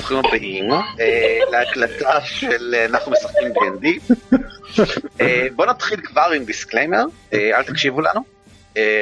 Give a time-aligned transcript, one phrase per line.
[0.00, 4.14] שלום וברוכים הבאים אה, להקלטה של אה, אנחנו משחקים D&D.
[5.20, 8.20] אה, בואו נתחיל כבר עם disclaimer, אל תקשיבו לנו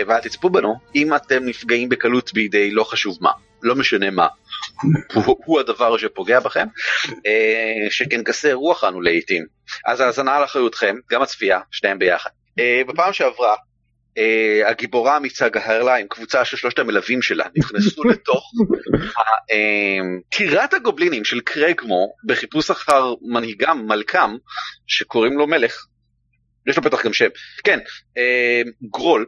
[0.07, 3.31] ואל תצפו בנו אם אתם נפגעים בקלות בידי לא חשוב מה,
[3.63, 4.27] לא משנה מה.
[5.15, 6.67] הוא, הוא הדבר שפוגע בכם,
[7.91, 9.47] שכן גסי רוח אנו לעיתים.
[9.87, 12.31] אז האזנה על אחריותכם, גם הצפייה, שניהם ביחד.
[12.87, 13.55] בפעם שעברה
[14.17, 18.53] Uh, הגיבורה האמיצה גהרלה עם קבוצה של שלושת המלווים שלה נכנסו לתוך
[20.31, 24.37] טירת הגובלינים של קרגמו בחיפוש אחר מנהיגם מלכם
[24.87, 25.87] שקוראים לו מלך.
[26.67, 27.29] יש לו בטח גם שם.
[27.65, 29.27] כן, uh, גרול,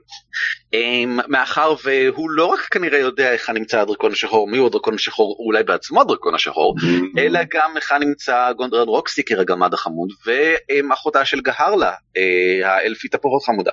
[1.07, 5.47] מאחר והוא לא רק כנראה יודע היכן נמצא הדרקון השחור, מי הוא הדרקון השחור, או
[5.47, 6.75] אולי בעצמו הדרקון השחור,
[7.19, 13.71] אלא גם היכן נמצא גונדרן רוקסטיקר הגמד החמוד, ואחותה של גהרלה, uh, האלפית הפחות חמודה.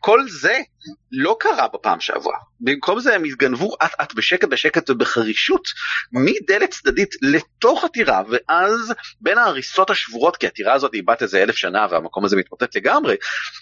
[0.00, 0.58] כל זה
[1.12, 2.36] לא קרה בפעם שעברה.
[2.60, 5.62] במקום זה הם התגנבו אט אט בשקט בשקט ובחרישות
[6.12, 11.56] מדלת צדדית לתוך הטירה ואז בין ההריסות השבורות כי הטירה הזאת היא בת איזה אלף
[11.56, 13.16] שנה והמקום הזה מתמוטט לגמרי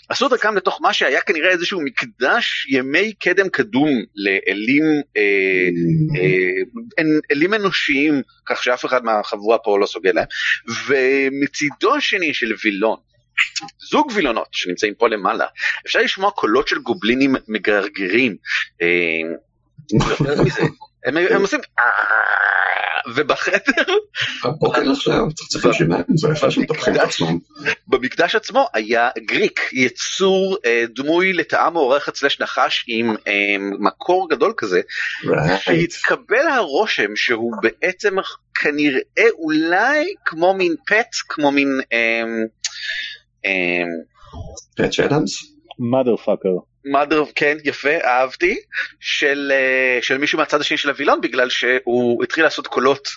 [0.08, 2.37] עשו דרכם לתוך מה שהיה כנראה איזשהו מקדש
[2.68, 4.84] ימי קדם קדום לאלים
[5.16, 5.68] אה,
[6.18, 10.26] אה, אלים אנושיים כך שאף אחד מהחבורה פה לא סוגל להם
[10.86, 12.96] ומצידו השני של וילון
[13.90, 15.46] זוג וילונות שנמצאים פה למעלה,
[15.86, 18.36] אפשר לשמוע קולות של גובלינים מגרגרים.
[21.04, 21.60] הם, הם עושים
[23.14, 23.84] ובחדר.
[27.88, 28.66] במקדש עצמו.
[28.74, 30.56] היה גריק יצור
[30.94, 33.14] דמוי לטעם מעורכת סלש נחש עם
[33.80, 34.80] מקור גדול כזה.
[35.60, 38.14] שהתקבל הרושם שהוא בעצם
[38.54, 41.80] כנראה אולי כמו מין פט כמו מין
[44.76, 45.58] פאץ' אדמס?
[46.92, 48.58] Mother mother כן יפה אהבתי
[49.00, 49.52] של
[50.00, 53.08] של מישהו מהצד השני של הווילון בגלל שהוא התחיל לעשות קולות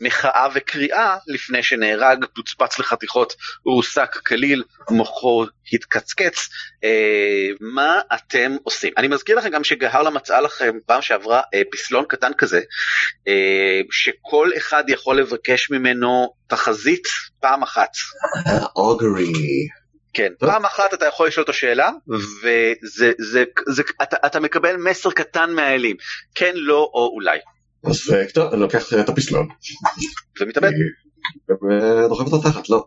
[0.00, 6.48] מחאה וקריאה לפני שנהרג פוצפץ לחתיכות הוא הוסק כליל מוחו התקצקץ
[6.84, 12.04] אה, מה אתם עושים אני מזכיר לכם גם שגהרלה מצאה לכם פעם שעברה אה, פסלון
[12.08, 12.60] קטן כזה
[13.28, 17.04] אה, שכל אחד יכול לבקש ממנו תחזית
[17.40, 17.90] פעם אחת.
[18.76, 19.32] אוגרי.
[20.14, 21.90] כן, פעם אחת אתה יכול לשאול אותו שאלה,
[22.42, 25.96] וזה, זה, זה, אתה, אתה מקבל מסר קטן מהאלים,
[26.34, 27.38] כן, לא או אולי.
[27.84, 28.00] אז
[28.34, 29.48] טוב, אני לוקח את הפסלון.
[30.40, 30.70] ומתאבד.
[31.48, 32.86] ודוחף אותו תחת, לא,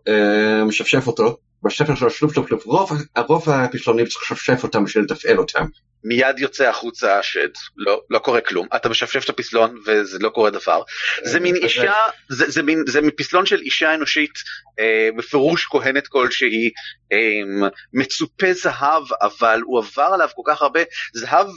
[0.65, 5.37] משפשף אותו, בשפר שלו שלוף שלוף שלוף, רוב, רוב הפסלונים צריך לשפשף אותם בשביל לתפעל
[5.37, 5.65] אותם.
[6.03, 10.49] מיד יוצא החוצה השד, לא, לא קורה כלום, אתה משפשף את הפסלון וזה לא קורה
[10.49, 10.81] דבר.
[11.23, 11.93] זה מין אישה,
[12.29, 14.33] זה, זה מין, זה מפסלון של אישה אנושית,
[14.79, 16.69] אה, בפירוש כהנת כלשהי,
[17.11, 20.79] אה, מצופה זהב, אבל הוא עבר עליו כל כך הרבה,
[21.13, 21.47] זהב,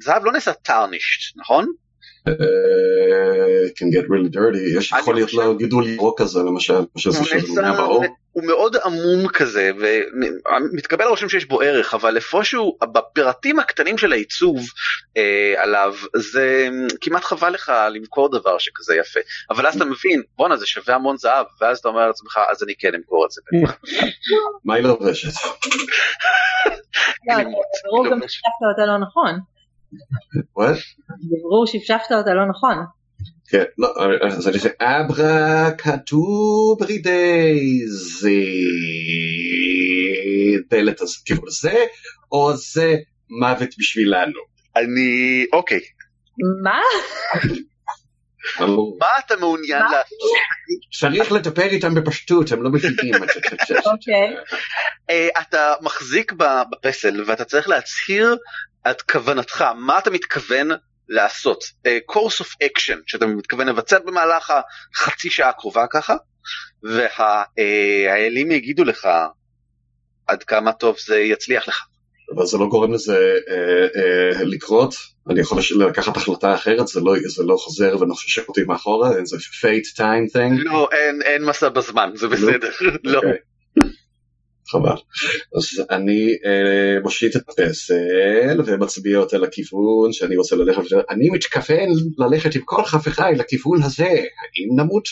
[0.00, 1.72] זהב לא נעשה טרנישט, נכון?
[3.76, 6.74] Can get really dirty, יש יכול להיות לו גידול ירוק כזה למשל,
[8.32, 14.58] הוא מאוד עמום כזה ומתקבל הרושם שיש בו ערך אבל איפשהו בפרטים הקטנים של העיצוב
[15.16, 16.68] אה, עליו זה
[17.00, 19.20] כמעט חבל לך למכור דבר שכזה יפה
[19.50, 22.72] אבל אז אתה מבין בואנה זה שווה המון זהב ואז אתה אומר לעצמך אז אני
[22.78, 23.40] כן אמכור את זה.
[24.64, 25.28] מה היא לובשת?
[27.84, 29.40] ברור גם שפשפת אותה לא נכון.
[31.42, 32.76] ברור שפשפת אותה לא נכון.
[33.48, 33.88] כן, לא,
[34.22, 37.04] אז אני עושה אברה קטוברידייזי
[40.70, 41.84] דלת כיוון זה,
[42.32, 42.96] או זה
[43.40, 44.40] מוות בשבילנו.
[44.76, 45.80] אני, אוקיי.
[46.62, 46.80] מה?
[48.98, 50.18] מה אתה מעוניין לעשות?
[51.00, 53.28] צריך לטפל איתם בפשטות, הם לא מבינים את
[53.68, 53.74] זה.
[53.90, 54.36] אוקיי.
[55.40, 58.36] אתה מחזיק בפסל ואתה צריך להצהיר
[58.90, 60.68] את כוונתך, מה אתה מתכוון
[61.08, 61.64] לעשות,
[62.06, 64.52] course of action שאתה מתכוון לבצע במהלך
[64.94, 66.16] החצי שעה הקרובה ככה,
[66.82, 69.08] והאלים יגידו לך
[70.26, 71.86] עד כמה טוב זה יצליח לך.
[72.34, 74.94] אבל זה לא גורם לזה אה, אה, לקרות,
[75.30, 79.98] אני יכול לקחת החלטה אחרת, זה לא, זה לא חוזר ונושך אותי מאחורה, זה fate
[79.98, 80.64] time thing.
[80.64, 82.70] לא, אין, אין מסע בזמן, זה בסדר,
[83.04, 83.20] לא.
[83.20, 83.49] Okay.
[84.70, 84.96] חבל.
[85.56, 91.88] אז אני אה, מושיט את הפסל ומצביע אותה לכיוון שאני רוצה ללכת, אני מתכוון
[92.18, 95.08] ללכת עם כל חבריי לכיוון הזה, האם נמות?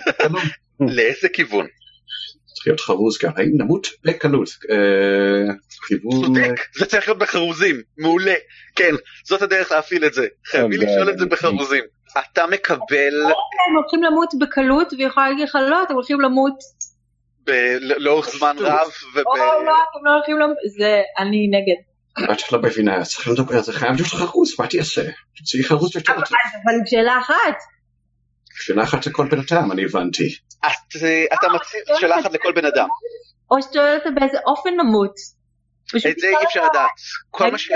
[0.96, 1.66] לאיזה כיוון?
[2.46, 4.48] צריך להיות חרוז כאן, האם נמות בקלות?
[5.86, 6.24] כיוון...
[6.24, 8.34] צודק, זה צריך להיות בחרוזים, מעולה,
[8.76, 8.94] כן,
[9.24, 11.84] זאת הדרך להפעיל את זה, חייבים לשאול את זה בחרוזים.
[12.18, 13.14] אתה מקבל...
[13.68, 16.54] הם הולכים למות בקלות והיא יכולה להגיד לך לא, אתם הולכים למות
[17.78, 18.88] לאורך זמן רב.
[19.26, 21.82] או לא, אתם לא הולכים למות, זה אני נגד.
[22.32, 25.02] את לא מבינה, צריך לדבר, זה חייב להיות חרוז, מה תעשה?
[25.36, 26.22] תציעי חרוז יותר טוב.
[26.64, 27.56] אבל שאלה אחת.
[28.54, 30.36] שולחת לכל בן אדם, אני הבנתי.
[30.64, 30.70] אה,
[31.34, 32.88] אתה מציע שלחת לכל בן אדם.
[33.50, 35.14] או ששואלת אותה באיזה אופן נמות.
[35.96, 36.90] את זה אי אפשר לדעת.
[37.30, 37.70] כל מה ש...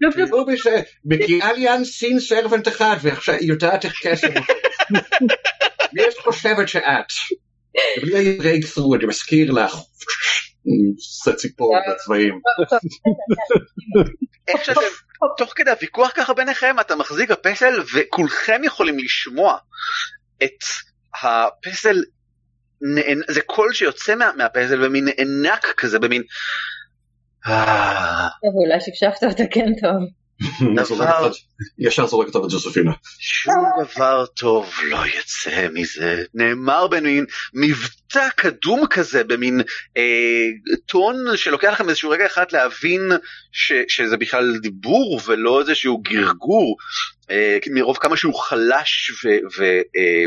[0.00, 0.72] לא משנה,
[1.04, 4.28] מגיעה לי אנסין סרבנט אחד, ועכשיו היא יודעת איך כסף.
[5.92, 7.06] מי את חושבת שאת?
[8.02, 9.74] בלי הברייקסרו, אני מזכיר לך.
[10.96, 12.40] עושה ציפור בצבעים.
[14.48, 14.80] איך שאתם,
[15.36, 19.56] תוך כדי הוויכוח ככה ביניכם, אתה מחזיק בפסל וכולכם יכולים לשמוע
[20.42, 20.64] את
[21.22, 22.02] הפסל.
[23.28, 26.22] זה קול שיוצא מה, מהפסל במין נאנק כזה, במין...
[27.46, 30.25] "אה, אולי שפשפת אותה כן טוב.
[31.78, 32.92] ישר זורק אותה לג'וספינה.
[33.18, 36.22] שום דבר טוב לא יצא מזה.
[36.34, 37.24] נאמר במין
[37.54, 39.60] מבטא קדום כזה, במין
[39.96, 40.46] אה,
[40.86, 43.12] טון שלוקח לכם איזשהו רגע אחד להבין
[43.52, 46.76] ש, שזה בכלל דיבור ולא איזשהו גרגור,
[47.30, 49.28] אה, מרוב כמה שהוא חלש ו,
[49.58, 49.64] ו,
[49.96, 50.24] אה,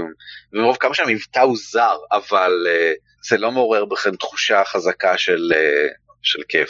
[0.54, 2.94] ומרוב כמה שהמבטא הוא זר, אבל אה,
[3.30, 5.88] זה לא מעורר בכם תחושה חזקה של, אה,
[6.22, 6.70] של כיף.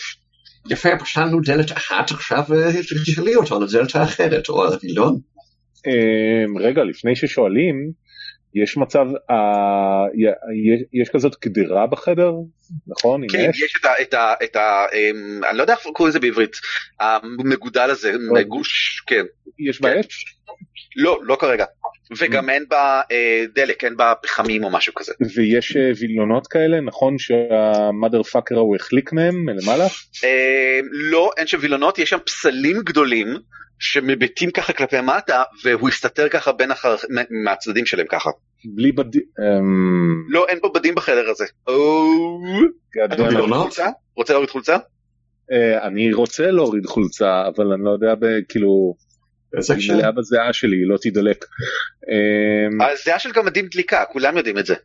[0.69, 2.71] יפה, פשטנו דלת אחת, עכשיו אה,
[3.05, 5.19] תשאלי אותו על הדלת האחרת, או על הווילון.
[5.87, 7.91] אמ, רגע, לפני ששואלים,
[8.55, 9.35] יש מצב, אה,
[10.13, 12.31] יש- יש כזאת קדירה בחדר,
[12.87, 13.21] נכון?
[13.31, 13.61] כן, אש?
[13.61, 13.89] יש את ה...
[14.01, 16.55] את ה, את ה אמ, אני לא יודע איך קוראים לזה בעברית,
[16.99, 18.11] המגודל הזה,
[18.47, 19.23] גוש, כן.
[19.69, 19.99] יש כן.
[19.99, 20.35] אש?
[20.95, 21.65] לא, לא כרגע.
[22.17, 25.13] וגם אין בה אה, דלק, אין בה פחמים או משהו כזה.
[25.35, 29.85] ויש אה, וילונות כאלה, נכון שהמאדר פאקר ההוא החליק מהם מלמעלה?
[30.23, 33.27] אה, לא, אין שם וילונות, יש שם פסלים גדולים
[33.79, 36.95] שמביטים ככה כלפי מטה, והוא הסתתר ככה בין החר...
[37.45, 38.29] מהצדדים שלהם ככה.
[38.65, 39.15] בלי בד...
[39.15, 41.45] אמ, לא, אין פה בדים בחדר הזה.
[43.63, 43.87] חולצה?
[44.15, 44.77] רוצה להוריד חולצה?
[45.51, 48.15] אה, אני רוצה להוריד חולצה, אבל אני לא יודע,
[48.49, 48.95] כאילו?
[49.89, 51.45] מלאה בזיעה שלי, היא לא תידלק.
[52.09, 54.75] אמ, הזיעה של גמדים דליקה, כולם יודעים את זה.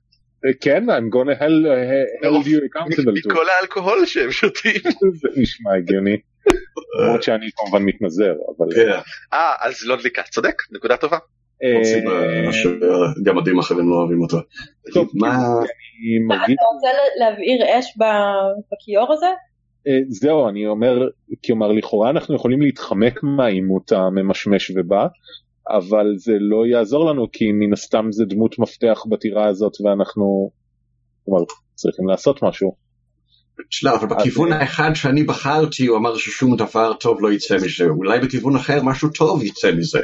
[0.47, 3.31] אה, כן, I'm gonna hell uh, hold you accountable to.
[3.31, 4.81] מכל האלכוהול שהם שותים.
[5.21, 6.17] זה נשמע הגיוני.
[7.03, 8.75] למרות שאני כמובן מתנזר, אבל...
[8.75, 8.91] כן,
[9.33, 11.19] אה, אז לא דליקה, צודק, נקודה טובה.
[11.63, 11.77] אה,
[12.47, 14.37] אה, שגמדים אחרים לא אוהבים אותו.
[14.93, 15.29] טוב, מה...
[15.29, 16.57] אני מרגיש...
[16.57, 16.89] אתה רוצה
[17.21, 17.97] להבעיר אש
[18.73, 19.27] בכיור הזה?
[19.89, 21.09] אה, זהו, אני אומר,
[21.47, 25.07] כלומר, לכאורה אנחנו יכולים להתחמק מהעימות הממשמש ובא,
[25.69, 30.51] אבל זה לא יעזור לנו, כי מן הסתם זה דמות מפתח בטירה הזאת, ואנחנו,
[31.25, 31.41] כלומר,
[31.75, 32.85] צריכים לעשות משהו.
[33.83, 38.21] לא, אבל בכיוון האחד שאני בחרתי הוא אמר ששום דבר טוב לא יצא מזה, אולי
[38.21, 40.01] בכיוון אחר משהו טוב יצא מזה.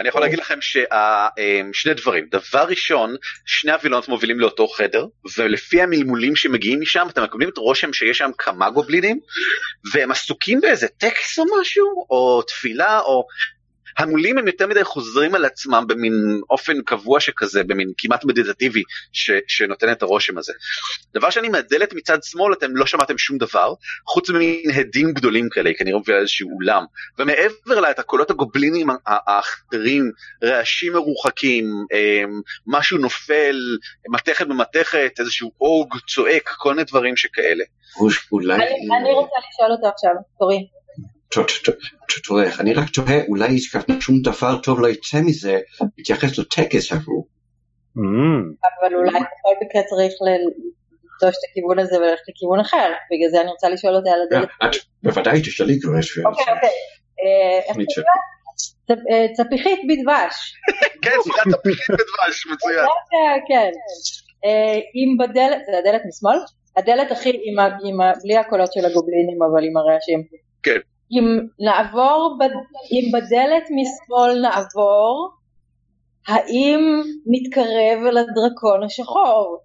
[0.00, 2.26] אני יכול להגיד לכם ששני דברים.
[2.30, 3.16] דבר ראשון,
[3.46, 5.06] שני הווילונות מובילים לאותו חדר,
[5.36, 9.20] ולפי המלמולים שמגיעים משם, אתם מקבלים את רושם שיש שם כמה גובלינים,
[9.92, 13.26] והם עסוקים באיזה טקס או משהו, או תפילה, או...
[13.98, 18.82] המולים הם יותר מדי חוזרים על עצמם במין אופן קבוע שכזה, במין כמעט מדיטטיבי,
[19.12, 20.52] ש, שנותן את הרושם הזה.
[21.14, 23.74] דבר שני, מהדלת מצד שמאל אתם לא שמעתם שום דבר,
[24.06, 26.84] חוץ ממין הדים גדולים כאלה, כנראה בגלל איזשהו אולם.
[27.18, 30.10] ומעבר לה את הקולות הגובלינים האחרים,
[30.44, 33.56] רעשים מרוחקים, אמ, משהו נופל,
[34.08, 37.64] מתכת במתכת, איזשהו אוג צועק, כל מיני דברים שכאלה.
[38.54, 38.64] אני
[39.00, 40.66] אני רוצה לשאול אותו עכשיו, תורי.
[41.30, 43.56] תראה, אני רק תוהה, אולי
[44.00, 45.58] שום דבר טוב לא יצא מזה,
[45.98, 47.26] מתייחס לטקס ההוא.
[47.96, 48.00] Mm,
[48.80, 50.46] אבל אולי בכל מקרה צריך ל-
[51.16, 52.92] לטוש את הכיוון הזה וללכת לכיוון אחר.
[53.12, 54.48] בגלל זה אני רוצה לשאול אותה על הדלת.
[54.64, 55.98] את בוודאי תשאלי כבר.
[55.98, 56.68] יש- אוקיי, אוקיי.
[57.22, 57.72] אה,
[58.90, 60.54] אה, צפיחית בדבש.
[61.02, 62.86] כן, סליחה, תפקיד בדבש, מצוין.
[63.12, 63.70] כן, כן.
[64.44, 66.38] אה, אם בדלת, זה הדלת משמאל?
[66.76, 67.30] הדלת הכי,
[68.22, 70.22] בלי הקולות של הגובלינים, אבל עם הרעשים.
[70.62, 70.78] כן.
[71.12, 71.24] אם
[71.58, 72.38] נעבור,
[72.92, 75.30] אם בדלת משמאל נעבור,
[76.28, 76.80] האם
[77.26, 79.58] נתקרב אל הדרקון השחור?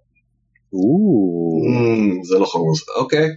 [0.74, 3.28] אמ, זה לא חרוז, אוקיי.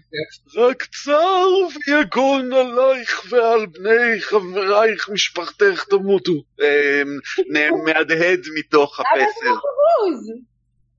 [0.58, 1.48] רק צער
[1.88, 6.32] ויגון עלייך ועל בני חברייך משפחתך תמותו.
[6.62, 7.18] אמ,
[7.86, 9.46] מהדהד מתוך הפסל.
[9.50, 10.18] לא.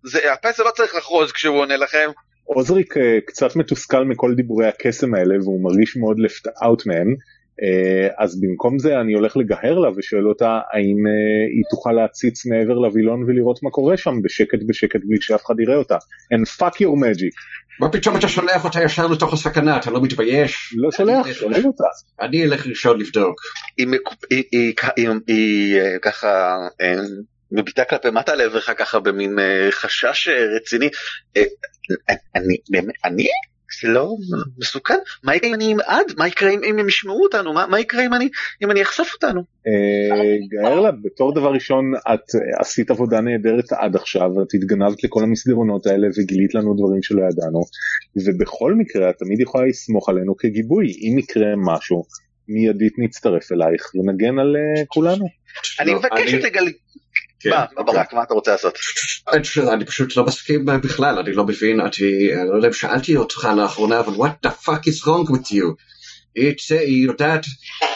[0.04, 2.10] זה- הפסל לא צריך לחרוז כשהוא עונה לכם.
[2.46, 7.14] עוזריק אה, קצת מתוסכל מכל דיבורי הקסם האלה, והוא מרגיש מאוד left out מהם.
[7.62, 12.46] אה, אז במקום זה אני הולך לגהר לה ושואל אותה האם אה, היא תוכל להציץ
[12.46, 15.96] מעבר לווילון ולראות מה קורה שם בשקט בשקט בלי שאף אחד יראה אותה.
[16.34, 17.34] And fuck your magic.
[17.80, 20.74] מה פתאום אתה שולח אותה ישר לתוך הסכנה, אתה לא מתבייש?
[20.76, 21.84] לא שולח, שואל אותה.
[22.20, 23.40] אני אלך ראשון לבדוק.
[25.26, 26.56] היא ככה
[27.52, 30.88] מביטה כלפי מטה לעברך ככה במין אה, חשש אה, רציני.
[31.36, 31.42] אה,
[32.34, 33.26] אני באמת, אני?
[33.82, 34.08] זה לא
[34.58, 34.98] מסוכן?
[35.24, 36.06] מה יקרה אם אני אמעד?
[36.18, 37.52] מה יקרה אם הם ישמעו אותנו?
[37.52, 38.28] מה יקרה אם אני
[38.62, 39.42] אם אני אחשוף אותנו?
[40.50, 42.20] גארלה, בתור דבר ראשון את
[42.60, 47.60] עשית עבודה נהדרת עד עכשיו, את התגנבת לכל המסדרונות האלה וגילית לנו דברים שלא ידענו,
[48.26, 52.04] ובכל מקרה את תמיד יכולה לסמוך עלינו כגיבוי, אם יקרה משהו,
[52.48, 54.56] מיידית נצטרף אלייך ונגן על
[54.88, 55.26] כולנו.
[55.80, 56.64] אני לא, מבקש לגל...
[56.64, 56.70] כן.
[57.50, 58.78] מה מה ברק מה אתה רוצה לעשות?
[59.72, 61.88] אני פשוט- לא מסכים בכלל, אני לא מבין, אני
[62.40, 65.74] אני לא יודע אם שאלתי אותך לאחרונה, אבל what the fuck is wrong with you?
[66.34, 67.44] היא תצא, היא יודעת,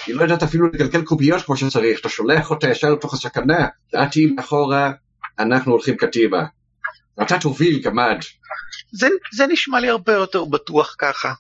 [0.06, 3.66] היא לא יודעת אפילו לגלגל קוביות כמו שצריך, אתה שולח אותה ישר לתוך הסכנה,
[4.02, 4.92] את תהיי מאחורה,
[5.38, 6.42] אנחנו הולכים קדימה.
[7.22, 8.16] אתה תוביל גמד,
[8.92, 11.32] זה זה נשמע לי הרבה יותר בטוח ככה.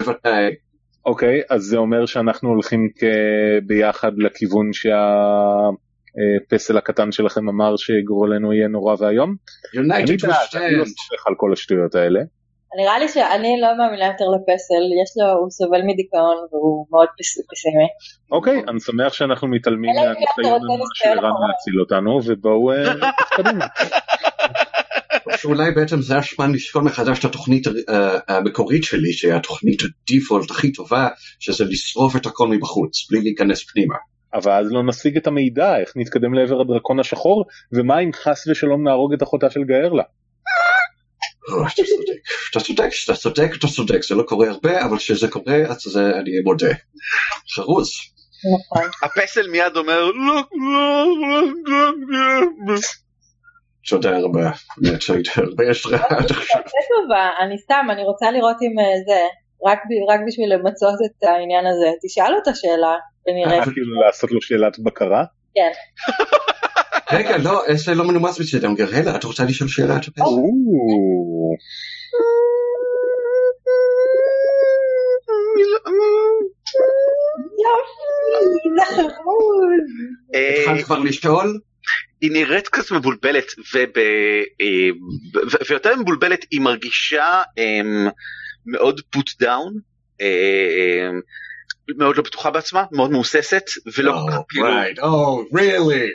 [0.00, 0.50] בוודאי.
[1.06, 3.04] אוקיי, אז זה אומר שאנחנו הולכים כ-
[3.66, 4.70] ביחד לכיוון
[6.16, 9.34] שהפסל הקטן שלכם אמר שגורלנו יהיה נורא ואיום?
[9.74, 10.84] אני לא.
[10.84, 12.20] סומך על כל השטויות האלה.
[12.78, 17.44] נראה לי שאני לא מאמינה יותר לפסל, יש לו, הוא סובל מדיכאון והוא מאוד פס-
[17.50, 17.88] פסימי.
[18.30, 20.60] אוקיי, אני שמח שאנחנו מתעלמים כן מהניסיון
[20.94, 21.30] של ערן.
[21.48, 23.58] להציל אותנו, ובואו אה, נתקדם.
[25.36, 30.72] שאולי בעצם זה הזמן לשקול מחדש את התוכנית אה, המקורית שלי, שהיא התוכנית הדיפולט הכי
[30.72, 31.08] טובה,
[31.40, 33.94] שזה לשרוף את הכל מבחוץ, בלי להיכנס פנימה.
[34.36, 38.88] אבל אז לא נשיג את המידע, איך נתקדם לעבר הדרקון השחור, ומה אם חס ושלום
[38.88, 40.02] נהרוג את אחותה של גארלה?
[41.48, 41.68] אה,
[42.50, 46.00] אתה צודק, אתה צודק, אתה צודק, זה לא קורה הרבה, אבל כשזה קורה, אז זה
[46.00, 46.72] אני מודה.
[47.54, 47.90] חרוז.
[48.54, 48.90] נכון.
[49.02, 52.80] הפסל מיד אומר לא לא לא לא לא
[53.88, 54.50] תודה רבה.
[54.78, 56.62] באמת שהיית הרבה השראה עד עכשיו.
[57.40, 59.20] אני סתם, אני רוצה לראות אם אה, זה,
[60.10, 61.88] רק בשביל למצות את העניין הזה.
[62.02, 62.94] תשאל אותה שאלה,
[63.28, 63.64] ונראה.
[63.64, 65.24] כאילו לעשות לו שאלת בקרה?
[65.54, 65.70] כן.
[67.12, 68.74] רגע, לא, זה לא מנומס מצדם.
[68.74, 69.98] גרהלה, את רוצה לשאול שאלה?
[80.34, 81.58] אה, התחלת כבר לשאול?
[82.20, 83.98] היא נראית קצת מבולבלת וב,
[84.60, 84.88] אה,
[85.70, 88.08] ויותר מבולבלת היא מרגישה אמ,
[88.66, 89.80] מאוד put down
[90.20, 91.10] אה,
[91.98, 93.62] מאוד לא בטוחה בעצמה מאוד מהוססת
[93.96, 94.98] ולא כל כך Oh, כאילו right.
[94.98, 96.10] Oh, really?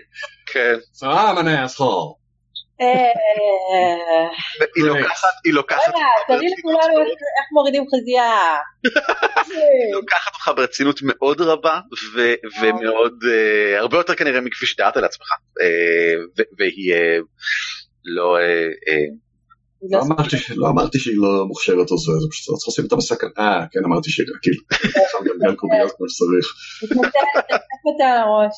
[0.45, 2.21] כן, So I'm an asshole.
[2.81, 2.87] אה,
[4.75, 7.17] היא לוקחת היא לוקחת רגע, תראי לכולנו איך-
[7.53, 8.57] מורידים חזייה.
[8.83, 11.79] היא לוקחת אותך ברצינות מאוד רבה
[12.61, 15.27] ומאוד אה, הרבה יותר כנראה מכפי שתיארת לעצמך
[15.61, 16.13] אה,
[16.57, 16.93] והיא
[18.05, 18.37] לא
[19.89, 22.95] לא אמרתי ש- לא אמרתי שהיא לא מוכשרת או זה, זה פשוט צריך לשים אותה
[22.95, 23.29] בסכנה.
[23.39, 24.57] אה, כן, אמרתי שהיא כאילו,
[25.11, 26.45] שם גלגל קוביות כמו שצריך.
[26.83, 27.11] מתנצלת,
[27.47, 28.53] תקף אותה על הראש.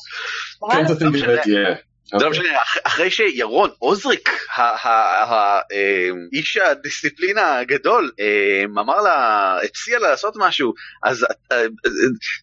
[0.72, 1.74] כן, זה באמת יהיה.
[2.06, 8.64] זה לא משנה, אח- אחרי שירון עוזריק, ה- ה- ה- אה, איש הדיסציפלינה הגדול, אה,
[8.82, 10.72] אמר לה, הציע לה לעשות משהו,
[11.04, 11.62] אז אה,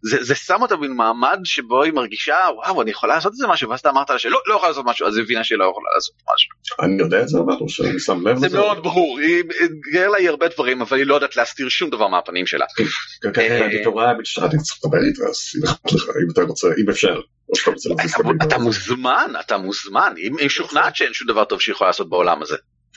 [0.03, 3.79] זה זה שם אותה במעמד שבו היא מרגישה, וואו, אני יכולה לעשות איזה משהו, ואז
[3.79, 6.15] אתה אמרת לה שלא, לא יכולה לעשות משהו, אז היא הבינה שהיא לא יכולה לעשות
[6.35, 6.85] משהו.
[6.85, 8.57] אני יודע את זה, אבל או שאני שם לב זה לזה.
[8.57, 9.43] מאוד ברור, היא
[9.93, 12.65] גאה לה הרבה דברים, אבל היא לא יודעת להסתיר שום דבר מהפנים שלה.
[13.23, 15.37] כן, כן, אה, אני תורה אני צריך לדבר איתה, אז
[16.25, 17.19] אם אתה רוצה, אם אפשר.
[17.51, 18.57] או שאתה רוצה להכניס אתה-.
[18.57, 22.55] מוזמן, אתה מוזמן, היא משוכנעת שאין שום דבר טוב שהיא יכולה לעשות בעולם הזה.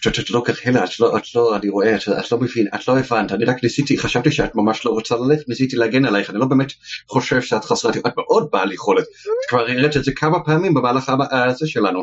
[0.08, 3.32] את לא כהלה, את לא, את לא, אני רואה, את, לא מבין, את לא הבנת,
[3.32, 6.72] אני רק ניסיתי, חשבתי שאת ממש לא רוצה ללכת, ניסיתי להגן עלייך, אני לא באמת
[7.08, 11.12] חושב שאת חסרת, את מאוד בעל יכולת, את כבר הראית את זה כמה פעמים במהלך
[11.30, 12.02] הזה שלנו.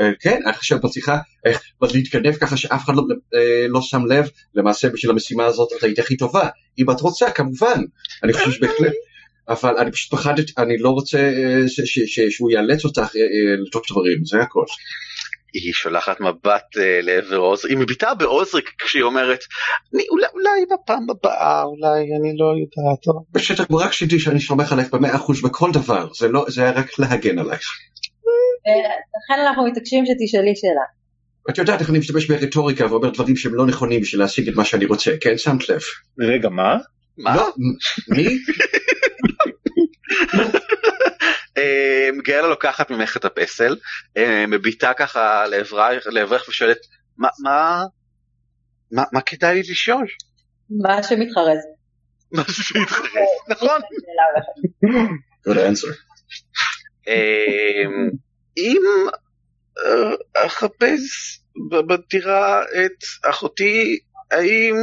[0.00, 3.02] אה, כן, את בשיחה, איך להתכנף ככה שאף אחד לא,
[3.34, 6.48] אה, לא שם לב, למעשה בשביל המשימה הזאת את היית הכי טובה,
[6.78, 7.80] אם את רוצה כמובן,
[8.22, 8.92] אני חושב שבהחלט.
[9.48, 13.20] אבל אני פשוט פחדת, אני לא רוצה אה, ש- ש- ש- שהוא יאלץ אותך אה,
[13.20, 13.26] אה,
[13.66, 14.64] לתוך דברים, זה הכל.
[15.52, 19.38] היא שולחת מבט אה, לעבר עוזריק, היא מביטה בעוזריק כשהיא אומרת,
[19.94, 23.08] "אני- אולי, אולי בפעם הבאה, אולי אני לא יודעת.
[23.08, 26.70] אבל-" בסדר, רק שתדעי שאני סומך עלייך במאה אחוז בכל דבר, זה לא, זה היה
[26.70, 27.62] רק להגן עלייך.
[29.24, 30.84] לכן אנחנו מתעקשים שתשאלי שאלה.
[31.50, 34.64] את יודעת איך אני משתמש ברטוריקה ואומר דברים שהם לא נכונים בשביל להשיג את מה
[34.64, 35.38] שאני רוצה, כן?
[35.38, 35.80] שמת לב.
[36.20, 36.76] רגע, מה?
[37.18, 37.36] מה?
[37.36, 37.52] לא,
[38.08, 38.24] מי?
[41.58, 43.76] אה, גאלה לוקחת ממך את הפסל,
[44.16, 45.44] אה, מביטה ככה
[46.06, 46.78] לעברך ושואלת,
[47.18, 47.84] "מה- מה
[48.92, 50.06] מה- מה כדאי לי לשאול?
[50.70, 51.58] מה שמתחרז.
[52.32, 53.10] מה זה שהתחרט?
[53.48, 53.80] נכון.
[55.48, 55.94] good answer.
[57.08, 57.84] אה,
[58.56, 58.82] אם
[59.78, 61.00] אה, אחפש
[61.88, 63.98] בטירה את אחותי,
[64.30, 64.74] האם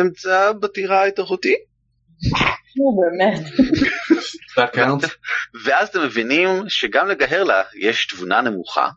[0.00, 1.54] אמצא בטירה את אחותי?
[2.76, 3.40] נו באמת.
[5.64, 8.88] ואז אתם מבינים שגם לגהרלה יש תבונה נמוכה,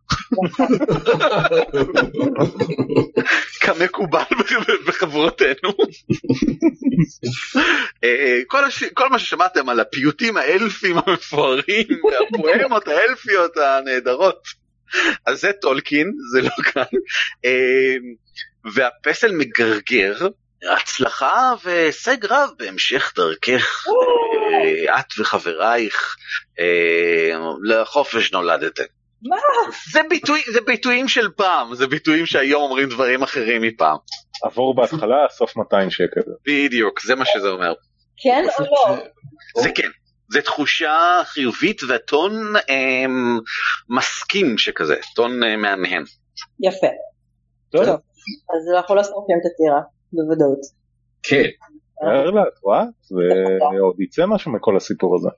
[3.62, 4.24] כמקובל
[4.88, 5.70] בחברותינו.
[8.04, 8.84] אה, כל, הש...
[8.84, 14.48] כל מה ששמעתם על הפיוטים האלפים המפוארים והפואמות האלפיות הנהדרות,
[15.26, 16.84] אז זה טולקין, זה לא כאן.
[17.46, 17.96] אה,
[18.74, 20.28] והפסל מגרגר
[20.74, 26.16] הצלחה והישג רב בהמשך דרכך, אה, את וחברייך,
[26.60, 28.84] אה, לחופש נולדתם.
[29.22, 29.38] מה?
[29.92, 33.98] זה, ביטוי, זה ביטויים של פעם, זה ביטויים שהיום אומרים דברים אחרים מפעם.
[34.44, 36.22] עבור בהתחלה, סוף 200 שקל.
[36.46, 37.74] בדיוק, זה מה שזה אומר.
[38.18, 38.98] כן או לא?
[39.62, 39.90] זה כן.
[40.32, 43.06] זה תחושה חיובית וטון אה,
[43.90, 46.04] מסכים שכזה, טון אה, מהנהן.
[46.60, 46.88] יפה.
[47.72, 47.96] טוב, טוב.
[48.50, 49.82] אז אנחנו לא שורפים את הטירה,
[50.14, 50.60] בוודאות.
[51.24, 51.44] כן.
[52.00, 52.84] תאר לה, את רואה?
[53.12, 55.30] ועוד יצא משהו מכל הסיפור הזה.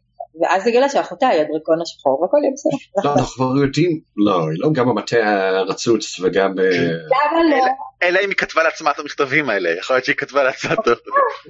[0.42, 3.10] ואז יגלה שאחותה היא הדרקון השחור והכל יהיה בסדר.
[3.10, 5.18] לא, אנחנו כבר יודעים, לא, היא לא גם במטה
[5.60, 6.60] הרצוץ וגם...
[6.60, 7.66] אה, למה לא?
[8.04, 10.96] אלא אם היא כתבה לעצמה את המכתבים האלה, יכול להיות שהיא כתבה לעצמה טוב.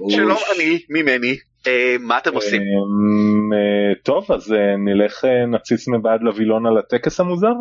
[0.08, 1.36] שלום אני, ממני,
[1.66, 2.62] אה, מה אתם עושים?
[2.62, 7.52] אמ, אה, טוב, אז אה, נלך, אה, נציץ מבעד לווילון על הטקס המוזר?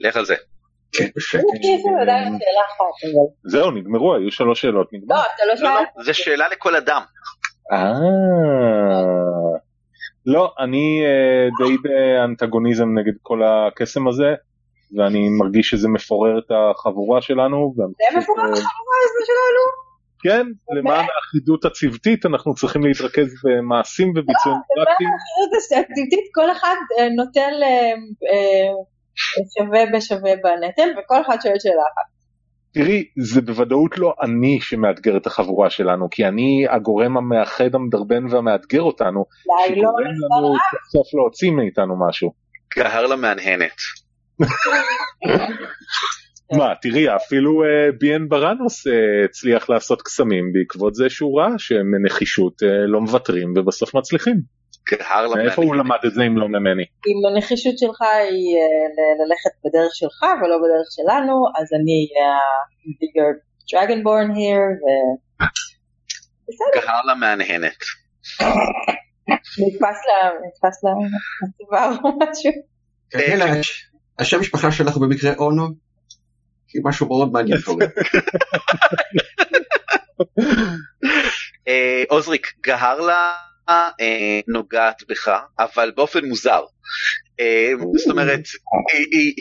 [0.00, 0.34] לך על זה.
[0.92, 1.42] כן, בשקט.
[1.96, 2.08] אבל...
[3.44, 5.16] זהו, נגמרו, היו שלוש שאלות, נגמר.
[5.16, 5.80] לא, אתה לא לא, שאלה?
[5.96, 7.02] לא, זה שאלה לכל אדם.
[7.72, 9.58] אה...
[10.26, 14.34] לא, אני אה, די באנטגוניזם נגד כל הקסם הזה,
[14.96, 17.74] ואני מרגיש שזה מפורר את החבורה שלנו.
[17.76, 19.88] זה מפורר אה, החבורה הזו שלנו?
[20.22, 20.46] כן,
[20.78, 25.10] למען האחידות הצוותית אנחנו צריכים להתרכז במעשים וביצועים פרקטיים.
[25.10, 27.54] האחריות הסטטיסטית, כל אחד אה, נוטל
[29.58, 32.18] שווה בשווה בנטל, וכל אחד שואל שאלה אחת.
[32.72, 38.82] תראי, זה בוודאות לא אני שמאתגר את החבורה שלנו, כי אני הגורם המאחד, המדרבן והמאתגר
[38.82, 42.32] אותנו, לא שגורם לנו סוף סוף להוציא מאיתנו משהו.
[42.68, 43.76] קהרלה מהנהנת.
[46.58, 48.92] מה, תראי, אפילו אה, ביאן ברנוס אה,
[49.24, 54.57] הצליח לעשות קסמים בעקבות זה שהוא ראה שהם מנחישות אה, לא מוותרים ובסוף מצליחים.
[54.88, 55.74] קהרלה מאיפה הוא.
[55.76, 56.82] למד את זה אם לא ממני?
[56.82, 58.64] אם הנחישות שלך היא אה,
[59.24, 63.30] ללכת בדרך שלך ולא בדרך שלנו, אז אני אהיה ה-bigger
[63.70, 64.84] dragonborn here, ו...
[66.48, 67.76] בסדר, קהרלה מהנהנת.
[69.58, 70.90] נתפס לה- נתפס לה-
[71.48, 72.52] לצוואר או משהו.
[73.10, 73.86] כן, הש-
[74.18, 75.66] השם משפחה שלך הוא במקרה אונו?
[76.68, 77.86] כי משהו מאוד מעניין קורה.
[81.68, 83.32] אה, עוזריק, אה,
[84.48, 86.60] נוגעת בך, אבל באופן מוזר.
[87.40, 88.40] אה, זאת אומרת,
[88.92, 89.34] היא,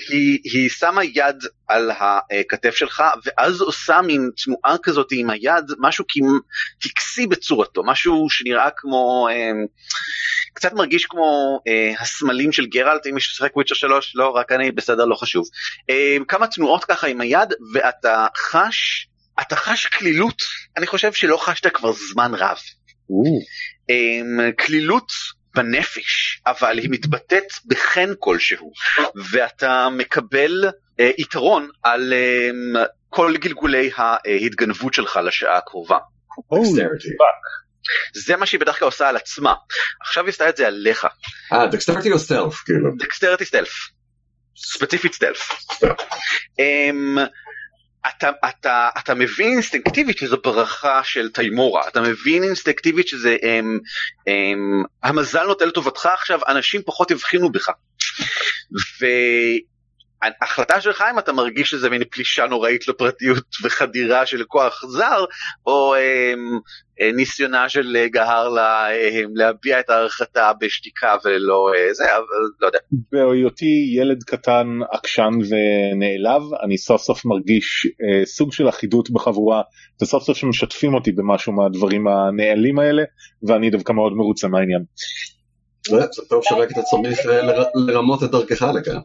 [0.53, 6.05] היא, שמה יד על הכתף שלך, ואז עושה מין תנועה כזאת עם היד, משהו
[6.79, 9.51] טקסי בצורתו, משהו שנראה כמו, אה,
[10.53, 14.71] קצת מרגיש כמו אה, הסמלים של גרלט, אם מישהו שחק וויצ'ר 3, לא, רק אני,
[14.71, 15.45] בסדר, לא חשוב.
[15.89, 19.07] אה, כמה תנועות ככה עם היד, ואתה חש,
[19.41, 20.41] אתה חש קלילות,
[20.77, 22.57] אני חושב שלא חשת כבר זמן רב.
[23.89, 25.11] אמ, קלילות
[25.55, 28.71] בנפש, אבל היא מתבטאת בחן כלשהו,
[29.31, 30.65] ואתה מקבל
[30.99, 35.97] אה, יתרון על אמ, כל גלגולי ההתגנבות שלך לשעה הקרובה.
[38.25, 39.53] זה מה שהיא בדרך כלל עושה על עצמה.
[40.01, 41.07] עכשיו היא עשתה את זה עליך.
[41.53, 42.89] אה, dexterity או stealth, כאילו.
[42.97, 43.89] dexterity stealth.
[44.57, 45.49] ספציפית stealth.
[48.07, 53.79] אמ, אתה, אתה, אתה מבין אינסטינקטיבית שזו ברכה של תיימורה, אתה מבין אינסטינקטיבית שזה הם,
[54.27, 57.69] הם, המזל נוטה לטובתך עכשיו, אנשים פחות יבחינו בך.
[60.21, 65.25] וההחלטה שלך אם אתה מרגיש שזה מין פלישה נוראית לפרטיות וחדירה של כוח זר,
[65.67, 66.59] או הם,
[67.01, 72.23] אה, ניסיונה של אה, גהר לה, הם, להביע את הערכתה בשתיקה ולא אה, זה, אבל
[72.59, 72.79] לא יודע.
[73.11, 79.61] בהיותי ילד קטן עקשן ונעלב אני סוף סוף מרגיש אה, סוג של אחידות בחבורה
[80.01, 83.03] וסוף סוף שמשתפים אותי במשהו מהדברים הנעלים האלה
[83.47, 84.83] ואני דווקא מאוד מרוצה מהעניין.
[85.89, 85.97] זה
[86.29, 88.99] טוב שרק אתה צריך אה, לר- לרמות את דרכך לכאן.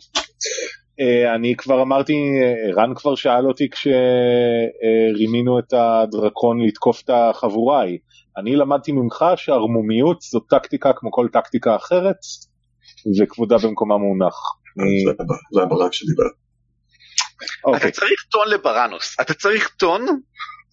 [1.00, 7.80] אה, אני כבר אמרתי, אה, רן כבר שאל אותי כשרימינו את הדרקון לתקוף את החבורה
[7.80, 7.98] ההיא.
[8.38, 12.16] אני למדתי ממך שערמומיות זו טקטיקה כמו כל טקטיקה אחרת
[13.22, 14.34] וכבודה במקומה מונח.
[15.04, 16.24] זה הב- זה הברק שדיבר.
[17.60, 17.90] אתה אוקיי.
[17.90, 20.06] צריך טון לבראנוס, אתה צריך טון,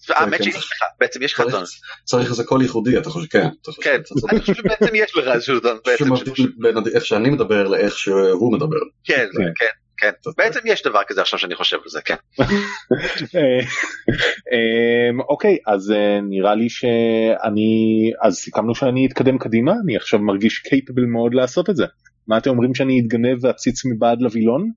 [0.09, 0.43] האמת כן.
[0.43, 1.63] שיש לך, בעצם יש לך צריך- טון,
[2.05, 3.47] צריך איזה קול ייחודי, אתה חושב, כן.
[3.61, 4.31] אתה כן, אתה.
[4.31, 5.77] אני חושב שבעצם יש לך איזשהו טון,
[6.95, 8.77] איך שאני מדבר לאיך שהוא מדבר.
[9.03, 9.25] כן,
[9.59, 9.65] כן.
[9.99, 10.11] כן.
[10.37, 12.15] בעצם יש דבר כזה עכשיו שאני חושב על זה, כן.
[13.35, 13.59] אה,
[14.51, 20.59] אמ, אוקיי אז אה, נראה לי שאני אז סיכמנו שאני אתקדם קדימה אני עכשיו מרגיש
[20.59, 21.85] קייפבל מאוד לעשות את זה.
[22.27, 24.71] מה אתם אומרים שאני אתגנב ואציץ מבעד לווילון?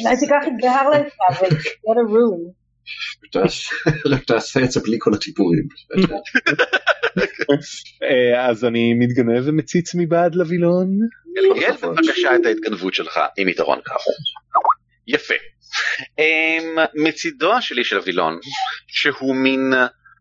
[0.00, 1.02] אולי תיקח את בהרלן
[1.40, 2.66] ו-get a room.
[4.12, 5.68] רק תעשה את זה בלי כל הטיפורים.
[8.02, 10.88] אה, אז אני מתגנב ומציץ מבעד לווילון.
[11.36, 14.16] גלגל בבקשה את ההתגנבות שלך עם יתרון כאמור.
[15.06, 15.34] יפה.
[16.18, 18.38] אמ, מצידו השני של הווילון,
[18.88, 19.72] שהוא מין,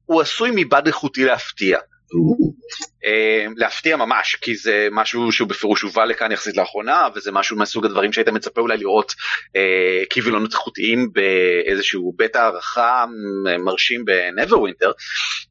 [0.05, 1.79] הוא עשוי מבד איכותי להפתיע.
[3.05, 7.85] אמ, להפתיע ממש כי זה משהו שהוא בפירוש הובא לכאן יחסית לאחרונה וזה משהו מסוג
[7.85, 9.13] הדברים שהיית מצפה אולי לראות
[9.55, 13.05] אה, כווילונות איכותיים באיזשהו בית הערכה
[13.47, 14.91] אה, מרשים בנברווינטר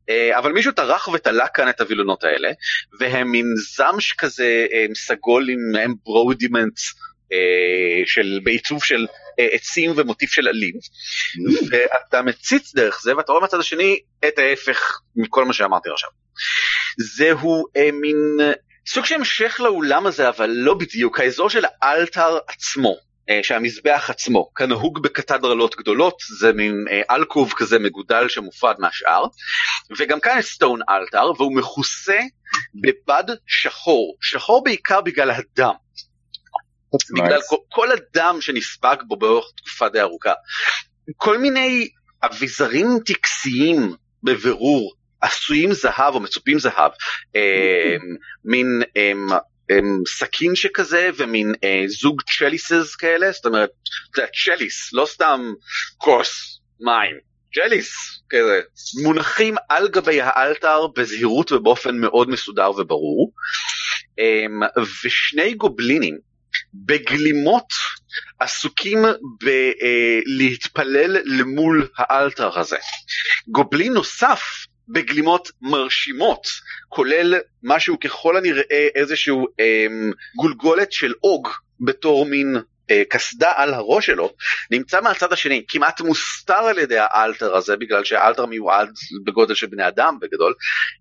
[0.09, 2.49] אה, אבל מישהו טרח ותלה כאן את הווילונות האלה
[3.01, 3.47] והם מין
[3.77, 6.79] זמש כזה אה, סגול עם embroidement
[7.33, 9.07] אה, של בעיצוב של
[9.41, 10.75] אה, עצים ומוטיף של עלים.
[11.71, 13.99] ואתה מציץ דרך זה ואתה רואה מהצד השני
[14.29, 16.24] את ההפך מכל מה שאמרתי עכשיו.
[17.17, 18.53] זהו אה, מין אה,
[18.87, 22.97] סוג של המשך לאולם הזה אבל לא בדיוק האזור של האלתר עצמו.
[23.31, 29.25] אה, שהמזבח עצמו כנהוג בקתדרלות גדולות זה מין אה, אלקוב כזה מגודל שמופרד מהשאר
[29.99, 32.19] וגם כאן יש סטון אלתר והוא מכוסה
[32.75, 35.75] בבד שחור שחור בעיקר בגלל הדם
[37.11, 40.33] בגלל כל, כל הדם שנספג בו באורך תקופה די ארוכה.
[41.17, 41.89] כל מיני
[42.25, 44.95] אביזרים טקסיים בבירור
[45.25, 46.93] עשויים זהב או מצופים זהב,
[47.37, 47.97] אה,
[48.45, 49.13] מין אה,
[49.71, 51.55] אה, סכין שכזה ומין
[51.87, 53.71] זוג צ'ליסס כאלה, זאת אומרת,
[54.45, 55.53] צ'ליס, לא סתם
[55.99, 57.17] כוס מים,
[57.55, 58.61] צ'ליס כזה,
[59.03, 63.33] מונחים על גבי האלתר בזהירות ובאופן מאוד מסודר וברור,
[65.05, 66.19] ושני גובלינים
[66.75, 67.67] בגלימות
[68.39, 69.05] עסוקים
[69.41, 72.77] בלהתפלל למול האלתר הזה.
[73.49, 76.47] גובלין נוסף בגלימות מרשימות,
[76.89, 79.87] כולל משהו ככל הנראה איזשהו אה,
[80.37, 81.49] גולגולת של אוג
[81.81, 82.57] בתור מין
[82.91, 84.35] אה, קסדה על הראש שלו,
[84.71, 88.89] נמצא מהצד השני, כמעט מוסתר על ידי האלתר הזה, בגלל שהאלתר מיועד
[89.25, 90.55] בגודל של בני אדם בגדול,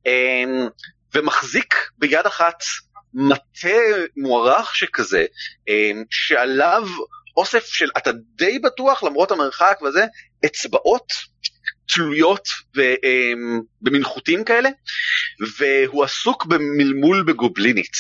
[0.08, 0.44] אה,
[1.14, 2.64] ומחזיק ביד אחת
[3.14, 3.78] מטה
[4.18, 5.26] מוערך שכזה,
[5.68, 6.88] אמ, שעליו
[7.38, 10.06] אוסף של, אתה די בטוח למרות המרחק וזה,
[10.46, 11.08] אצבעות
[11.88, 14.70] תלויות אמ, במין חוטים כאלה,
[15.58, 17.98] והוא עסוק במלמול בגובלינית.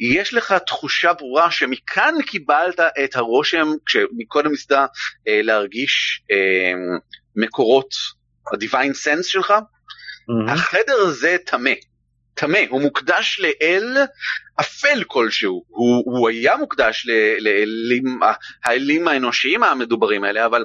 [0.00, 4.86] יש לך תחושה ברורה שמכאן קיבלת את הרושם, כשמקודם ניסית אה,
[5.42, 6.98] להרגיש אמ,
[7.36, 7.94] מקורות
[8.52, 10.52] ה-divine sense שלך, mm-hmm.
[10.52, 11.70] החדר הזה טמא.
[12.34, 13.96] טמא, הוא מוקדש לאל
[14.60, 17.06] אפל כלשהו, הוא, הוא היה מוקדש
[18.66, 20.64] לאלים, האנושיים המדוברים האלה, אבל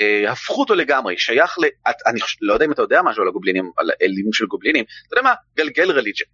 [0.00, 1.64] אה, הפכו אותו לגמרי, שייך ל...
[1.90, 5.14] את, אני לא יודע אם אתה יודע משהו על הגובלינים, על האלים של גובלינים, אתה
[5.14, 5.34] יודע מה?
[5.56, 6.24] גלגל רליג'ן.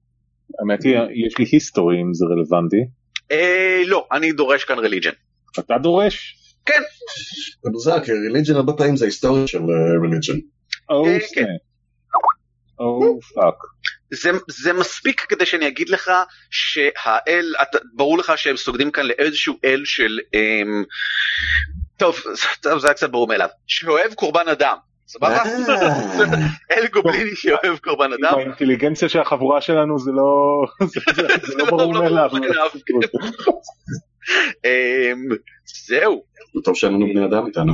[0.59, 2.85] האמת היא, יש לי היסטורי אם זה רלוונטי.
[3.33, 5.11] אה, לא, אני דורש כאן religion.
[5.59, 6.37] אתה דורש?
[6.67, 6.83] כן.
[7.63, 9.59] זה מוזר, כי religion הרבה פעמים זה היסטוריה של
[10.05, 10.39] religion.
[10.91, 11.45] או אה, כן.
[12.79, 13.55] oh fuck.
[14.11, 16.11] זה, זה מספיק כדי שאני אגיד לך
[16.51, 20.85] שהאל, אתה, ברור לך שהם סוגדים כאן לאיזשהו אל של, אמ,
[21.97, 22.17] טוב,
[22.63, 24.77] טוב, זה היה קצת ברור מאליו, שאוהב קורבן אדם.
[25.09, 25.43] סבבה?
[26.73, 28.35] אל גובליני שאוהב קורבן אדם.
[28.39, 30.63] האינטליגנציה של החבורה שלנו זה לא,
[31.47, 32.31] זה לא ברור מאליו.
[34.65, 35.29] אמ,
[35.87, 36.23] זהו.
[36.65, 37.73] טוב שאין לנו בני אדם איתנו.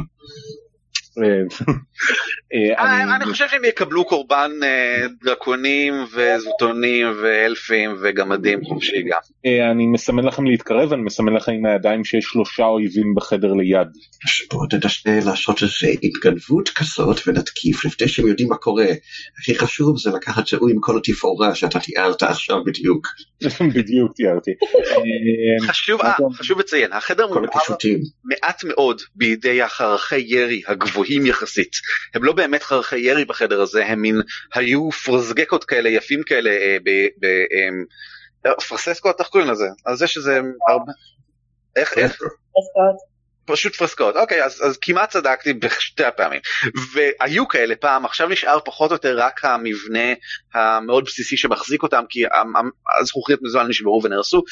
[1.19, 9.21] אה, אה, אני חושב שהם יקבלו קורבן אה, דרקונים וזוטונים ואלפים וגמדים חופשי גם.
[9.71, 13.89] אני מסמן לכם להתקרב, אני מסמן לכם עם הידיים שיש שלושה אויבים בחדר ליד.
[14.53, 18.87] בוא תנסה לעשות איזה התגנבות כזאת ונתקיף לפני שהם יודעים מה קורה.
[19.39, 23.09] הכי חשוב זה לקחת זיהוי עם כל התפאורה שאתה תיארת עכשיו בדיוק.
[23.77, 24.51] בדיוק תיארתי.
[26.33, 27.27] חשוב לציין, החדר
[28.25, 30.63] מעט מאוד בידי החרכי ירי
[31.03, 31.73] הגבוהים יחסית.
[32.15, 34.17] הם לא באמת חרכי ירי בחדר הזה, הם מין
[34.55, 36.91] היו פרזגקות כאלה יפים כאלה אה, ב...
[37.21, 37.25] ב
[38.47, 39.67] אה, פרססקות, איך קוראים לזה?
[39.87, 40.93] אז זה שזה הרבה...
[41.77, 41.99] איך?
[41.99, 42.19] איך?
[43.53, 46.41] פשוט פרסקות אוקיי אז, אז כמעט צדקתי בשתי הפעמים.
[46.93, 50.13] והיו כאלה פעם עכשיו נשאר פחות או יותר רק המבנה
[50.55, 52.21] המאוד בסיסי שמחזיק אותם כי
[53.01, 54.43] הזכוכיות מזמן נשברו ונהרסו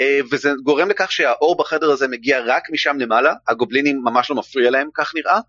[0.00, 4.70] אה, וזה גורם לכך שהאור בחדר הזה מגיע רק משם למעלה הגובלינים ממש לא מפריע
[4.70, 5.40] להם כך נראה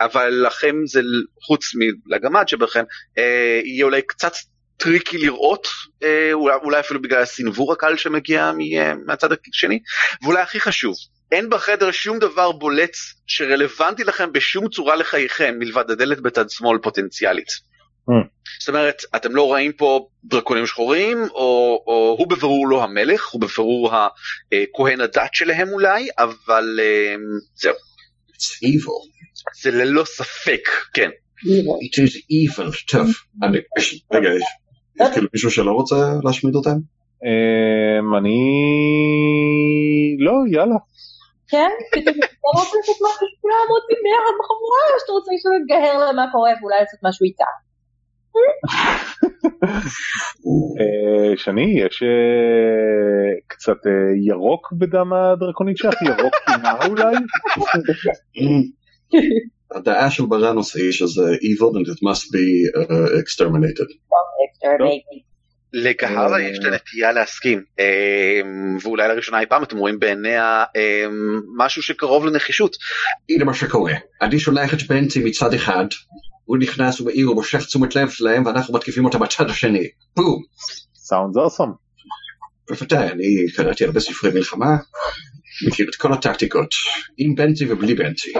[0.00, 1.00] אבל לכם זה
[1.42, 2.84] חוץ מלגמד שבכם
[3.18, 4.32] אה, יהיה אולי קצת
[4.76, 5.68] tricky לראות
[6.32, 8.52] אולי, אולי אפילו בגלל הסנוור הקל שמגיע
[9.06, 9.78] מהצד השני
[10.22, 10.94] ואולי הכי חשוב
[11.32, 17.48] אין בחדר שום דבר בולט שרלוונטי לכם בשום צורה לחייכם מלבד הדלת בצד שמאל פוטנציאלית.
[18.10, 18.28] Hmm.
[18.60, 23.40] זאת אומרת, אתם לא רואים פה דרקונים שחורים, או, או הוא בבירור לא המלך, הוא
[23.40, 27.14] בבירור הכהן הדת שלהם אולי, אבל אה,
[27.54, 27.74] זהו,
[28.32, 29.08] It's evil.
[29.62, 31.10] זה ללא ספק, כן.
[31.40, 32.72] It is evil.
[33.78, 34.42] יש- רגע, יש
[35.00, 36.76] יש כאילו מישהו שלא רוצה להשמיד אותם?
[37.24, 38.38] אמ, אני...
[40.26, 40.78] לא, יאללה.
[41.50, 41.70] כן?
[41.92, 46.24] פתאום אתה רוצה לעשות משהו שכולם רוצים ביחד בחבורה, או שאתה רוצה עכשיו להתגהר למה
[46.32, 47.50] קורה ואולי לעשות משהו איתה?
[50.80, 53.92] אה, שני, יש אה, קצת אה,
[54.26, 56.02] ירוק בדם הדרקונית שלך?
[56.02, 57.16] ירוק קינה אולי?
[59.74, 62.46] הדעה של בראנוס היא שזה evil and it must be
[63.22, 63.88] exterminated.
[65.76, 66.42] לגהרה אה.
[66.42, 68.40] יש לה נטייה להסכים, אה,
[68.82, 71.04] ואולי לראשונה אי פעם אתם רואים בעיניה אה,
[71.56, 72.76] משהו שקרוב לנחישות.
[73.28, 73.92] הנה מה שקורה.
[74.22, 75.84] אני שולח את בנטי מצד אחד,
[76.44, 79.88] הוא נכנס ומעיר ומושך תשומת לב שלהם ואנחנו מתקיפים אותם בצד השני.
[80.16, 80.42] בום.
[80.94, 81.86] Sounds awesome.
[82.68, 84.76] בוודאי, אני קראתי הרבה ספרי מלחמה,
[85.68, 86.68] מכיר את כל הטקטיקות,
[87.18, 88.32] עם בנטי ובלי בנטי.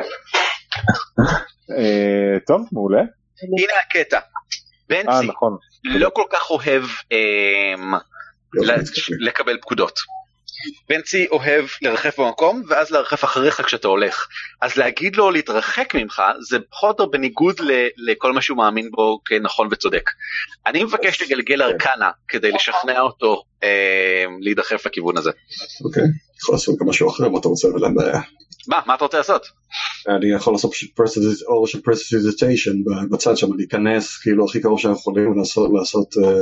[1.78, 3.00] אה, טוב, מעולה.
[3.42, 4.16] הנה הקטע.
[4.16, 4.22] אה,
[4.88, 5.56] בנצי נכון.
[5.88, 7.74] לא כל כך אוהב אה,
[8.54, 9.20] יופי, ל- מתקדמים.
[9.20, 10.15] לקבל פקודות.
[10.88, 14.26] בנצי אוהב לרחף במקום ואז לרחף אחריך כשאתה הולך.
[14.62, 19.20] אז להגיד לו להתרחק ממך זה פחות או בניגוד ל- לכל מה שהוא מאמין בו
[19.24, 20.10] כנכון וצודק.
[20.66, 25.30] אני מבקש לגלגל ארקנה כדי לשכנע אותו אה, להידחף לכיוון הזה.
[25.84, 26.02] אוקיי,
[26.42, 28.20] יכול לעשות גם משהו אחר אם אתה רוצה, אבל אין בעיה.
[28.68, 29.46] מה, מה אתה רוצה לעשות?
[30.08, 30.90] אני יכול לעשות פשוט
[31.46, 32.72] אור של prestidigitation
[33.10, 35.34] בצד שם, להיכנס כאילו הכי קרוב שאנחנו יכולים
[35.78, 36.32] לעשות, אה,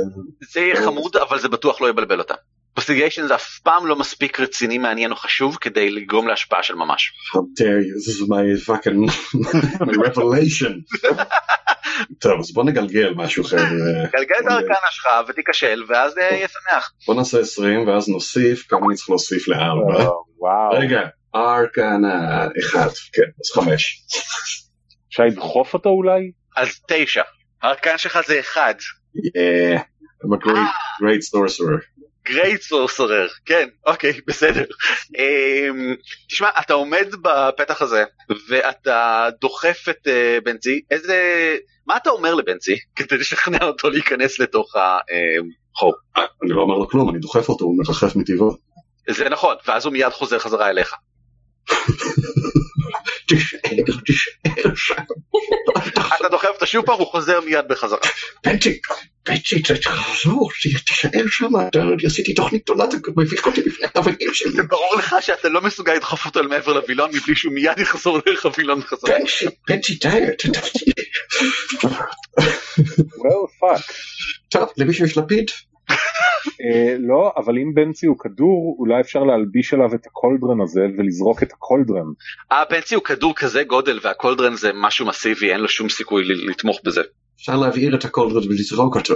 [0.51, 2.35] זה יהיה חמוד אבל זה בטוח לא יבלבל אותם.
[2.75, 7.13] prestidigitation זה אף פעם לא מספיק רציני מעניין או חשוב כדי לגרום להשפעה של ממש.
[7.33, 9.11] how dare you, this is my fucking
[9.85, 10.73] my revelation.
[12.19, 13.63] טוב, אז בוא נגלגל משהו חבר'ה.
[14.13, 16.91] גלגל את ה arcana שלך ותיכשל ואז אה, יהיה שמח.
[17.07, 19.99] בוא נעשה 20 ואז נוסיף, כמה אני צריך להוסיף לארבע?
[19.99, 20.71] אה, וואו.
[20.79, 21.01] רגע,
[21.35, 24.03] ארקנה, אחד, כן, אז חמש.
[25.09, 26.31] אפשר לדחוף אותו אולי?
[26.57, 27.21] אז תשע.
[27.61, 28.73] הארקן שלך זה אחד.
[29.15, 29.79] Yeah,
[30.23, 31.81] I'm a great, great sorcerer.
[32.25, 33.27] גרייט סורסרר.
[33.45, 34.65] כן, אוקיי, בסדר.
[35.17, 35.95] אמ,
[36.27, 38.03] תשמע, אתה עומד בפתח הזה
[38.49, 40.81] ואתה דוחף את אה, בנצי.
[40.91, 41.17] איזה...
[41.87, 45.93] מה אתה אומר לבנצי כדי לשכנע אותו להיכנס לתוך החור?
[46.17, 48.57] אני לא אומר לו כלום, אני דוחף אותו, הוא מרחף מטבעו.
[49.09, 50.95] זה נכון, ואז הוא מיד חוזר חזרה אליך.
[53.27, 53.59] תישאר,
[54.05, 54.93] תישאר שם.
[56.19, 57.99] אתה דוחף אותו שוב פעם, הוא חוזר מיד בחזרה.
[58.43, 58.79] בנצ'י,
[59.25, 60.49] בנצ'י, תחזור,
[60.85, 61.51] תישאר שם,
[62.05, 64.63] עשיתי תוכנית גדולה, אתה מביך אותי בפני החברים שלי.
[64.69, 68.45] ברור לך שאתה לא מסוגל לדחוף אותו אל מעבר לווילון מבלי שהוא מיד יחזור דרך
[68.45, 69.19] הווילון בחזרה.
[69.19, 70.19] בנצ'י, בנצ'י, די,
[73.21, 73.93] well fuck.
[74.49, 75.51] טוב, למישהו יש לפיד?
[76.61, 80.81] אה, לא, אבל אם בנצי הוא כדור, אולי אפשר להלביש עליו את ה cauldron הזה
[80.97, 82.07] ולזרוק את ה cauldron.
[82.51, 86.49] הפנסי הוא כדור כזה גודל וה cauldron זה משהו מסיבי, אין לו שום סיכוי ל-
[86.49, 87.01] לתמוך בזה.
[87.35, 89.15] אפשר להבעיר את הכל ולזרוק אותו.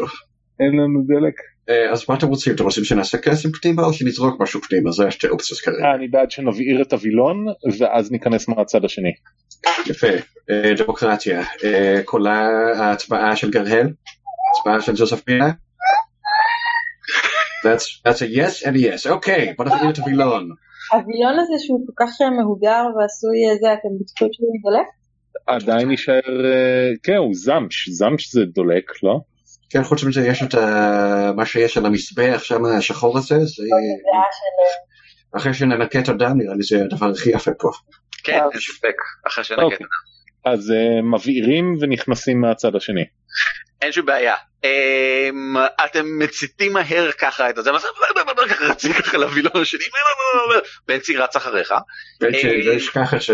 [0.60, 1.34] אין לנו דלק.
[1.70, 2.56] אה, אז מה אתם רוצים?
[2.56, 4.92] אתם רוצים שנעשה קסם פנימה או שנזרוק משהו פנימה?
[4.92, 5.78] זה השתי אופציות כרגע.
[5.86, 7.46] אה, אני בעד שנבעיר את הווילון
[7.80, 9.12] ואז ניכנס מהצד השני.
[9.88, 10.08] יפה.
[10.50, 11.44] אה, דמוקרטיה.
[11.64, 13.88] אה, קולה ההצבעה של גרהל?
[14.52, 15.50] הצבעה של ג'וזפינה?
[17.66, 19.12] That's, that's a yes and a yes.
[19.12, 20.50] אוקיי, בוא נבעיר את הווילון.
[20.92, 24.88] הווילון הזה שהוא כל כך מהודר ועשוי אה, זה, אתם בטוחים שהוא יידלק?
[25.48, 29.20] עדיין יישאר, אה, כן, הוא זמש, זמש זה דולק, לא?
[29.70, 30.56] כן, חוץ מזה יש את
[31.36, 33.46] מה שיש על המזבח שם, השחור הזה, זה...
[33.46, 33.64] של...
[35.38, 37.70] אחרי שננקה את הדם, נראה לי זה הדבר הכי יפה פה.
[38.24, 38.96] כן, אין ספק,
[39.28, 39.64] אחרי שנגד.
[39.64, 39.88] אוקיי.
[40.46, 43.06] אז אה, מבעירים ונכנסים מהצד השני.
[43.82, 44.36] אין שום בעיה.
[44.64, 47.72] אמ, אתם מציתים מהר ככה את הזה,
[48.62, 49.84] רצים ככה לווילון השני,
[50.88, 51.74] בנצי רץ אחריך.
[52.22, 53.32] בעצם אה, לא אשכח את ש...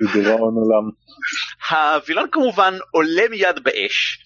[0.00, 0.90] לדיראון עולם.
[1.70, 4.18] הווילון כמובן עולה מיד באש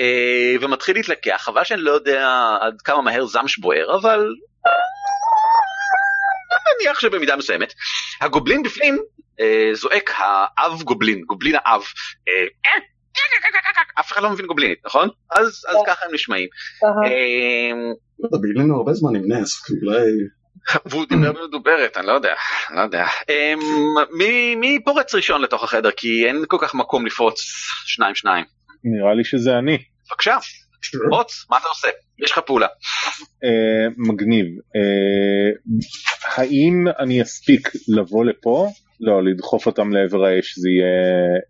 [0.00, 2.28] אה, ומתחיל להתלקח, חבל שאני לא יודע
[2.60, 4.34] עד כמה מהר זמש בוער, אבל
[6.80, 7.74] נניח שבמידה מסוימת.
[8.20, 9.00] הגובלין בפנים אה,
[9.72, 11.82] זועק האב גובלין, גובלין האב.
[12.28, 12.46] אה,
[14.00, 15.08] אף אחד לא מבין גובלינית, נכון?
[15.30, 16.48] אז אז ככה הם נשמעים.
[16.84, 20.10] אה, בילינו הרבה זמן עם נס, אולי...
[20.86, 22.34] והוא דיבר במדוברת, אני לא יודע,
[22.70, 23.06] לא יודע.
[24.56, 25.90] מי פורץ ראשון לתוך החדר?
[25.90, 27.40] כי אין כל כך מקום לפרוץ
[27.86, 28.44] שניים שניים.
[28.84, 29.78] נראה לי שזה אני.
[30.10, 30.36] בבקשה.
[31.10, 31.88] בוץ, מה אתה עושה?
[32.18, 32.66] יש לך פעולה.
[33.44, 34.46] אה, מגניב.
[34.76, 35.72] אה,
[36.36, 38.68] האם אני אספיק לבוא לפה?
[39.00, 40.86] לא, לדחוף אותם לעבר האש זה יהיה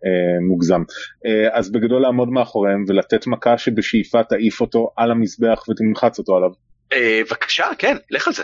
[0.05, 0.81] אה, מוגזם.
[1.25, 6.49] אה, אז בגדול לעמוד מאחוריהם ולתת מכה שבשאיפה תעיף אותו על המזבח ותמחץ אותו עליו.
[6.93, 8.43] אה, בבקשה, כן, לך על זה.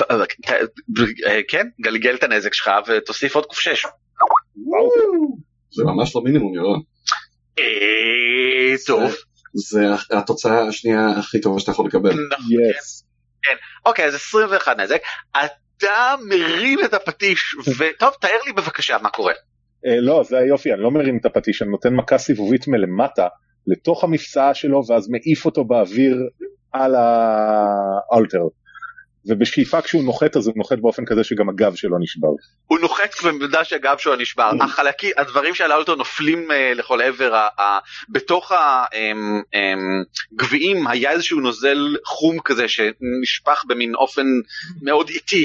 [0.00, 0.24] ו- אה,
[1.26, 3.86] אה, כן, גלגל את הנזק שלך ותוסיף עוד ק"ש.
[5.70, 6.80] זה ממש לא מינימום ירון.
[7.58, 9.14] אה, טוב.
[9.54, 12.10] זה התוצאה השנייה הכי טובה שאתה יכול לקבל.
[12.10, 12.46] נכון,
[12.78, 13.04] יס.
[13.86, 15.02] אוקיי, אז 21 נזק.
[15.78, 19.32] אתה מרים את הפטיש, וטוב, תאר לי בבקשה מה קורה.
[19.86, 23.28] אה, לא, זה היופי, אני לא מרים את הפטיש, אני נותן מכה סיבובית מלמטה
[23.66, 26.16] לתוך המפסעה שלו ואז מעיף אותו באוויר
[26.72, 28.42] על האלטר.
[29.26, 32.28] ובשאיפה כשהוא נוחת אז הוא נוחת באופן כזה שגם הגב שלו נשבר.
[32.66, 34.50] הוא נוחת במידה שהגב שלו נשבר.
[34.60, 37.46] החלקים, הדברים שעלה אותו נופלים אה, לכל עבר.
[38.08, 38.52] בתוך
[40.32, 44.26] הגביעים היה איזשהו נוזל חום כזה שנשפך במין אופן
[44.82, 45.44] מאוד איטי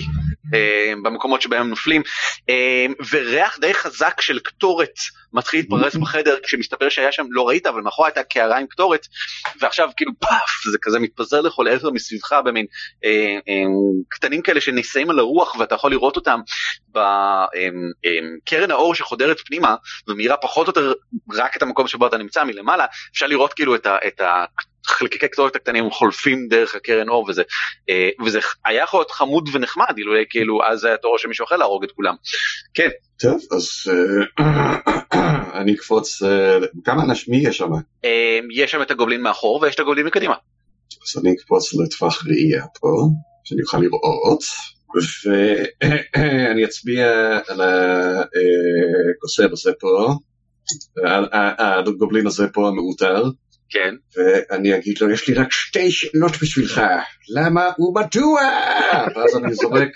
[0.53, 2.01] אה, במקומות שבהם הם נופלים.
[2.49, 4.95] אה, וריח די חזק של קטורת
[5.33, 9.07] מתחיל להתפרץ בחדר כשמסתבר שהיה שם לא ראית אבל מאחורי הייתה קערה עם קטורת
[9.61, 12.65] ועכשיו כאילו פאף זה כזה מתפזר לכל עבר מסביבך במין
[13.05, 13.63] אה, אה,
[14.09, 16.39] קטנים כאלה שנישאים על הרוח ואתה יכול לראות אותם
[16.89, 19.75] בקרן האור שחודרת פנימה
[20.07, 20.93] ומאירה פחות או יותר
[21.33, 24.21] רק את המקום שבו אתה נמצא מלמעלה אפשר לראות כאילו את, ה, את
[24.89, 27.43] החלקיקי קטורת הקטנים חולפים דרך הקרן אור וזה
[27.89, 31.55] אה, וזה היה יכול להיות חמוד ונחמד אילולא כאילו אז היה תורו של מישהו אחר
[31.55, 32.15] להרוג את כולם.
[32.73, 37.69] כן טוב, אז אה, אני אקפוץ, אה, כמה אנשים, מי יש שם?
[38.55, 40.35] יש שם את הגובלין מאחור ויש את הגובלין מקדימה.
[41.03, 42.87] אז אני אקפוץ לטווח ראייה פה,
[43.49, 44.43] שאני אוכל לראות,
[45.25, 47.07] ואני אצביע
[47.47, 47.61] על
[49.17, 50.13] הקוסם הזה פה,
[51.05, 53.23] על הגובלין הזה פה המעוטר,
[53.69, 53.95] כן.
[54.17, 56.81] ואני אגיד לו, יש לי רק שתי שאלות בשבילך,
[57.29, 58.41] למה ומדוע?
[59.15, 59.89] ואז אני זורק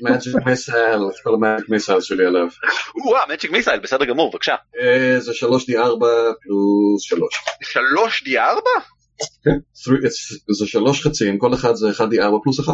[0.00, 2.46] מג'יק מיסל, את כל המג'יק מיסל שלי עליו.
[3.04, 4.54] וואה, מג'יק מיסייל, בסדר גמור, בבקשה.
[4.80, 6.04] אה, זה 3D4
[6.42, 7.22] פלוס 3.
[7.62, 8.60] 3 D 4?
[9.44, 12.72] כן, three- it's- זה שלוש חצים, כל אחד זה 1D4 פלוס 1.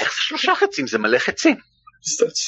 [0.00, 0.86] איך זה שלושה חצים?
[0.86, 1.56] זה מלא חצים.
[1.56, 2.42] That's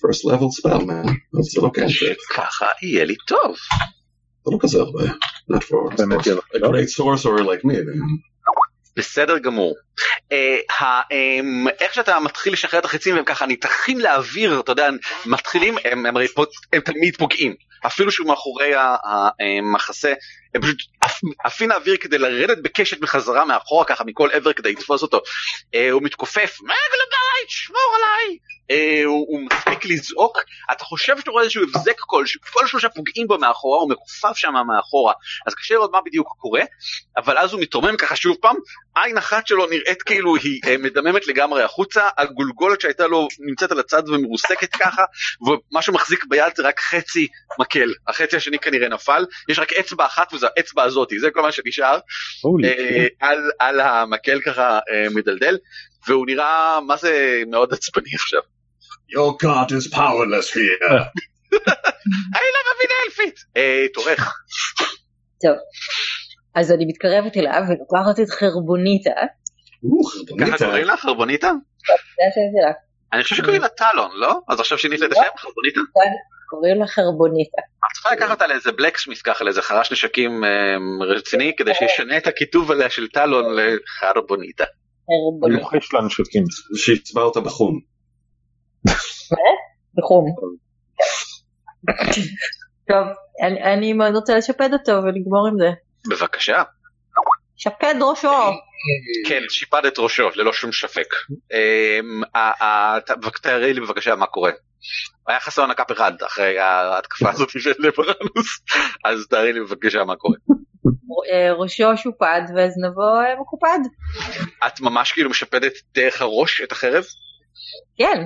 [0.00, 3.56] first level spell man, זה לא כזה, ככה יהיה לי טוב.
[4.44, 5.04] זה לא כזה הרבה.
[5.52, 7.74] Not for a great sorcerer like me.
[8.96, 9.74] בסדר גמור.
[10.32, 10.56] אה,
[11.12, 14.88] אמ, איך שאתה מתחיל לשחרר את החצים והם ככה ניתחים לאוויר, אתה יודע,
[15.26, 16.26] מתחילים, הם הם הרי
[16.84, 17.54] תמיד פוגעים.
[17.86, 18.72] אפילו שהוא מאחורי
[19.40, 20.12] המחסה,
[20.54, 20.78] הם פשוט
[21.44, 25.20] עפים לאוויר כדי לרדת בקשת בחזרה מאחורה ככה מכל עבר כדי לתפוס אותו.
[25.74, 28.38] אה, הוא מתכופף, מגלבייט, שמור עליי!
[28.70, 30.38] אה, הוא מספיק לזעוק,
[30.72, 34.52] אתה חושב שאתה רואה איזשהו הבזק כלשהו, כל שלושה פוגעים בו מאחורה, הוא מכופף שם
[34.66, 35.12] מאחורה,
[35.46, 36.62] אז קשה לראות מה בדיוק קורה,
[37.16, 38.56] אבל אז הוא מתרומם ככה שוב פעם,
[38.96, 43.80] עין אחת שלו נראית כאילו היא אה, מדממת לגמרי החוצה, הגולגולת שהייתה לו נמצאת על
[43.80, 45.02] הצד ומרוסקת ככה,
[45.46, 47.26] ומה שמחזיק ביד זה רק חצי
[47.58, 51.52] מקל, החצי השני כנראה נפל, יש רק אצבע אחת וזו האצבע הזאתי, זה כל מה
[51.52, 51.98] שנשאר,
[52.64, 53.06] אה.
[53.20, 55.58] על, על המקל ככה אה, מדלדל,
[56.08, 58.40] והוא נראה מה זה מאוד עצבני עכשיו.
[59.10, 60.94] Your god is powerless here.
[62.36, 63.34] אני לא מבין אלפית!
[63.94, 64.42] תורך.
[65.42, 65.56] טוב.
[66.54, 69.10] אז אני מתקרבת אליו ולוקחת את חרבוניטה,
[70.40, 71.52] ככה קוראים לה חרבוניטה?
[71.86, 72.72] זה השם שלה,
[73.12, 74.40] אני חושב שקוראים לה טלון, לא?
[74.48, 75.80] אז עכשיו שינית את השם חרבוניטה?
[76.48, 77.60] קוראים לה חרבוניטה.
[77.60, 80.50] את צריכה לקחת אותה לאיזה בלקסמיס ככה, לאיזה חרש נשקים אה,
[81.16, 84.64] רציני, כדי שישנה את הכיתוב עליה של טלון לחרבוניטה.
[85.06, 85.60] חרבוניטה.
[85.62, 86.44] לוחש לנשקים.
[86.76, 87.80] שיצבע אותה בחום.
[89.98, 90.24] בחום.
[92.88, 93.06] טוב,
[93.64, 95.70] אני- מאוד רוצה לשפד אותו ולגמור עם זה.
[96.10, 96.62] בבקשה.
[97.56, 98.28] שפד ראשו.
[99.28, 101.06] כן, שיפדת ראשו, ללא שום ספק.
[101.52, 104.50] אמ, ה- ה- ת- תארי לי בבקשה מה קורה.
[105.28, 108.60] היה חסר נקאפ אחד אחרי ההתקפה הזאת של לפרנוס,
[109.04, 110.36] אז תארי לי בבקשה מה קורה.
[111.32, 113.78] אה, ראשו שופד וזנבו אה, מקופד.
[114.66, 117.04] את ממש כאילו משפדת דרך הראש את החרב?
[117.98, 118.24] כן,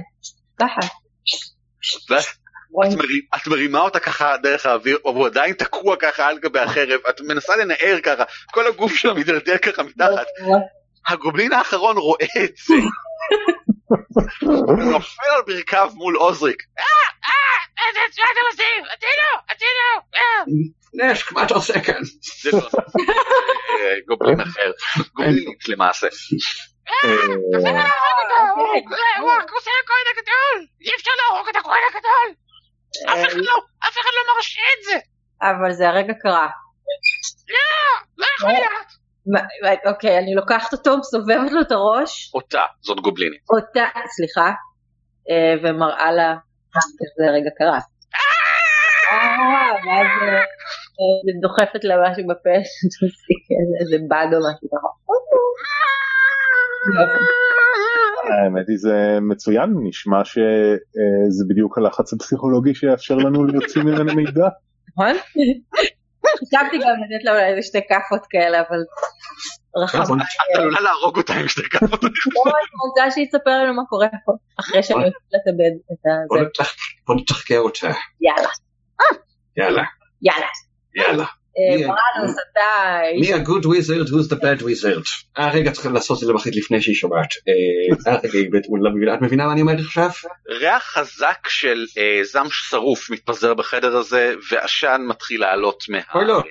[0.58, 0.80] ככה.
[3.36, 7.56] את מרימה אותה ככה דרך האוויר, והוא עדיין תקוע ככה על גבי החרב, את מנסה
[7.56, 10.26] לנער ככה, כל הגוף שלה מתדרדר ככה מתחת.
[11.08, 12.74] הגובלין האחרון רואה את זה.
[14.42, 16.62] הוא נופל על ברכיו מול עוזריק.
[16.78, 16.84] אה,
[17.24, 18.84] אה, איזה מה אתם עושים?
[18.92, 20.42] הצילו, הצילו, אה.
[20.94, 22.02] נשק, מה אתה עושה כאן?
[22.42, 22.60] זה לא
[24.08, 24.70] גובלין אחר,
[25.14, 26.06] גובלינית למעשה.
[29.20, 32.34] הוא עושה הכהן הגדול, אי אפשר להרוג את הכהן הגדול.
[33.08, 33.54] אף אחד לא,
[33.88, 34.94] אף אחד מרשה את זה.
[35.42, 36.48] אבל זה הרגע קרה.
[37.48, 37.56] לא,
[38.18, 38.58] מה- מה-
[39.86, 43.40] אוקיי, אני לוקחת אותו, מסובבת לו את הראש, אותה, זאת גובלינית.
[43.50, 43.84] אותה,
[44.16, 44.50] סליחה,
[45.30, 46.34] אה, ומראה לה
[46.74, 47.78] שזה רגע קרה.
[49.12, 50.38] אה, ואז אה,
[51.00, 52.56] אה, דוחפת לה משהו בפה,
[53.80, 54.88] איזה בד או משהו ככה.
[57.00, 57.24] יופי.
[58.30, 64.48] האמת היא זה מצוין, נשמע שזה בדיוק הלחץ הפסיכולוגי שיאפשר לנו להוציא ממנה מידע.
[64.88, 65.16] נכון?
[66.40, 68.78] חשבתי גם לתת לה אולי איזה שתי כאפות כאלה, אבל
[69.76, 69.98] רחם.
[70.02, 70.08] את
[70.54, 72.02] עלולה להרוג אותה עם שתי כפות.
[72.02, 72.08] לא,
[72.44, 76.06] אני רוצה שהיא תספר לנו מה קורה פה, אחרי שאני הולכת לתאבד את.
[76.46, 76.74] נתח-
[77.06, 77.86] בוא נתחקר אותה.
[78.20, 78.48] יאללה,
[79.56, 79.82] יאללה,
[80.22, 80.46] יאללה.
[81.56, 85.08] בראנוס, אתה מי ה-good wizard, who's the bad wizard.
[85.38, 87.28] אה רגע צריכים לעשות את זה מחליט לפני שהיא שומעת.
[87.48, 89.14] אה, אה.
[89.14, 90.10] את מבינה מה אני אומר עכשיו?
[90.48, 95.98] ריח חזק של אה, זעם שרוף מתפזר בחדר הזה, ועשן מתחיל לעלות מה...
[96.14, 96.42] אוי, לא.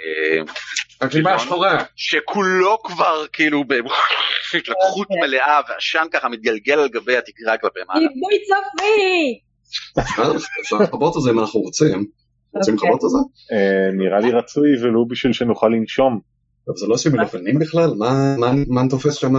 [1.01, 1.83] הגלימה השחורה.
[1.95, 5.21] שכולו כבר כאילו בהתלקחות אוקיי.
[5.21, 7.99] מלאה, ועשן ככה מתגלגל על גבי התקרה כלפי מעלה.
[7.99, 9.41] עיבוי סופי!
[10.61, 12.20] אפשר לכבות את זה אם אנחנו רוצים.
[12.55, 12.75] רוצים.
[12.75, 13.17] לכבות את זה?
[13.55, 16.19] אה, נראה לי רצוי ולו בשביל שנוכל לנשום.
[16.65, 17.89] טוב, זה לא עושים מלבנים בכלל?
[17.97, 19.35] מה- מה- מה תופס שם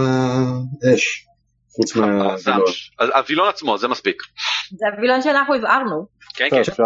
[0.95, 1.27] אש?
[1.75, 2.33] חוץ מה...
[2.33, 2.61] הזעם,
[2.99, 4.21] אז הווילון עצמו, זה מספיק.
[4.71, 6.05] זה הווילון שאנחנו הבערנו.
[6.35, 6.59] כן, כן.
[6.59, 6.83] אפשר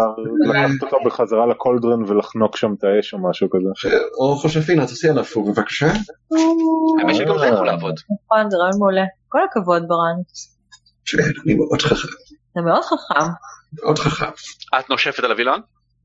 [0.48, 3.96] לקחת אותו בחזרה לקולדרון ולחנוק שם את האש או משהו כזה.
[4.20, 5.86] או חושפינה, תעשי עליו פוג בבקשה.
[5.86, 7.94] האמת שגם זה יכול לעבוד.
[8.24, 9.04] נכון, זה רעיון מעולה.
[9.28, 10.58] כל הכבוד בראנוס.
[11.06, 12.08] כן, אני מאוד חכם.
[12.54, 13.26] זה מאוד חכם,
[13.82, 14.30] מאוד חכם.
[14.78, 15.60] את נושפת על הווילון?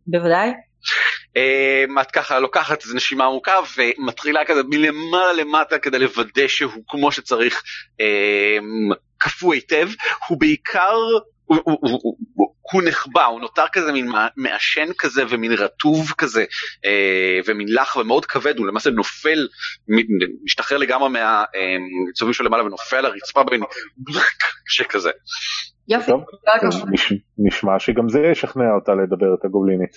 [0.08, 0.50] בוודאי.
[1.38, 7.12] אה, את ככה לוקחת איזו נשימה עמוקה ומתחילה כזה מלמעלה למטה כדי לוודא שהוא כמו
[7.12, 7.64] שצריך
[8.02, 8.58] אה,
[9.18, 9.90] קפוא היטב.
[10.28, 10.98] הוא בעיקר,
[11.46, 11.78] הוא, הוא,
[12.36, 16.46] הוא, הוא, נחבא, הוא נותר כזה מין מע- מעשן כזה ומין רטוב כזה
[16.86, 19.48] אה, ומין לח ומאוד כבד, הוא למעשה נופל,
[20.44, 23.62] משתחרר לגמרי מהצובים שלו למעלה ונופל על הרצפה במין
[24.68, 25.12] שכזה.
[25.88, 26.12] יופי.
[27.38, 29.90] נשמע שגם זה ישכנע אותה לדבר את הגובלינית.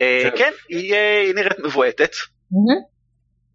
[0.00, 0.50] אה, כן.
[0.68, 2.10] היא אה, היא נראית מבועטת.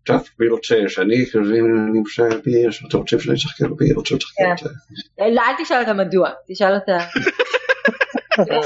[0.04, 2.30] טוב, מי רוצה שאני אני חושב
[2.68, 4.52] יש אתה רוצה שאני אשחקר בי רוצה לשחקר כן.
[4.52, 4.76] אותה.
[5.22, 6.98] אה, לא, אל תשאל אותה מדוע, תשאל אותה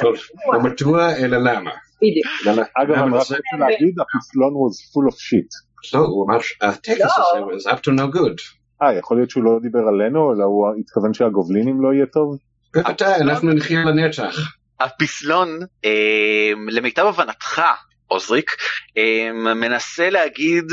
[0.02, 0.16] טוב,
[0.54, 1.72] לא מדוע אלא למה.
[2.02, 2.60] בדיוק.
[2.78, 5.74] אגב, אני רק רוצה להגיד, הפסלון was full of shit.
[5.94, 7.06] לא, הוא אמר שהטקס לא.
[7.06, 8.42] הזה was up to no good.
[8.82, 12.38] אה, יכול להיות שהוא לא דיבר עלינו, אלא הוא התכוון שהגובלינים לא יהיה טוב?
[12.74, 14.36] בוודאי, אנחנו נחיה לנצח.
[14.80, 15.50] הפסלון,
[15.86, 17.62] אה, למיטב הבנתך,
[18.14, 18.52] עוזריק,
[18.98, 20.66] אה, מנסה להגיד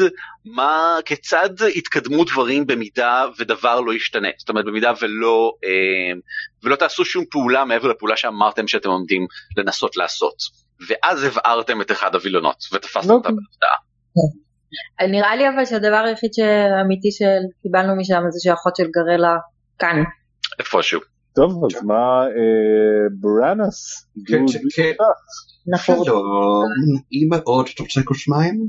[0.44, 4.28] מה, כיצד יתקדמו דברים במידה ודבר לא ישתנה.
[4.38, 6.18] זאת אומרת, במידה ולא, אה,
[6.64, 9.26] ולא תעשו שום פעולה מעבר לפעולה שאמרתם שאתם עומדים
[9.56, 10.36] לנסות לעשות.
[10.88, 13.32] ואז הבערתם את אחד הווילונות ותפסתם אותה אוקיי.
[13.34, 13.76] בהפתעה.
[15.00, 16.30] אה, נראה לי אבל שהדבר היחיד
[16.78, 19.36] האמיתי שקיבלנו משם זה שהאחות של גרלה
[19.78, 20.02] כאן.
[20.58, 21.00] איפשהו.
[21.34, 23.06] טוב, אז מה אה,
[25.68, 26.64] אנחנו שלום,
[27.12, 28.68] אמא עוד, אתה רוצה כוס מים?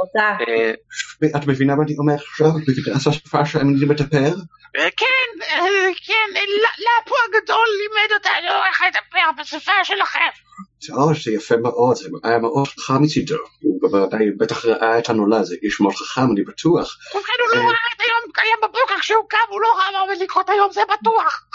[0.00, 0.36] אותה.
[0.48, 2.46] אה, את מבינה מה אני אומר עכשיו?
[2.48, 4.32] את מבינה את השפה שאני מדבר?
[4.78, 5.58] אה, כן, אה,
[6.06, 10.30] כן, ל- לפו הגדול לימד אותנו איך לדבר בשפה שלכם.
[10.92, 13.34] או, זה יפה מאוד, זה היה מאוד חכם מצידו.
[13.62, 16.98] הוא בוודאי בטח ראה את הנולד, זה איש מאוד חכם, אני בטוח.
[17.14, 20.16] ובכן הוא לא ראה את היום, היום בבוקר כשהוא קם, הוא לא ראה מה עומד
[20.22, 21.46] לקרות היום, זה בטוח.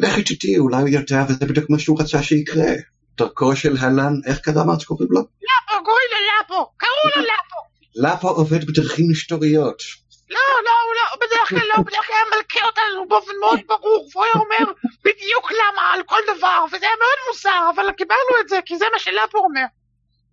[0.00, 2.72] לכי תדעי, אולי הוא יודע, וזה בדיוק מה שהוא רצה שיקרה.
[3.16, 5.20] דרכו של הלן, איך קרה מה שקוראים לו?
[5.20, 7.60] לפו, קוראים לו לפו, קראו לו לפו.
[7.94, 9.82] לפו עובד בדרכים היסטוריות.
[10.30, 14.08] לא, לא, הוא לא, בדרך כלל לא, בדרך כלל היה מלכה אותנו באופן מאוד ברור,
[14.12, 14.72] והוא היה אומר
[15.04, 18.84] בדיוק למה על כל דבר, וזה היה מאוד מוזר, אבל קיבלנו את זה, כי זה
[18.92, 19.64] מה שלפו אומר.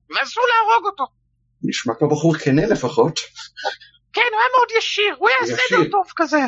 [0.09, 1.05] ואסור להרוג אותו.
[1.63, 3.19] נשמע כמו בחור כנה לפחות.
[4.13, 5.57] כן, הוא היה מאוד ישיר, הוא היה.
[5.57, 6.39] סדר טוב כזה.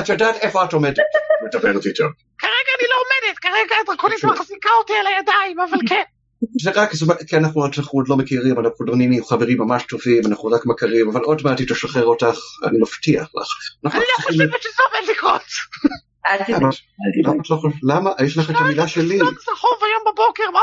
[0.00, 1.04] את יודעת איפה את עומדת?
[1.44, 2.04] מדברת איתו.
[2.38, 6.02] כרגע אני לא עומדת, כרגע הדרקונית מחזיקה אותי על הידיים, אבל כן.
[6.62, 9.82] זה רק, זה- כי אנחנו עוד- אנחנו עוד לא מכירים, אנחנו לא נהיים חברים ממש
[9.82, 13.48] טובים, אנחנו רק מכירים, אבל עוד מעט היא תשחרר אותך, אני מבטיח לך.
[13.84, 15.42] אנחנו אני לא חושבת שזה עומד לקרות.
[16.48, 16.68] למה?
[17.24, 17.72] לא חושבת?
[17.82, 18.10] למה?
[18.24, 19.18] יש לך את המילה שלי.
[19.18, 20.60] לא צחוב היום בבוקר, מה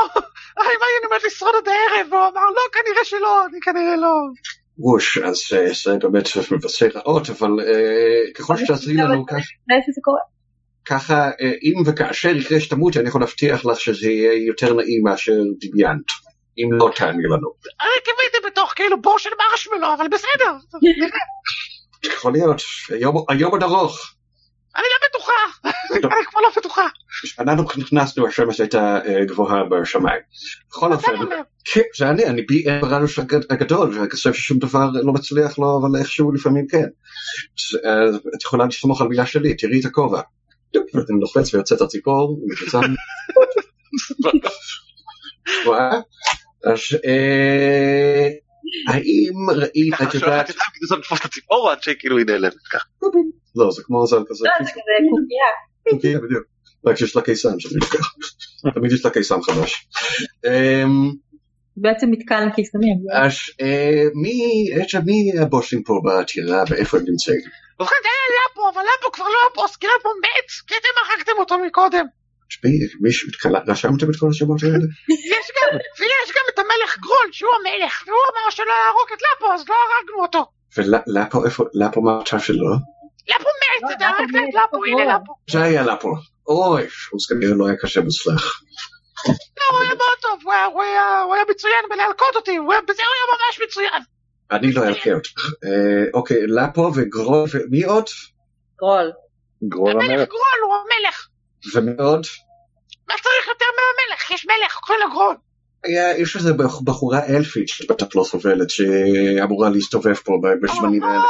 [0.60, 2.12] אני עומד לשרוד עד הערב?
[2.12, 4.14] והוא אמר, לא, כנראה שלא, אני כנראה לא.
[4.78, 10.20] ווש, אז אה, זה באמת מבשר רעות, אבל אה, ככל שתעזרי לנו קורה.
[10.86, 15.32] ככה, אה, אם וכאשר יקרה שתמותי, אני יכול להבטיח לך שזה יהיה יותר נעים מאשר
[15.60, 16.24] דמיינת.
[16.58, 17.48] אם לא תעני לנו.
[17.80, 20.78] אני קיוויתי בתוך כאילו בור של מרשמלו, אבל בסדר.
[22.04, 24.14] יכול להיות, היום- עוד ארוך.
[24.76, 25.32] אני לא בטוחה.
[26.16, 26.86] אני כבר לא בטוחה.
[27.38, 30.20] אנחנו נכנסנו, השמש הייתה אה, גבוהה בשמיים.
[30.70, 31.12] בכל אופן.
[31.64, 33.18] כן, זה אני, אני בי בראנוש
[33.50, 36.86] הגדול, ואני חושב ששום דבר לא מצליח לו, אבל איכשהו לפעמים כן.
[37.84, 40.20] אה, את יכולה לסמוך על מילה שלי, תראי את הכובע.
[41.10, 42.80] אני לוחץ ויוצאת הציפור, מחיצה.
[45.66, 45.90] רואה?
[46.64, 48.28] אז אה,
[48.88, 52.84] האם ראית, את יודעת, כדי לנסות לתפוס את הציפור עד שכאילו היא נעלמת ככה.
[53.56, 55.50] לא, זה כמו זה כזה, לא, זה כזה קוקייה.
[56.02, 56.44] כן, בדיוק.
[56.86, 58.14] רק שיש לה קיסם שאני לוקח.
[58.74, 59.88] תמיד יש לה קיסם חדש.
[60.46, 61.12] אמ,
[61.76, 62.96] בעצם מתקן לקיסמים.
[63.12, 67.40] אז אה, מי, עכשיו מי הבוסים פה בעתירה ואיפה הם נמצאים?
[67.80, 71.32] ובכן זה היה לפו, אבל לפו כבר לא הבוס, כי לפו מת, כי אתם הרגתם
[71.38, 72.04] אותו מקודם.
[72.48, 73.28] תשמעי, מישהו,
[73.68, 74.86] רשמתם את כל השמות האלה?
[75.34, 75.68] יש גם,
[75.98, 79.74] ויש גם את המלך גרול, שהוא המלך, והוא אמר שלא יהרוג את לפו, אז לא
[79.74, 80.46] הרגנו אותו.
[80.76, 82.66] ולפו, איפה, לפו מה המצב שלו?
[83.28, 85.04] לפו מת, לא, אתה הרגת את לפו, הנה.
[85.16, 85.34] לפו.
[85.50, 86.08] זה היה לפו.
[86.48, 88.60] אוי, הוא כנראה לא היה קשה מוצלח.
[89.28, 90.40] לא, הוא היה מאוד טוב,
[90.72, 94.02] הוא היה- מצוין בלהלקות אותי, בזה הוא היה ממש מצוין.
[94.52, 95.30] אני לא אלקה אותך.
[95.64, 98.04] אה, אוקיי, לפו וגרול, ומי עוד?
[98.78, 99.12] גרול.
[99.68, 100.28] גרול המלך.
[100.28, 101.26] גרול הוא המלך.
[101.74, 102.26] ומי עוד?
[103.08, 104.30] מה צריך יותר מהמלך?
[104.30, 105.34] יש מלך, קוראים לו גרול.
[106.18, 110.32] יש איזה בח- בחורה אלפית שבטח לא סובלת, שאמורה להסתובב פה
[110.62, 111.22] בזמנים האלה.
[111.22, 111.28] או,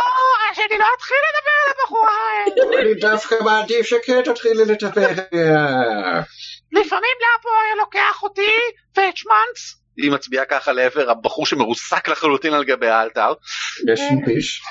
[0.55, 2.83] שאני לא אתחיל לדבר על הבחורה האלה.
[2.83, 5.09] אני דווקא מעדיף שכן תתחילי לדבר.
[6.73, 8.51] לפעמים לפו היה לוקח אותי
[8.97, 9.84] ואת שמנץ.
[9.97, 13.33] היא מצביעה ככה לעבר הבחור שמרוסק לחלוטין על גבי האלתר.
[13.93, 14.63] יש ניפיש.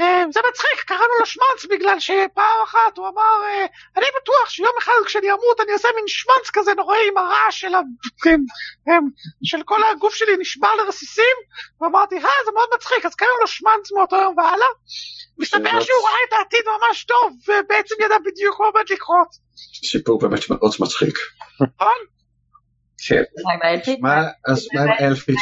[0.00, 4.72] אה, זה מצחיק, קראנו לו שמנץ בגלל שפעם אחת הוא אמר, אה, אני בטוח שיום
[4.78, 7.80] אחד כשאני אמות אני אעשה מין שמנץ כזה נוראי עם הרעש של, ה...
[8.22, 8.40] כן,
[8.88, 8.98] אה,
[9.44, 11.36] של כל הגוף שלי נשבר לרסיסים,
[11.80, 14.72] ואמרתי, אה, זה מאוד מצחיק, אז קראנו לו שמנץ מאותו יום והלאה.
[15.38, 19.28] מסתבר זה שהוא ראה את העתיד ממש טוב, ובעצם ידע בדיוק מה עומד לקרות.
[19.90, 21.18] סיפור באמת מאוד מצחיק.
[21.60, 22.17] נכון?
[23.06, 23.22] כן.
[23.44, 24.00] מה עם האלפית?
[24.48, 25.36] אז מה עם אלפית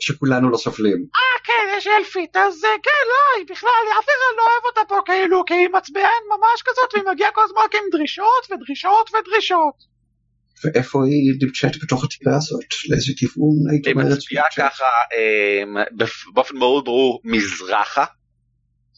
[0.00, 1.06] שכולנו לא סובלים?
[1.16, 4.98] אה, כן, יש אלפית, אז כן, לא, היא בכלל, אף אחד לא אוהב אותה פה
[5.04, 9.92] כאילו, כי היא מצביען ממש כזאת, והיא מגיעה כל הזמן רק עם דרישות ודרישות ודרישות.
[10.64, 12.64] ואיפה היא נמצאת בתוך הטירה הזאת?
[12.88, 14.12] לאיזה כיוון היית היא אומרת?
[14.16, 15.82] מצביעה ככה אה,
[16.34, 18.04] באופן מאוד ברור מזרחה.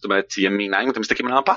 [0.05, 1.53] זאת אומרת ימינה אם אתם מסתכלים על המפה.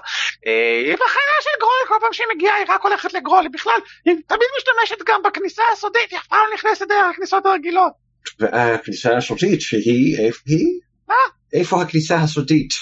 [0.48, 3.80] אה, היא בחנה של גרול, כל פעם שהיא מגיעה היא רק הולכת לגרול, היא בכלל,
[4.06, 7.94] היא תמיד משתמשת גם בכניסה הסודית, היא אף פעם לא נכנסת דרך הכניסות הרגילות.
[8.40, 10.80] והכניסה הסודית שהיא, איפה היא?
[11.08, 11.16] מה?
[11.54, 12.74] איפה הכניסה הסודית?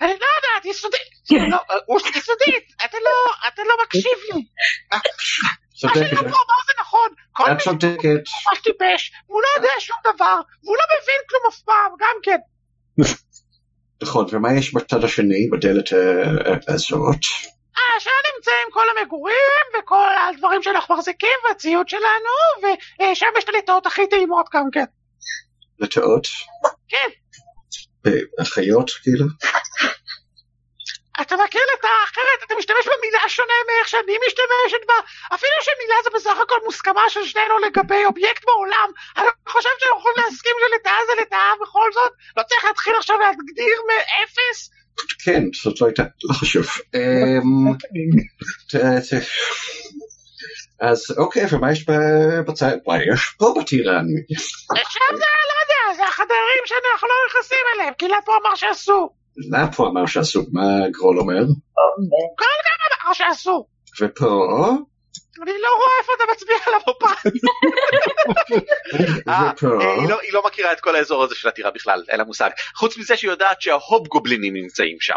[0.00, 1.10] אני לא יודעת, היא סודית.
[1.50, 4.40] לא, אה, היא סודית, אתה לא, אתה לא מקשיב לי.
[4.92, 4.98] מה
[5.74, 6.08] צודקת.
[6.10, 8.04] שלא פה אמר זה נכון, כל את צודקת.
[8.04, 12.38] ממש טיפש, והוא לא יודע שום דבר, והוא לא מבין כלום אף פעם, גם כן.
[14.02, 17.16] נכון, ומה יש בצד השני, בדלת אה, אה, הזאת?
[17.76, 23.86] אה, שם נמצאים כל המגורים, וכל הדברים שאנחנו מחזיקים, והציוד שלנו, ושם יש את הלטאות
[23.86, 24.84] הכי טעימות גם כן.
[25.78, 26.26] לטאות?
[26.88, 27.08] כן.
[28.38, 29.26] החיות, כאילו?
[31.20, 34.94] אתה מכיר את האחרת, אתה משתמש במילה שונה מאיך שאני משתמשת בה,
[35.34, 40.16] אפילו שמילה זה בסך הכל מוסכמה של שנינו לגבי אובייקט בעולם, אני חושב שאנחנו יכולים
[40.26, 44.70] להסכים שלטאה זה לטאה בכל זאת, לא צריך להתחיל עכשיו להגדיר מאפס,
[45.24, 46.66] כן, זאת לא הייתה, לא חשוב.
[46.94, 47.74] אמ,
[48.72, 49.14] ת-
[50.80, 51.86] אז אוקיי, ומה יש
[52.46, 52.76] בצד?
[52.86, 53.98] מה יש פה בטירה?
[54.00, 54.36] אני-
[54.88, 59.14] שם זה, לא יודע, זה החדרים שאנחנו לא נכנסים אליהם, כי לפה אמר שאסור,
[59.50, 61.42] לאפו אמר שאסור, מה גרול אומר?
[63.04, 63.68] אמר שאסור.
[64.00, 64.26] ופה?
[65.42, 67.30] אני לא רואה איפה אתה מצביע על המפה.
[69.28, 69.50] אה?
[69.80, 72.24] אה, היא לא- היא לא מכירה את כל האזור הזה של הטירה בכלל אין לה
[72.24, 72.50] מושג.
[72.76, 75.14] חוץ מזה שהיא יודעת שההוב גובלינים נמצאים שם.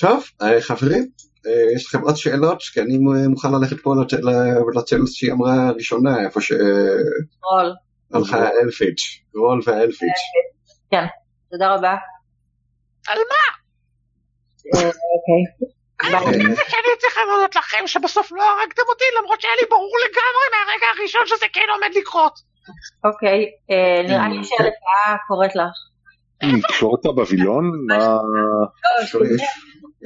[0.00, 1.06] טוב, אה, חברים,
[1.74, 2.62] יש לכם עוד שאלות?
[2.62, 3.94] כי אני מוכן ללכת פה
[4.74, 7.72] לצלס שהיא אמרה ראשונה, איפה גרול.
[8.12, 8.96] שהלכה האלפית,
[9.34, 10.08] גרול והאלפית.
[11.50, 11.94] תודה רבה.
[13.08, 13.44] על מה?
[14.74, 16.54] אה, אוקיי.
[16.54, 20.86] זה שאני צריכה להודות לכם שבסוף לא הרגתם אותי למרות שהיה לי ברור לגמרי מהרגע
[20.98, 22.40] הראשון שזה כן עומד לקרות.
[23.04, 25.74] אוקיי, אה, נראה לי שהלפאה קוראת לך.
[26.42, 27.64] לקשור את הבבילון?
[27.88, 28.16] מה...
[29.02, 29.42] עכשיו יש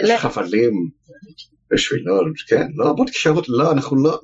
[0.04, 0.72] יש חבלים
[1.70, 4.18] בשבילון, כן, לא, בוא תקשר אותי, לא, אנחנו לא...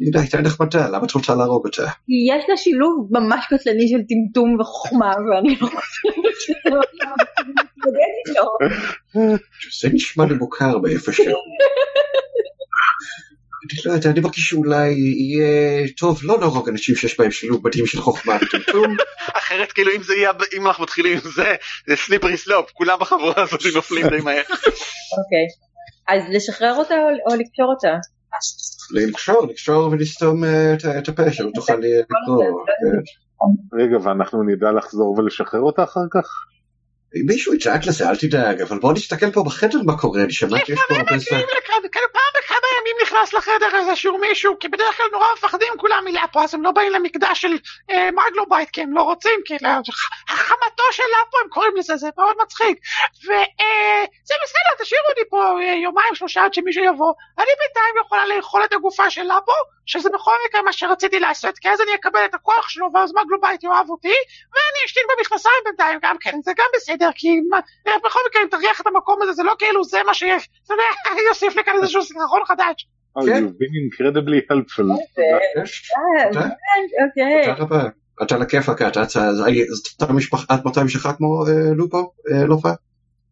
[0.00, 1.82] היא הייתה נחמדה, למה את רוצה להרוג אותה?
[2.28, 6.76] יש לה שילוב ממש קטלני של טמטום וחוכמה, ואני לא חושבת שזה
[8.28, 8.48] איתו.
[9.80, 11.24] זה נשמע לי מוכר באיפשהו.
[13.64, 17.86] אני לא יודע, אני מרגיש שאולי יהיה טוב לא להרוג אנשים שיש בהם שילוב מדהים
[17.86, 18.96] של חוכמה וטמטום,
[19.34, 21.54] אחרת כאילו אם זה יהיה אם אנחנו מתחילים עם זה
[21.86, 24.42] זה סליפרי סלופ כולם בחבורה הזאת נופלים די מהר.
[25.18, 25.46] אוקיי.
[26.08, 27.88] אז לשחרר אותה או- או לקשור אותה?
[28.90, 32.44] לקשור, לקשור ולסתום אה, את- הפה, שלא תוכל לקרוא.
[32.66, 32.98] כן.
[33.78, 36.28] רגע, ואנחנו נדע לחזור ולשחרר אותה אחר כך?
[37.26, 40.78] מישהו יצעק לזה, אל תדאג, אבל בוא נסתכל פה בחדר מה קורה, אני שמעתי שיש
[40.88, 41.24] פה הרבה זה.
[41.26, 45.72] מגיעים לכאן, כאילו פעם בכמה ימים נכנס לחדר איזשהו מישהו, כי בדרך כלל נורא מפחדים
[45.78, 47.58] כולם מלאפו, אז הם לא באים למקדש של
[47.90, 49.54] אה, מגלובייט, כי הם לא רוצים, כי
[50.28, 52.78] החמתו של לאפו הם קוראים לזה, זה מאוד מצחיק.
[53.24, 58.64] וזה בסדר, תשאירו אותי פה אה, יומיים שלושה עד שמישהו יבוא, אני בינתיים יכולה לאכול
[58.64, 59.52] את הגופה של לאפו,
[59.86, 63.62] שזה בכל מקרה מה שרציתי לעשות, כי אז אני אקבל את הכוח שלו, ואז מגלובייט
[63.62, 64.16] יאהב אותי,
[64.52, 67.28] ואני אשתין במכנסיים בינתיים גם כן, זה גם בסדר, כי
[67.86, 70.74] אה, בכל מקרה אם תריח את המקום הזה, זה לא כאילו זה מה שיש, אתה
[70.74, 72.86] יודע, אני אוסיף לי כאן איזשהו סרחון חדש.
[73.18, 73.44] Oh, כן.
[73.44, 74.90] you've been incredibly helpful.
[75.18, 76.46] אה, תודה.
[77.08, 77.44] אוקיי.
[77.44, 77.88] תודה רבה.
[78.22, 78.96] אתה לכיפאק, את
[80.02, 82.12] את משפחה- את מאותה משפחה כמו אה, לופו?
[82.32, 82.68] אה, לופה?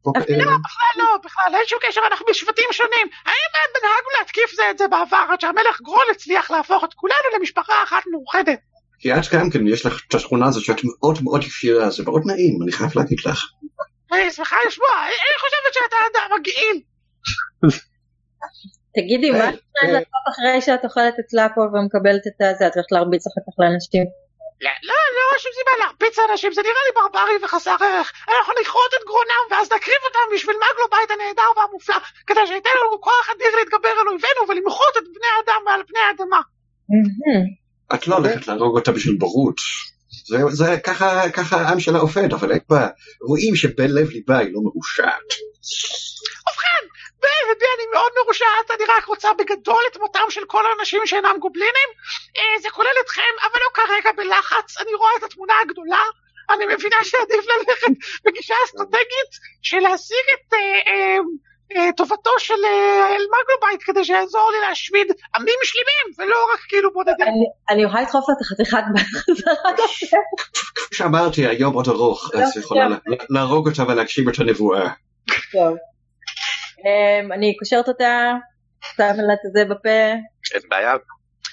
[0.02, 3.06] פה, אה, בכלל לא, בכלל אין שום קשר, אנחנו בשבטים שונים.
[3.26, 3.50] האם
[3.82, 8.02] נהגנו להתקיף זה את זה בעבר, עד שהמלך גרול הצליח להפוך את כולנו למשפחה אחת
[8.12, 8.58] מאוחדת.
[8.98, 12.22] כי את גם כן, יש לך את השכונה הזאת שאת מאוד מאוד ישירה, זה מאוד
[12.26, 13.44] נעים, אני חייב להגיד לך.
[14.12, 16.80] אני שמחה לשמוע, אני חושבת שאתה אדם מגעיל.
[18.94, 19.92] תגידי, מה את צריכה אה.
[19.92, 22.66] לעשות אחרי שאת אוכלת את לאפו ומקבלת את הזה?
[22.66, 24.04] את הולכת להרביץ אחר כך לאנשים?
[24.66, 28.08] לא, לא, לא שום סיבה להרביץ לאנשים, זה נראה לי ברברי וחסר ערך.
[28.28, 33.26] אנחנו נכרות את גרונם ואז נקריב אותם בשביל מגלובייט הנהדר והמופלא, כדי שייתן לנו כוח
[33.34, 36.40] אדיר להתגבר על אויבינו ולמחות את בני האדם מעל פני האדמה.
[37.94, 39.58] את לא הולכת להרוג אותה בשביל בורות.
[40.28, 42.88] זה, זה ככה, ככה העם שלה עובד, אבל אין בה,
[43.28, 45.28] רואים שבין לב ליבה היא לא מרושעת.
[46.48, 46.84] ובכן,
[47.22, 51.88] בעדי אני מאוד מרושעת, אני רק רוצה בגדול את מותם של כל האנשים שאינם גובלינים.
[52.36, 56.02] אה, זה כולל אתכם, אבל לא כרגע בלחץ, אני רואה את התמונה הגדולה.
[56.50, 57.92] אני מבינה שעדיף ללכת
[58.24, 59.30] בגישה אסטרטגית
[59.62, 61.18] של להשיג את אה, אה,
[61.76, 65.06] אה, טובתו של אה, האל מגלובייט כדי שיעזור לי להשמיד
[65.36, 67.26] עמים שלמים ולא רק כאילו בודדים.
[67.26, 69.54] אני- אני יכולה לדחוף את החתיכת בחזרה.
[70.74, 72.96] כפי שאמרתי, היום עוד ארוך, אז לא, יכולה לא.
[73.06, 74.88] לה- להרוג אותה ולהגשים את הנבואה.
[75.52, 75.76] טוב.
[76.84, 78.32] אמ, אני קושרת אותה,
[78.96, 79.88] שמה לה את זה בפה.
[80.54, 80.94] אין בעיה.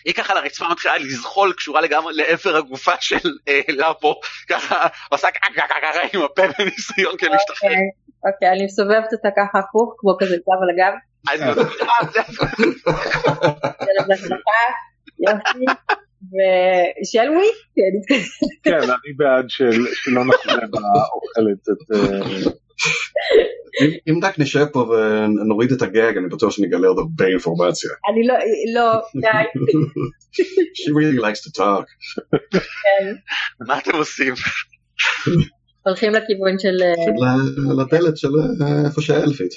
[0.06, 4.20] היא ככה על הרצפה מתחילה לזחול קשורה לגמרי לעבר הגופה של אה, לאפו,
[4.50, 7.70] ככה עושה ככה עם הפה בניסיון כן להשתחרר.
[7.70, 10.94] אוקיי, אוקיי, אני מסובבת אותה ככה הפוך, כמו כזה גב על הגב.
[11.30, 11.54] אז אה,
[13.86, 14.62] שלב להצלחה,
[15.20, 15.66] יופי.
[16.32, 17.48] ושל ווי?
[17.76, 18.22] כן.
[18.64, 21.96] כן, אני בעד של- שלא נחזור באוכלת את...
[23.82, 27.90] אם- אם רק נשב פה ונוריד את הגג, אני בטוח שנגלה עוד הרבה אינפורמציה.
[28.12, 28.34] אני לא,
[28.76, 29.62] לא, די.
[30.80, 31.86] She really likes to talk.
[32.62, 33.14] כן.
[33.68, 34.34] מה אתם עושים?
[35.86, 36.78] הולכים לכיוון של...
[36.84, 37.36] אה,
[37.84, 38.28] לדלת של
[38.62, 39.52] אה, איפה שהאלפית.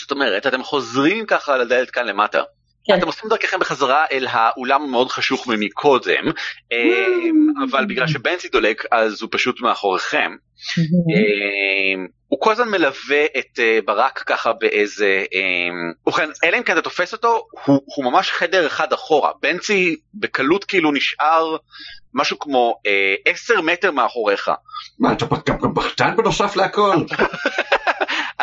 [0.00, 2.42] זאת אומרת, אתם חוזרים ככה לדלת כאן למטה.
[2.86, 2.98] כן.
[2.98, 6.24] אתם עושים דרככם בחזרה אל האולם המאוד חשוך ממקודם,
[6.72, 10.36] אמ, אבל בגלל שבנצי דולק אז הוא פשוט מאחוריכם.
[10.78, 16.72] אמ, הוא כל הזמן מלווה את אה, ברק ככה באיזה, אמ, ובכן, אלא אם כן
[16.72, 19.30] אתה תופס אותו, הוא, הוא ממש חדר אחד אחורה.
[19.42, 21.56] בנצי בקלות כאילו נשאר
[22.14, 24.50] משהו כמו אה, עשר מטר מאחוריך.
[24.98, 26.96] מה, אתה גם גם פחדן בנוסף להכל?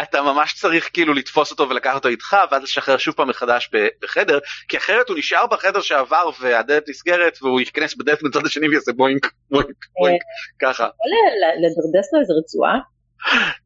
[0.03, 3.87] אתה ממש צריך כאילו לתפוס אותו ולקחת אותו איתך ואז לשחרר שוב פעם מחדש ב-
[4.03, 8.91] בחדר כי אחרת הוא נשאר בחדר שעבר והדלת נסגרת והוא ייכנס בדלת מצד השני ויעשה
[8.91, 9.67] בוינק בוינק
[9.99, 10.21] בוינק
[10.61, 12.79] ככה יכול ל- לדרדס לו איזה רצועה?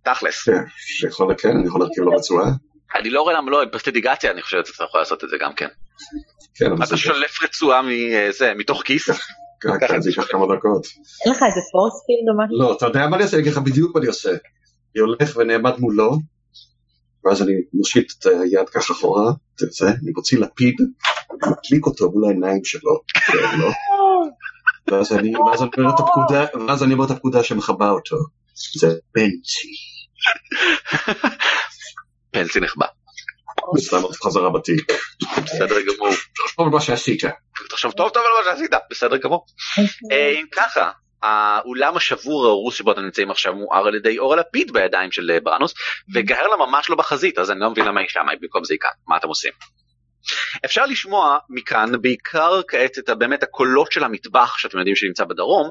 [0.03, 2.47] תכלס כן, שיכול, כן, אני יכול להרכיב לו רצועה.
[2.95, 5.53] אני לא רואה למה לא עם פרסטידיגציה אני חושבת שאתה יכול לעשות את זה גם
[5.53, 5.67] כן
[6.55, 9.09] כן, אבל אתה שולף רצועה מזה מתוך כיס
[9.61, 10.85] כן, כן, זה ייקח כמה דקות.
[11.25, 12.59] אין לך איזה פורס פילד או משהו?
[12.59, 13.35] לא, אתה יודע מה אני עושה?
[13.37, 14.29] אני אגיד לך בדיוק מה אני עושה.
[14.95, 16.17] אני הולך ונעמד מולו,
[17.25, 20.75] ואז אני מושיט את היד ככה אחורה, זה, אני מוציא לפיד,
[21.33, 23.71] מדליק אותו מול העיניים שלו, כן, לא?
[24.87, 28.17] ואז אני ואז אני אומר את הפקודה, ואז אני אומר את הפקודה שמכבה אותו.
[28.79, 29.67] זה בנצי.
[32.31, 32.85] פנסי נחבא
[33.75, 34.91] ושם אותו חזרה בתיק.
[35.43, 36.09] בסדר גמור
[36.57, 37.23] טוב מה שעשית.
[37.69, 39.45] תחשוב טוב טוב על מה שעשית בסדר גמור
[40.11, 40.91] אה, אם ככה
[41.25, 45.39] האולם השבור ההרוס שבו אתם נמצאים עכשיו מואר על ידי אור הלפיד בידיים של אה,
[45.39, 45.73] בראנוס
[46.13, 48.89] וגהרלה ממש לא בחזית אז אני לא מבין למה היא שמה במקום זה היא כאן
[49.07, 49.51] מה אתם עושים.
[50.65, 55.69] אפשר לשמוע מכאן בעיקר כעת את באמת הקולות של המטבח שאתם יודעים שנמצא בדרום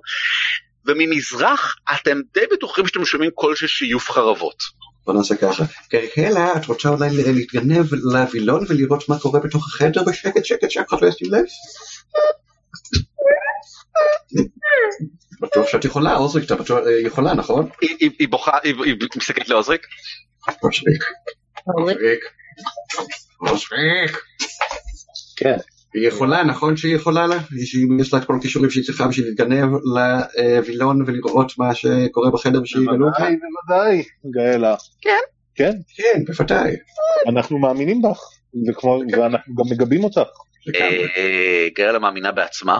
[0.86, 4.62] וממזרח אתם די בטוחים שאתם שומעים קול של שיוף חרבות.
[5.06, 5.64] בוא נעשה ככה.
[5.90, 11.02] קרקלה, את רוצה אולי להתגנב לווילון ולראות מה קורה בתוך החדר בשקט שקט שאף אחד
[11.02, 11.44] לא ישים לב?
[15.40, 17.68] בטוח שאת יכולה, עוזריק, אתה בטוח אה, יכולה, נכון?
[18.18, 18.74] היא- בוכה היא
[19.16, 19.86] מסתכלת לעוזריק
[20.48, 21.02] עוזריק,
[21.66, 22.20] עוזריק,
[23.42, 24.18] מספיק.
[25.36, 25.56] כן.
[25.94, 27.36] היא יכולה, נכון שהיא יכולה לה?
[28.00, 32.82] יש לה את כל הכישורים שהיא צריכה בשביל להתגנב לווילון ולראות מה שקורה בחדר ושהיא
[32.88, 32.98] אותה?
[32.98, 34.02] בוודאי, בוודאי,
[34.34, 34.74] גאלה.
[35.00, 35.18] כן?
[35.54, 36.72] כן, כן, בוודאי.
[37.28, 38.18] אנחנו מאמינים בך,
[39.12, 40.28] ואנחנו גם מגבים אותך.
[40.74, 42.78] אה, גרלה מאמינה בעצמה,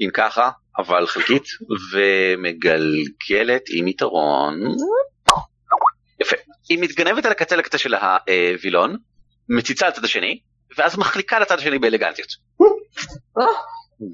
[0.00, 1.44] אם ככה, אבל חלקית,
[1.92, 4.60] ומגלגלת עם יתרון.
[6.20, 6.36] יפה.
[6.68, 8.96] היא מתגנבת על הקצה לקצה של הווילון,
[9.48, 10.40] מציצה לצד השני,
[10.78, 12.28] ואז מחליקה לצד השני באלגנטיות.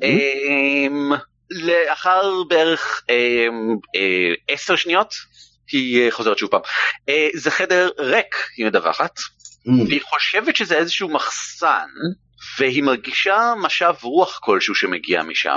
[0.03, 1.13] אמ,
[1.51, 5.15] לאחר בערך אמ, אה, עשר שניות,
[5.73, 6.61] היא אה, חוזרת שוב פעם.
[7.09, 9.19] אה, זה חדר ריק, היא מדווחת,
[9.67, 9.89] Mm.
[9.89, 11.89] והיא חושבת שזה איזשהו מחסן,
[12.59, 15.57] והיא מרגישה משב רוח כלשהו שמגיע משם,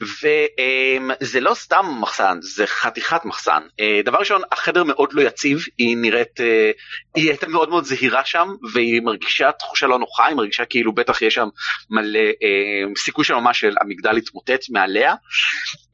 [0.00, 3.62] וזה לא סתם מחסן, זה חתיכת מחסן.
[3.80, 6.70] אה, דבר ראשון, החדר מאוד לא יציב, היא נראית, אה,
[7.14, 11.22] היא הייתה מאוד מאוד זהירה שם, והיא מרגישה תחושה לא נוחה, היא מרגישה כאילו בטח
[11.22, 11.48] יש שם
[11.90, 15.14] מלא אה, סיכוי של ממש של המגדל להתמוטט מעליה,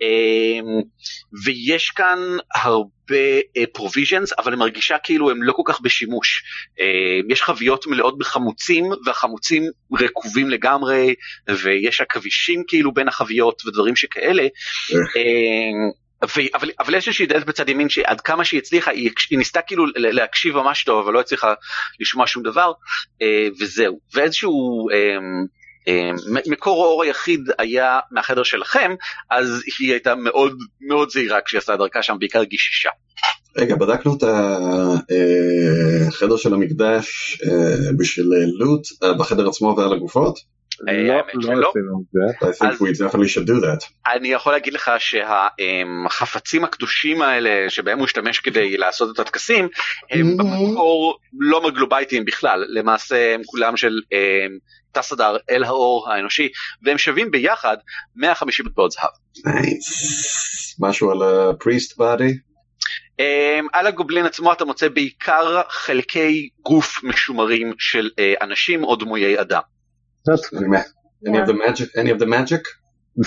[0.02, 0.60] אה,
[1.44, 2.18] ויש כאן
[2.54, 2.97] הרבה
[3.72, 6.42] provisions, אבל היא מרגישה כאילו הם לא כל כך בשימוש.
[6.80, 6.84] אה,
[7.28, 9.62] יש חביות מלאות בחמוצים, והחמוצים
[10.00, 11.14] רקובים לגמרי,
[11.48, 14.42] ויש עכבישים כאילו בין החביות ודברים שכאלה.
[15.16, 19.38] אה, ו- אבל, אבל יש איזושהי דלת בצד ימין שעד כמה שהיא הצליחה, היא, היא
[19.38, 21.54] ניסתה כאילו להקשיב ממש טוב, אבל לא הצליחה
[22.00, 22.72] לשמוע שום דבר,
[23.22, 24.00] אה, וזהו.
[24.14, 24.88] ואיזשהו...
[24.90, 25.18] אה, אה,
[26.46, 28.94] מקור האור היחיד היה מהחדר שלכם,
[29.30, 32.90] אז היא הייתה מאוד מאוד זהירה כשהיא עשתה דרכה שם, בעיקר גישישה.
[33.56, 34.22] רגע, בדקנו את
[36.08, 40.38] החדר של המקדש אה, בשביל אה, לוט אה, בחדר עצמו ועל הגופות?
[40.88, 41.72] אה, לא, לא.
[44.14, 49.68] אני יכול להגיד לך שהחפצים הקדושים האלה שבהם הוא השתמש כדי לעשות את הטקסים
[50.10, 50.38] הם Mhm.
[50.38, 54.00] במקור לא מגלובייטיים בכלל למעשה הם כולם של
[54.92, 56.48] טסדר אל האור האנושי,
[56.82, 57.76] והם שווים ביחד
[58.16, 59.10] 150 מטבעות זהב.
[60.80, 62.38] משהו על הפריסט באדי?
[63.72, 68.10] על הגובלין עצמו אתה מוצא בעיקר חלקי גוף משומרים של
[68.42, 69.62] אנשים או דמויי אדם.
[71.96, 72.62] any of the magic?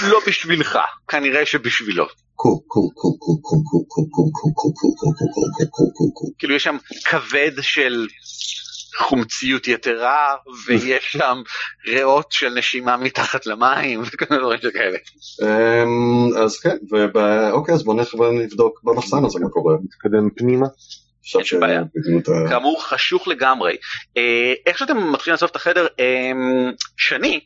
[0.09, 2.05] לא בשבילך, כנראה שבשבילו.
[6.39, 8.07] כאילו יש שם כבד של
[8.97, 10.35] חומציות יתרה
[10.65, 11.41] ויש שם
[11.87, 14.97] ריאות של נשימה מתחת למים וכל מיני דברים שכאלה.
[15.43, 16.77] אמ, אז כן,
[17.51, 19.75] אוקיי, אז בוא נלך ונבדוק במחסן הזה מה קורה.
[19.83, 20.67] נתקדם פנימה.
[21.59, 21.81] בעיה.
[22.49, 23.75] כאמור חשוך לגמרי.
[24.17, 26.31] אה, איך שאתם מתחילים לאסוף את החדר, אה,
[26.97, 27.39] שני,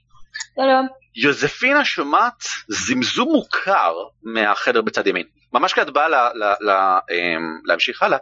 [0.56, 0.88] שלום.
[1.16, 3.94] יוזפינה שומעת זמזום מוכר
[4.24, 5.26] מהחדר בצד ימין.
[5.54, 7.36] ממש כשאת באה ל- ל- ל- אה,
[7.66, 8.18] להמשיך הלאה,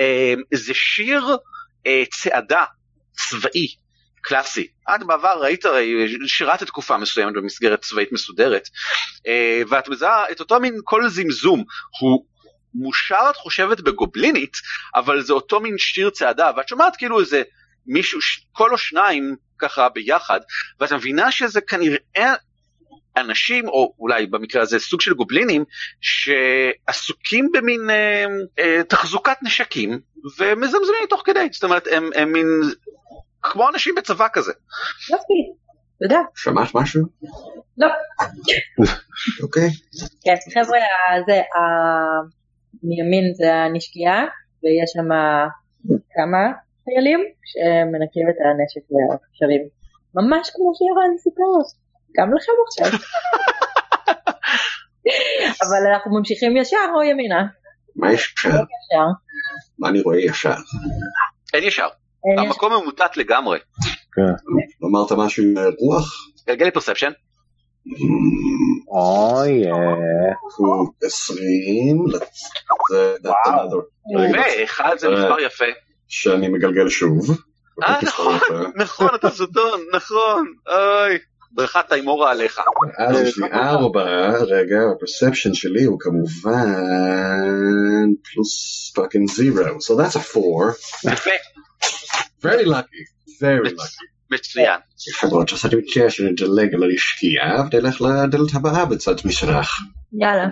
[0.00, 1.36] אה, זה שיר
[2.10, 2.64] צעדה
[3.12, 3.66] צבאי.
[4.26, 4.66] קלאסי.
[4.94, 5.64] את בעבר ראית,
[6.26, 8.68] שירת תקופה מסוימת במסגרת צבאית מסודרת,
[9.26, 11.64] אה, ואת מזהה את אותו מין קול זמזום,
[12.00, 12.24] הוא
[12.74, 14.56] מושר את חושבת בגובלינית,
[14.94, 17.42] אבל זה אותו מין שיר צעדה, ואת שומעת כאילו איזה
[17.86, 18.20] מישהו,
[18.52, 20.40] קול או שניים ככה ביחד,
[20.80, 22.34] ואת מבינה שזה כנראה
[23.16, 25.64] אנשים, או אולי במקרה הזה סוג של גובלינים,
[26.00, 28.24] שעסוקים במין אה,
[28.58, 30.00] אה, תחזוקת נשקים,
[30.38, 32.46] ומזמזמים תוך כדי, זאת אומרת הם, הם מין
[33.42, 34.52] כמו אנשים בצבא כזה.
[35.10, 35.52] יופי.
[36.02, 36.20] תודה.
[36.34, 37.02] שמעת משהו?
[37.78, 37.88] לא.
[39.42, 39.68] אוקיי.
[40.24, 40.78] כן, חבר'ה,
[41.26, 42.22] זה, ה-
[42.82, 44.18] מימין זה הנשקייה,
[44.62, 45.08] ויש שם
[46.14, 46.42] כמה
[46.84, 47.20] חיילים
[47.50, 49.62] שמנקים את הנשק והקשרים.
[50.14, 51.52] ממש כמו שירן סיפר,
[52.16, 52.98] גם לכם עכשיו.
[55.62, 57.42] אבל אנחנו ממשיכים ישר או ימינה?
[57.96, 58.48] מה יש שם?
[58.48, 59.06] ישר.
[59.78, 60.54] מה אני רואה ישר?
[61.54, 61.88] אין ישר.
[62.38, 63.58] המקום ממוטט לגמרי.
[64.84, 66.12] אמרת משהו עם רוח?
[66.48, 67.10] גלגל פרספשן,
[68.88, 69.72] אוי, אה,
[70.58, 72.04] הוא 20,
[72.90, 75.64] זה that's another- רגע, ואחד זה מספר יפה.
[76.08, 77.30] שאני מגלגל שוב.
[77.82, 78.38] אה נכון.
[78.76, 81.18] נכון אתה זדון, נכון, אוי.
[81.56, 82.60] ברכת תימורה עליך.
[82.98, 86.72] אז יש לי ארבע, רגע, הפרספשן שלי הוא כמובן
[88.22, 90.74] פלוס fucking zero, so that's a four,
[91.12, 91.30] יפה,
[92.42, 93.02] very lucky,
[93.42, 94.16] very lucky.
[94.30, 94.80] מצוין.
[95.10, 99.76] יפה מאוד, אז אני מציע שנדלג על הנשקייה ונלך לדלת הבאה בצד מזרח.
[100.12, 100.48] יאללה.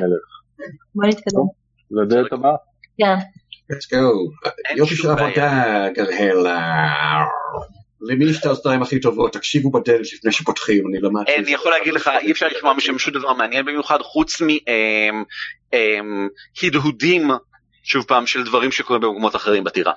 [0.94, 1.46] בוא נתקדם.
[1.90, 2.56] לדלת הבאה.
[2.98, 3.16] כן.
[3.72, 4.48] let's go.
[4.76, 6.58] יופי של עבודה, גלהלה.
[8.08, 9.32] למי יש את האוזניים הכי טובות?
[9.32, 11.36] תקשיבו בדלת לפני שפותחים, אני למדתי.
[11.36, 14.42] אני יכול להגיד לך, אי אפשר לשמוע משם שום דבר מעניין במיוחד, חוץ
[16.62, 17.30] מהדהודים,
[17.82, 19.92] שוב פעם, של דברים שקורים במקומות אחרים בטירה.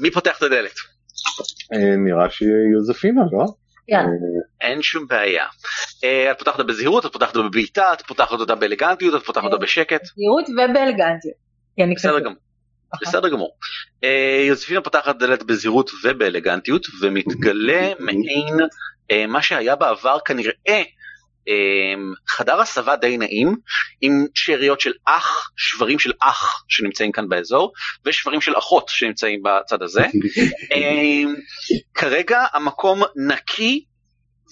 [0.00, 0.74] מי פותח את הדלת?
[1.74, 3.44] אה, נראה שיוזפינה, לא?
[3.92, 4.04] אה,
[4.60, 5.44] אין שום בעיה.
[6.04, 10.04] אה, את פותחת בזהירות, את פותחת בבעיטה, את פותחת אותה באלגנטיות, את פותחת אותה בשקט.
[10.04, 11.34] זהירות ובאלגנטיות.
[11.96, 12.20] בסדר.
[12.20, 12.47] גמור.
[13.02, 13.56] בסדר גמור.
[14.04, 18.56] אה, יוזפינה פותחת דלת בזהירות ובאלגנטיות ומתגלה מעין
[19.10, 20.82] אה, מה שהיה בעבר כנראה
[21.48, 21.94] אה,
[22.28, 23.56] חדר הסבה די נעים
[24.00, 27.72] עם שאריות של אח, שברים של אח שנמצאים כאן באזור
[28.04, 30.06] ושברים של אחות שנמצאים בצד הזה.
[31.94, 33.84] כרגע המקום נקי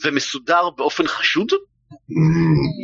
[0.05, 1.49] ומסודר באופן חשוד.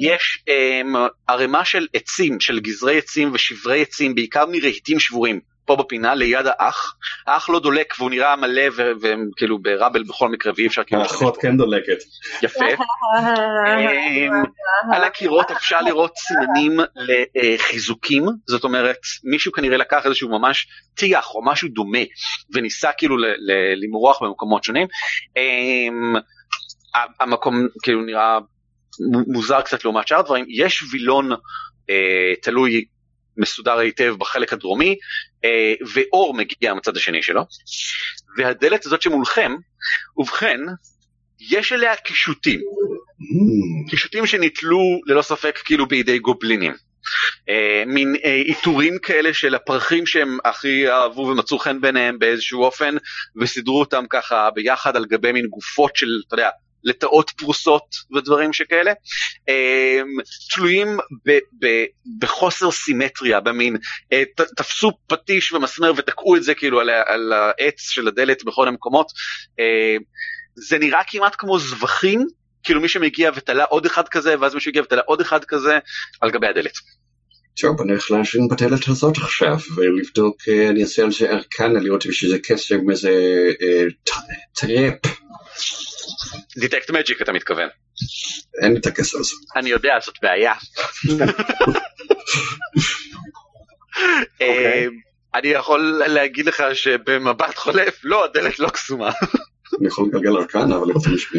[0.03, 0.97] יש um,
[1.29, 6.95] ערימה של עצים, של גזרי עצים ושברי עצים, בעיקר מרהיטים שבורים, פה בפינה ליד האח.
[7.27, 8.63] האח לא דולק והוא נראה מלא
[9.01, 11.03] וכאילו בראבל בכל מקרה ואי אפשר כאילו...
[11.03, 11.99] האחות כן דולקת.
[12.43, 12.65] יפה.
[13.67, 14.43] אמ,
[14.93, 16.77] על הקירות אפשר לראות סימנים
[17.35, 21.99] לחיזוקים, זאת אומרת מישהו כנראה לקח איזשהו ממש טיח או משהו דומה
[22.55, 24.87] וניסה כאילו ל- ל- למרוח במקומות שונים.
[25.37, 26.17] אמ,
[26.95, 28.39] ה- המקום כאילו נראה
[29.27, 31.33] מוזר קצת לעומת שאר הדברים, יש וילון
[31.91, 32.85] אה, תלוי
[33.37, 34.97] מסודר היטב בחלק הדרומי
[35.45, 37.43] אה, ואור מגיע מהצד השני שלו
[38.39, 39.53] והדלת הזאת שמולכם,
[40.17, 40.61] ובכן
[41.41, 42.61] יש אליה קישוטים.
[43.91, 46.73] קישוטים שנתלו ללא ספק כאילו בידי גובלינים.
[47.49, 52.95] אה, מין אה, עיטורים כאלה של הפרחים שהם הכי אהבו ומצאו חן ביניהם באיזשהו אופן
[53.41, 56.49] וסידרו אותם ככה ביחד על גבי מין גופות של אתה יודע
[56.85, 57.85] לטאות פרוסות
[58.17, 58.93] ודברים שכאלה
[59.49, 60.01] אה,
[60.55, 61.85] תלויים ב, ב,
[62.19, 63.77] בחוסר סימטריה במין
[64.13, 68.69] אה, ת, תפסו פטיש ומסמר ותקעו את זה כאילו על, על העץ של הדלת בכל
[68.69, 69.13] המקומות
[69.61, 69.97] אה,
[70.55, 72.27] זה נראה כמעט כמו זבחים
[72.63, 75.79] כאילו מי שמגיע ותלה עוד אחד כזה ואז מישהו הגיע ותלה עוד אחד כזה
[76.21, 76.73] על גבי הדלת.
[77.61, 82.07] טוב, אני הולך להאזין בדלת הזאת עכשיו ולבדוק, אה, אני אעשה על זה arcana לראות
[82.07, 83.11] אם יש איזה קסם, איזה
[84.53, 84.95] trap.
[86.57, 87.69] detect magic אתה מתכוון.
[88.63, 89.35] אין לי את הקסם הזה.
[89.57, 90.53] אני יודע זאת בעיה.
[94.43, 94.87] אה,
[95.35, 99.11] אני יכול להגיד לך שבמבט חולף לא הדלת לא קסומה.
[99.81, 100.93] אני יכול לגלגל arcana, אבל לי,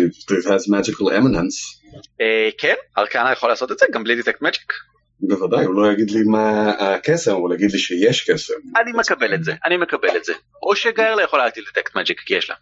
[0.08, 1.84] it has magical eminence.
[2.22, 4.74] אה, כן arcana יכול לעשות את זה גם בלי detect magic.
[5.20, 8.54] בוודאי, הוא לא יגיד לי מה הקסם, הוא יגיד לי שיש קסם.
[8.82, 10.34] אני מקבל את זה אני מקבל את זה.
[10.64, 12.56] או שגארלה יכולה להטיל detect magic כי יש לה.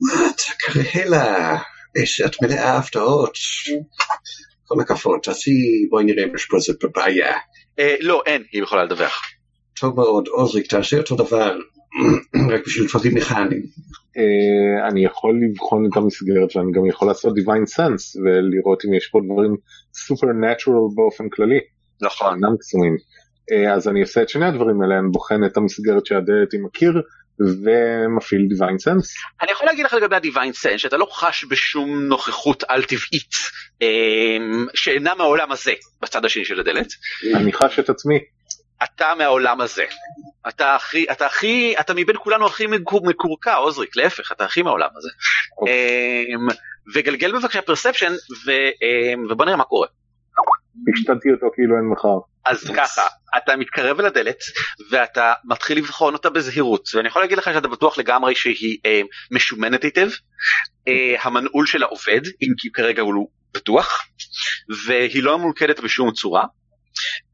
[0.00, 1.58] מה אתה קרהלה?
[2.26, 3.32] את מלאה הפתעות.
[4.64, 5.50] כל הכבוד, תעשי,
[5.90, 7.36] בואי נראה אם יש פה איזה בעיה.
[7.78, 9.20] אה, לא אין היא יכולה לדווח.
[9.80, 11.58] טוב מאוד, עוזריק, תעשה אותו דבר,
[12.52, 13.62] רק בשביל דברים מכניים.
[14.16, 19.06] אה, אני יכול לבחון את המסגרת ואני גם יכול לעשות divine sense ולראות אם יש
[19.12, 19.54] פה דברים
[20.06, 21.60] supernatural באופן כללי,
[22.02, 22.34] נכון.
[22.34, 22.96] אינם קסומים.
[23.52, 26.92] אה, אז אני עושה את שני הדברים האלה, אני בוחן את המסגרת שהדלת עם הקיר
[27.40, 29.08] ומפעיל divine sense.
[29.42, 33.34] אני יכול להגיד לך לגבי ה-Divine Sense שאתה לא חש בשום נוכחות על טבעית
[33.82, 33.86] אה,
[34.74, 35.72] שאינה מהעולם הזה
[36.02, 36.86] בצד השני של הדלת.
[37.34, 38.18] אני חש את עצמי.
[38.84, 39.84] אתה מהעולם הזה.
[40.48, 44.88] אתה הכי, אתה הכי, אתה מבין כולנו הכי מקור- מקורקע, עוזריק, להפך, אתה הכי מהעולם
[44.96, 45.08] הזה.
[45.66, 46.48] אמ,
[46.94, 48.12] וגלגל בבקשה פרספשן,
[49.30, 49.86] ובוא נראה מה קורה.
[50.94, 52.18] השתדתי אותו כאילו אין מחר.
[52.44, 53.02] אז ככה,
[53.36, 54.38] אתה מתקרב אל הדלת,
[54.90, 59.00] ואתה מתחיל לבחון אותה בזהירות, ואני יכול להגיד לך שאתה בטוח לגמרי שהיא אה,
[59.30, 60.08] משומנת היטב,
[60.88, 64.06] אה, המנעול שלה עובד, אם כי כרגע הוא פתוח,
[64.86, 66.44] והיא לא מולכדת בשום צורה,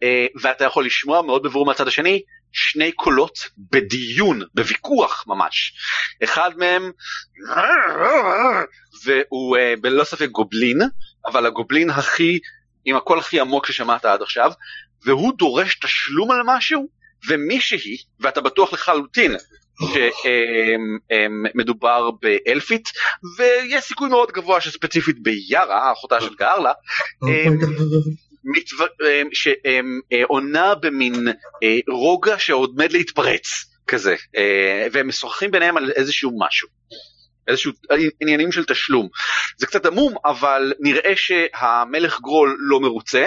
[0.03, 2.23] אה, ואתה יכול לשמוע מאוד בבירור מהצד השני
[2.53, 3.39] שני קולות
[3.73, 5.75] בדיון, בוויכוח ממש.
[6.25, 6.91] אחד מהם,
[9.05, 10.79] והוא אה, בלא ספק גובלין,
[11.27, 12.39] אבל הגובלין הכי,
[12.85, 14.53] עם הקול הכי עמוק ששמעת עד עכשיו,
[15.05, 16.89] והוא דורש תשלום על משהו,
[17.29, 19.33] ומישהי, ואתה בטוח לחלוטין
[21.53, 22.89] שמדובר באלפית,
[23.39, 26.73] ויש סיכוי מאוד גבוה שספציפית ביארה, אחותה של גארלה,
[27.29, 27.55] אמ,
[28.45, 28.77] מתו-
[29.07, 31.29] אמ, שעונה במין
[31.63, 33.47] אה, רוגע שעומד להתפרץ
[33.89, 36.69] כזה, אה, והם משוחחים ביניהם על איזשהו משהו.
[37.49, 37.73] איזשהו
[38.21, 39.09] עניינים של תשלום.
[39.59, 43.27] זה קצת עמום, אבל נראה שהמלך גרול לא מרוצה,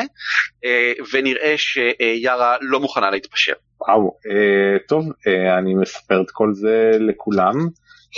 [0.65, 3.53] אה, ונראה שיארה לא מוכנה להתפשר.
[3.81, 7.53] וואו, אה, טוב, אה, אני מספר את כל זה לכולם,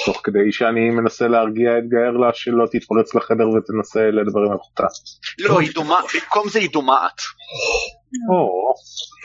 [0.05, 4.87] תוך כדי שאני מנסה להרגיע את גארלה שלא תתפרץ לחדר ותנסה לדבר עם אחותה.
[5.39, 7.21] לא, היא דומה, במקום זה היא דומעת.
[8.29, 8.73] או,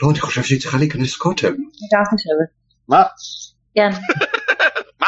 [0.01, 1.47] לא, אני חושב שהיא צריכה להיכנס קודם.
[1.47, 2.49] אני גם חושבת.
[2.87, 3.03] מה?
[3.75, 3.89] כן.
[5.01, 5.07] מה?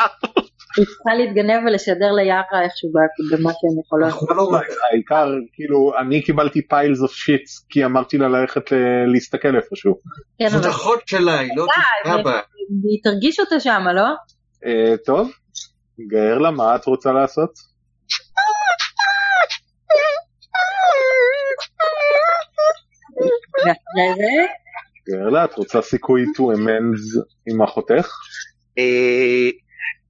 [0.77, 2.89] היא צריכה להתגנב ולשדר ליארה איכשהו
[3.31, 4.37] במה שהן יכולות.
[4.37, 4.59] לא
[4.91, 9.93] העיקר, כאילו, אני קיבלתי piles of shits כי אמרתי לה ללכת ל- להסתכל איפשהו.
[10.39, 11.65] כן, זאת אחות שלה, היא לא
[12.03, 12.39] תפגע בה.
[12.89, 14.05] היא תרגיש אותה שם, לא?
[14.65, 15.31] אה, טוב,
[16.11, 17.49] גארלה, מה את רוצה לעשות?
[23.65, 24.45] ואחרי זה,
[25.09, 27.21] גארלה, את רוצה סיכוי to amends
[27.53, 28.09] עם אחותך?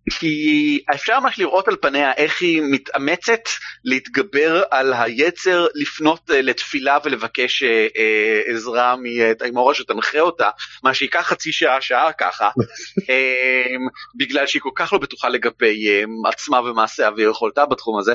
[0.10, 3.39] כי אפשר ממש לראות על פניה איך היא מתאמצת
[3.86, 10.49] להתגבר על היצר לפנות אה, לתפילה ולבקש אה, אה, עזרה מהאמורה שתנחה אותה,
[10.84, 12.49] מה שייקח חצי שעה, שעה ככה,
[13.10, 13.76] אה,
[14.18, 18.14] בגלל שהיא כל כך לא בטוחה לגבי אה, עצמה ומעשיה ויכולתה בתחום הזה,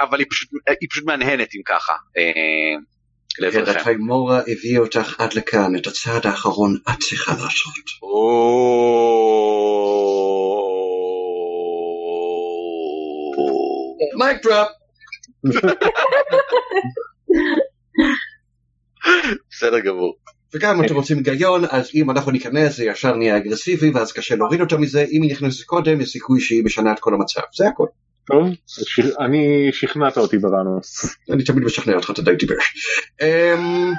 [0.00, 0.48] אבל היא פשוט,
[0.80, 1.92] היא פשוט מהנהנת עם ככה.
[2.16, 2.78] אה,
[3.38, 3.90] לעזרכם.
[3.90, 7.74] האמורה הביא אותך עד לכאן, את הצעד האחרון את צריכה לעשות.
[14.18, 14.68] מייק דראפ.
[19.50, 20.16] בסדר גמור.
[20.54, 24.36] וגם אם אתם רוצים היגיון, אז אם אנחנו ניכנס זה ישר נהיה אגרסיבי ואז קשה
[24.36, 27.68] להוריד אותה מזה, אם היא נכנסת קודם יש סיכוי שהיא משנה את כל המצב, זה
[27.68, 27.86] הכל.
[28.26, 28.48] טוב,
[29.20, 31.16] אני שכנעת אותי בראנוס.
[31.30, 32.32] אני תמיד משכנע אותך, אתה די.
[33.22, 33.92] אמ,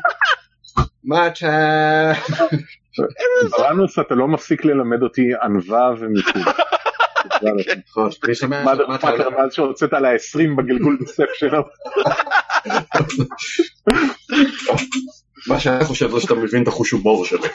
[1.03, 2.11] מה אתה...
[3.57, 6.41] בראנוס אתה לא מפסיק ללמד אותי ענווה ומיקוד.
[9.32, 11.63] מאז שהוצאת על ה-20 בגלגול בסף שלו?
[15.47, 17.47] מה שאני חושב זה שאתה מבין את החוש הומור שלי.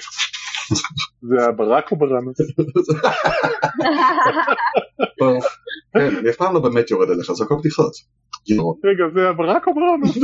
[1.23, 2.37] זה הברק או בראנוס?
[5.19, 5.45] טוב,
[5.95, 7.93] כן, אני אף פעם לא באמת יורד אליך, זה הכל בדיחות.
[8.85, 10.17] רגע, זה הברק או בראנוס?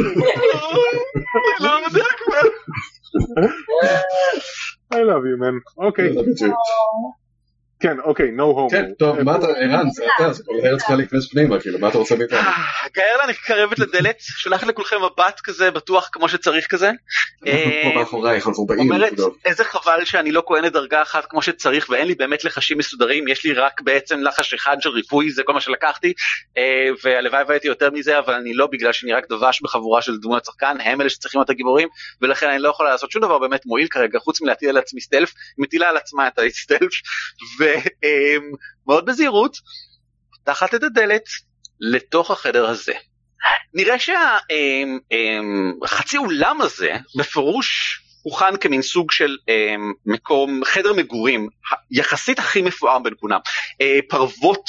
[1.61, 2.49] לא יודע כבר.
[4.95, 5.85] I love you man.
[5.87, 6.15] אוקיי,
[7.81, 8.71] כן, אוקיי, no homo.
[8.71, 11.89] כן, טוב, מה אתה, ערן, זה אתה, זה כל הערב צריכה להיכנס פנימה, כאילו, מה
[11.89, 12.39] אתה רוצה מאיתנו?
[12.97, 16.87] גארלה מתקרבת לדלת, שולחת לכולכם מבט כזה בטוח כמו שצריך כזה.
[16.87, 19.13] אנחנו פה אה, מאחורייך, אנחנו באים, אומרת.
[19.45, 23.45] איזה חבל שאני לא כהנת דרגה אחת כמו שצריך ואין לי באמת לחשים מסודרים יש
[23.45, 26.13] לי רק בעצם לחש אחד של ריפוי זה כל מה שלקחתי
[26.59, 30.45] אה, והלוואי והייתי יותר מזה אבל אני לא בגלל שאני רק דבש בחבורה של דמויות
[30.45, 31.89] שחקן הם אלה שצריכים את הגיבורים
[32.23, 35.35] ולכן אני לא יכולה לעשות שום דבר באמת מועיל כרגע חוץ מלהטיל על עצמי סטלף
[35.57, 36.91] היא מטילה על עצמה את הסטלף
[38.87, 39.57] ומאוד בזהירות
[40.37, 41.25] פותחת את הדלת
[41.81, 42.93] לתוך החדר הזה.
[43.75, 44.19] נראה שהחצי
[46.19, 49.37] אולם הזה בפירוש הוכן כמין סוג של
[50.07, 51.49] מקום חדר מגורים
[51.91, 53.41] יחסית הכי מפואר בין כולם
[53.81, 54.65] אה, פרוות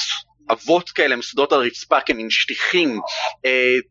[0.51, 2.99] אבות כאלה מסודות על הרצפה כמין שטיחים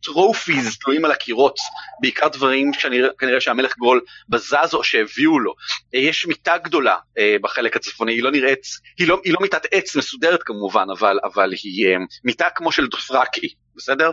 [0.03, 1.57] טרופיז תלויים על הקירות
[2.01, 5.55] בעיקר דברים שכנראה שהמלך גול בזז או שהביאו לו
[5.95, 8.63] אה, יש מיטה גדולה אה, בחלק הצפוני היא לא נראית
[8.99, 12.87] היא לא, היא לא מיטת עץ מסודרת כמובן אבל אבל היא אה, מיטה כמו של
[12.87, 14.11] דופרקי בסדר?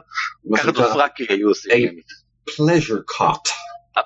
[0.58, 2.00] ככה דופרקי היו עושים.
[2.50, 3.50] pleasure cot.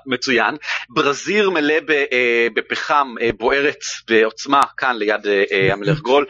[0.06, 0.56] מצוין,
[0.90, 6.26] ברזיר מלא אה, בפחם אה, בוערת בעוצמה כאן ליד אה, המלך גול,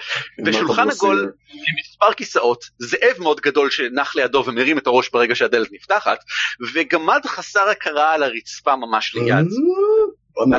[0.45, 1.31] ושולחן עגול?
[1.53, 6.19] עם מספר כיסאות, זאב מאוד גדול שנח לידו ומרים את הראש ברגע שהדלת נפתחת,
[6.73, 9.45] וגמד חסר הכרה על הרצפה ממש ליד.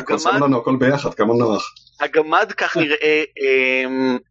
[0.07, 1.75] קוסם לנו הכל ביחד, כמה נוח.
[2.01, 3.85] הגמד כך נראה, אה,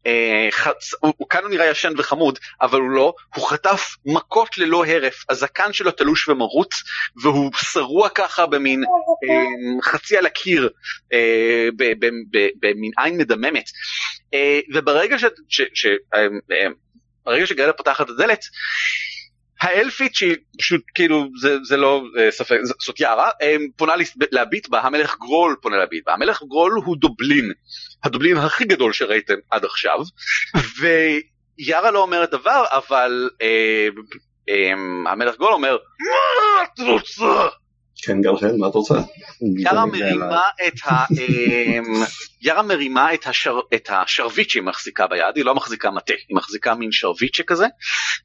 [0.08, 0.94] אה, חצ...
[1.00, 5.74] הוא, כאן הוא נראה ישן וחמוד, אבל הוא לא, הוא חטף מכות ללא הרף, הזקן
[5.74, 6.74] שלו תלוש ומרוץ,
[7.22, 10.70] והוא שרוע ככה במין אה, חצי על הקיר,
[11.14, 11.68] אה,
[12.62, 13.70] במין עין מדממת.
[14.34, 15.26] אה, וברגע ש...
[15.50, 16.20] ש, ש אה,
[16.52, 16.68] אה,
[17.26, 18.46] ברגע שגאלה פותחת את הדלת,
[19.62, 23.30] האלפית שהיא פשוט כאילו זה, זה לא אה, ספק זאת יערה
[23.76, 23.94] פונה
[24.32, 26.14] להביט בה המלך גרול פונה להביט בה.
[26.14, 27.52] המלך גרול הוא דובלין
[28.04, 30.00] הדובלין הכי גדול שראיתם עד עכשיו
[30.80, 33.88] ויערה לא אומרת דבר אבל אה,
[34.50, 34.72] אה,
[35.12, 37.48] המלך גרול אומר מה את רוצה
[38.04, 38.94] כן, גלחן, מה את רוצה?
[39.58, 41.06] יארה תמיד מרימה את ה...
[41.12, 42.04] אמ,
[42.42, 43.60] יארה מרימה את, השר...
[43.74, 47.66] את השרביט שהיא מחזיקה ביד, היא לא מחזיקה מטה, היא מחזיקה מין שרביט שכזה,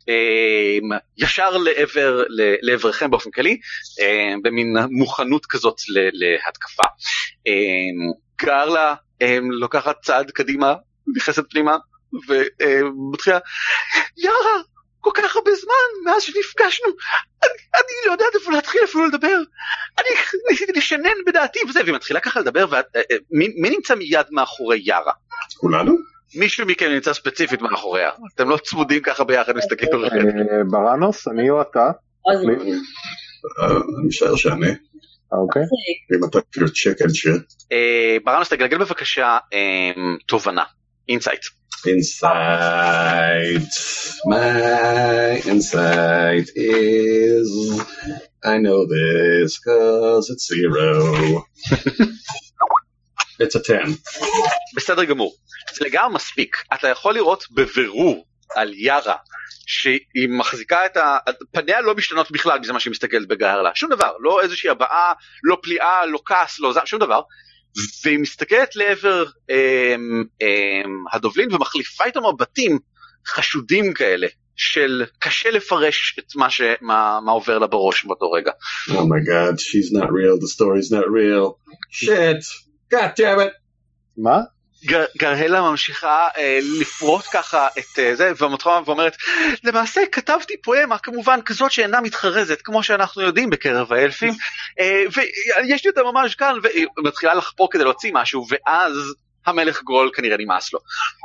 [0.09, 2.23] אמ, ישר לעבר,
[2.63, 3.59] לעברכם באופן כללי,
[4.01, 5.81] אמ, במין מוכנות כזאת
[6.13, 6.85] להתקפה.
[7.47, 10.75] אמ, גרלה אמ, לוקחת צעד קדימה,
[11.17, 11.77] נכנסת פנימה,
[12.29, 13.39] ומתחילה,
[14.17, 14.63] יארה,
[15.07, 16.89] כל כך הרבה זמן מאז שנפגשנו,
[17.43, 19.39] אני, אני לא יודעת איפה להתחיל אפילו לדבר.
[19.99, 20.09] אני
[20.51, 24.27] ניסיתי לשנן בדעתי וזה, והיא מתחילה ככה לדבר, ואת, אה, אה, מי, מי נמצא מיד
[24.31, 25.13] מאחורי יארה?
[25.57, 25.93] כולנו?
[26.35, 28.11] מישהו מכם נמצא ספציפית מאחוריה.
[28.35, 30.17] אתם לא צמודים ככה ביחד מסתכלים עליכם.
[30.17, 31.91] אה, בראנוס, אני או אתה?
[32.29, 32.35] אה,
[33.67, 34.71] אני משער שאני.
[35.33, 35.63] אוקיי.
[36.17, 37.53] אם אתה כאילו check and shit.
[37.73, 39.93] אה, ברנוס תגלגל בבקשה אה,
[40.27, 40.65] תובנה,
[41.09, 41.45] insight.
[41.87, 43.73] Insight.
[44.27, 47.49] My insight is.
[48.43, 51.45] I know this cause it's zero.
[53.43, 53.97] it's a ten.
[54.77, 55.35] בסדר גמור.
[55.75, 56.57] זה לגמרי מספיק.
[56.75, 59.17] אתה יכול לראות בבירור על יארה
[59.67, 61.19] שהיא מחזיקה את ה...
[61.53, 65.59] פניה לא משתנות בכלל מזה מה שהיא מסתכלת בגהרלה שום דבר לא איזושהי הבעה לא
[65.63, 67.21] פליאה לא כעס לא זעם שום דבר
[68.05, 72.79] והיא מסתכלת לעבר אמ, אמ, הדובלין ומחליפה איתו מבטים
[73.27, 76.61] חשודים כאלה של קשה לפרש את מה, ש...
[76.81, 78.51] מה, מה עובר לה בראש באותו רגע.
[78.89, 81.59] Oh my god, she's not real, the story's not real.
[81.91, 82.45] shit,
[82.93, 83.53] god damn it.
[84.17, 84.41] מה?
[84.85, 89.17] גר- גרהלה ממשיכה אה, לפרוט ככה את אה, זה ומתחילה ואומרת
[89.65, 94.35] למעשה כתבתי פואמה כמובן כזאת שאינה מתחרזת כמו שאנחנו יודעים בקרב האלפים
[94.81, 99.15] אה, ויש לי אותה ממש כאן והיא מתחילה לחפור כדי להוציא משהו ואז
[99.47, 100.79] המלך גול כנראה נמאס לו.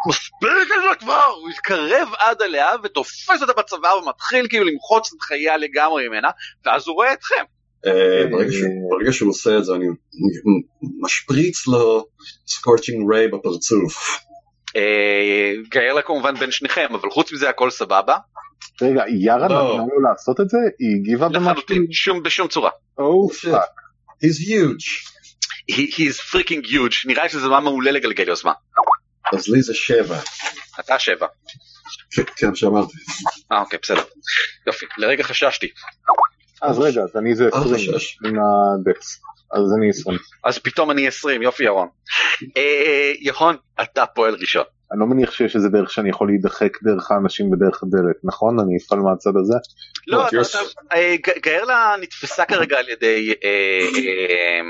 [0.09, 1.23] מספיק את זה כבר!
[1.25, 6.29] הוא מתקרב עד אליה ותופס אותה בצוואר ומתחיל כאילו למחוץ את חייה לגמרי ממנה
[6.65, 7.43] ואז הוא רואה אתכם.
[7.85, 9.85] אה, ברגע שהוא- ברגע שהוא עושה את זה אני
[11.01, 12.05] משפריץ לו
[12.47, 14.19] scorching ray בפרצוף.
[14.75, 18.17] אה, גאלה כמובן בין שניכם אבל חוץ מזה הכל סבבה.
[18.81, 19.73] רגע, יארה לא.
[19.73, 20.57] נתנה לו לעשות את זה?
[20.79, 22.21] היא הגיבה במשהו?
[22.23, 22.69] בשום צורה.
[22.97, 23.41] Oh Shit.
[23.51, 23.69] Fuck.
[24.25, 25.11] He's huge.
[25.71, 28.53] He, he is freaking huge נראה לי שזה זמן מעולה לגלגל יוזמה.
[29.33, 30.17] אז לי זה שבע.
[30.79, 31.27] אתה שבע.
[32.15, 32.93] כן, כן, שאמרתי.
[33.51, 34.03] אה אוקיי בסדר.
[34.67, 35.67] יופי לרגע חששתי.
[36.61, 38.17] אז רגע, אז אני זה אל 20 חשש.
[38.25, 39.21] עם הדקס.
[39.53, 40.17] אז אני 20.
[40.43, 41.87] אז פתאום אני 20 יופי ירון.
[42.57, 44.63] אה, ירון אתה פועל ראשון.
[44.91, 48.59] אני לא מניח שיש איזה דרך שאני יכול להידחק דרך האנשים בדרך הדלת, נכון?
[48.59, 49.53] אני אפעל מהצד הזה?
[50.07, 50.37] לא, אתה-
[50.93, 54.61] אה, ג- גארלה נתפסה כרגע על ידי אה,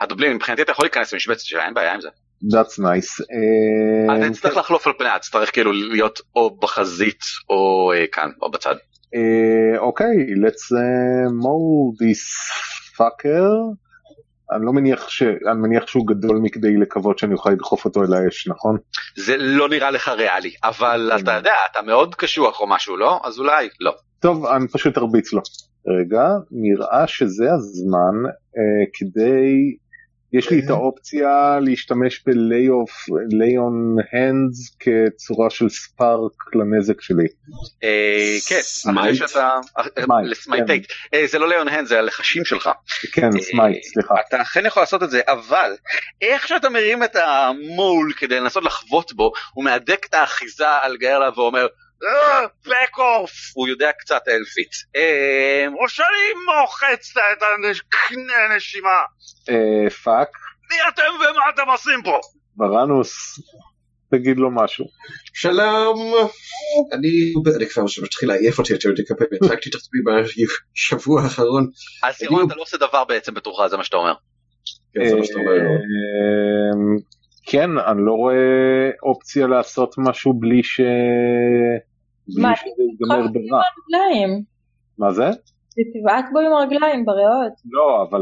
[0.00, 2.08] הדובלין מבחינתי אתה יכול להיכנס למשבצת שלה אין בעיה עם זה.
[2.52, 3.24] That's nice.
[3.32, 7.20] אה, אתה תצטרך לחלוף על פניה תצטרך כאילו להיות או בחזית
[7.50, 7.56] או
[8.12, 8.74] כאן או בצד.
[9.14, 12.22] אה, אוקיי, let's uh, mold this
[12.96, 13.74] fucker.
[14.52, 15.22] אני לא מניח ש...
[15.22, 18.76] אני מניח שהוא גדול מכדי לקוות שאני אוכל לדחוף אותו אל האש, נכון?
[19.16, 23.38] זה לא נראה לך ריאלי אבל אתה יודע אתה מאוד קשוח או משהו לא אז
[23.38, 23.92] אולי לא.
[24.20, 25.40] טוב, אני פשוט ארביץ לו.
[25.86, 29.76] רגע, נראה שזה הזמן אה, כדי...
[30.32, 37.26] יש לי את האופציה להשתמש ב-lay of lay on hands כצורה של ספארק לנזק שלי.
[37.84, 38.60] אה, כן,
[38.90, 39.14] אחרי?
[39.14, 39.50] שאתה,
[40.24, 42.70] לסמייטייט, אה, זה לא ליאון הנד זה הלחשים שלך,
[43.12, 44.14] כן, סמייט, סליחה.
[44.28, 45.72] אתה אכן יכול לעשות את זה, אבל
[46.22, 51.30] איך שאתה מרים את המול כדי לנסות לחבוט בו, הוא מהדק את האחיזה על גארלה
[51.36, 51.66] ואומר,
[52.66, 57.42] back off, הוא יודע קצת אלפית, אה, או שאני מוחץ את
[58.50, 59.00] הנשימה,
[59.50, 60.28] אה, fuck,
[60.70, 62.20] מי אתם ומה אתם עושים פה?
[62.56, 63.40] בראנוס,
[64.10, 64.84] תגיד לו משהו.
[65.34, 66.14] שלום.
[66.92, 67.32] אני
[67.70, 70.00] כבר מתחיל לעייף אותי יותר לקבל הצגתי את עצמי
[70.74, 71.66] בשבוע האחרון.
[72.02, 74.14] אז ירון אתה לא עושה דבר בעצם בתורך, זה מה שאתה אומר.
[74.94, 75.00] כן,
[75.38, 75.52] אומר.
[75.52, 77.00] אה,
[77.46, 80.80] כן, אני לא רואה אופציה לעשות משהו בלי ש...
[82.34, 83.62] בלי מה, שזה ייגמר ברע.
[84.98, 85.30] מה זה?
[85.94, 87.52] תבעט בו עם הרגליים בריאות.
[87.70, 88.20] לא, אבל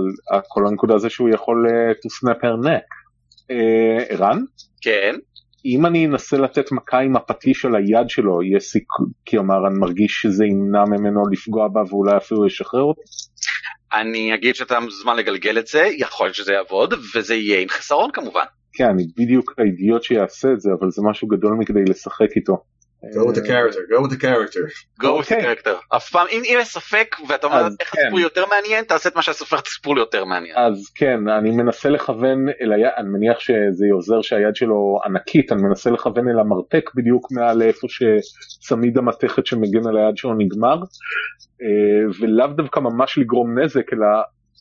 [0.49, 2.89] כל הנקודה זה שהוא יכול to snap her neck.
[4.09, 4.39] ערן?
[4.83, 5.15] כן,
[5.65, 10.13] אם אני אנסה לתת מכה עם הפטיש על היד שלו, יהיה סיכוי, כלומר אני מרגיש
[10.23, 13.01] שזה ימנע ממנו לפגוע בה ואולי אפילו ישחרר אותי?
[13.93, 18.11] אני אגיד שאתה מוזמן לגלגל את זה, יכול להיות שזה יעבוד, וזה יהיה עם חסרון
[18.13, 18.45] כמובן.
[18.73, 22.57] כן, אני בדיוק האידיוט שיעשה את זה, אבל זה משהו גדול מכדי לשחק איתו.
[23.05, 24.69] Go with the character, go with the character.
[25.01, 25.43] go with the אוקיי.
[25.43, 25.97] character.
[25.97, 28.01] אף פעם, אם יש ספק ואתה אומר איך כן.
[28.01, 30.57] הסיפור יותר מעניין, תעשה את מה שהסופר הסיפור יותר מעניין.
[30.57, 35.63] אז כן, אני מנסה לכוון אל היד, אני מניח שזה עוזר שהיד שלו ענקית, אני
[35.63, 40.79] מנסה לכוון אל המרפק בדיוק מעל איפה שצמיד המתכת שמגן על היד שלו נגמר,
[41.63, 44.07] אה, ולאו דווקא ממש לגרום נזק, אלא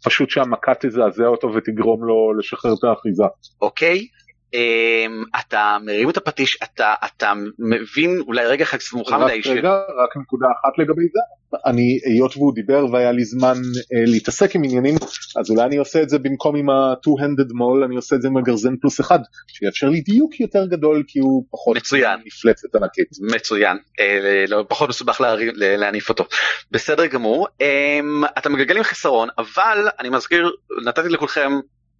[0.05, 3.23] פשוט שהמכה תזעזע אותו ותגרום לו לשחרר את האחיזה.
[3.61, 4.07] אוקיי?
[4.53, 9.43] אמ, אתה מרים את הפטיש, אתה אתה מבין אולי רגע אחד קצת מאוחר רק מדי,
[9.43, 11.19] ש- רגע, רק נקודה אחת לגבי זה.
[11.65, 14.95] אני, היות והוא דיבר והיה לי זמן אה, להתעסק עם עניינים,
[15.39, 18.37] אז אולי אני עושה את זה במקום עם ה-two-handed mall, אני עושה את זה עם
[18.37, 22.19] הגרזן פלוס אחד, שיאפשר לי דיוק יותר גדול כי הוא פחות מצוין.
[22.25, 23.07] מפלצת ענקית.
[23.21, 26.25] מצוין, אה, לא, פחות מסובך להרים- ל- להניף אותו.
[26.71, 30.51] בסדר גמור, אמ, אתה מגלגל עם חסרון, אבל אני מזכיר,
[30.85, 31.51] נתתי לכולכם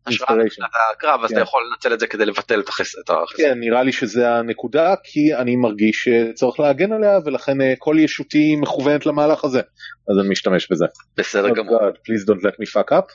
[0.07, 0.35] השראה.
[0.35, 1.35] מבחינת הקרב, אז כן.
[1.35, 3.25] אתה יכול לנצל את זה כדי לבטל את החסרון.
[3.37, 8.55] כן, נראה לי שזה הנקודה, כי אני מרגיש שצריך להגן עליה, ולכן אה, כל ישותי
[8.55, 9.59] מכוונת למהלך הזה.
[9.59, 10.85] אז אני משתמש בזה.
[11.17, 11.79] בסדר Oh גמור.
[11.79, 13.07] God, please don't let me fuck up.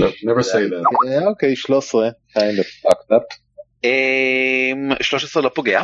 [0.00, 1.08] No, never say that.
[1.08, 3.44] אה, אוקיי, 13, kind of fucked up.
[3.84, 5.82] אמ, 13 לא פוגע.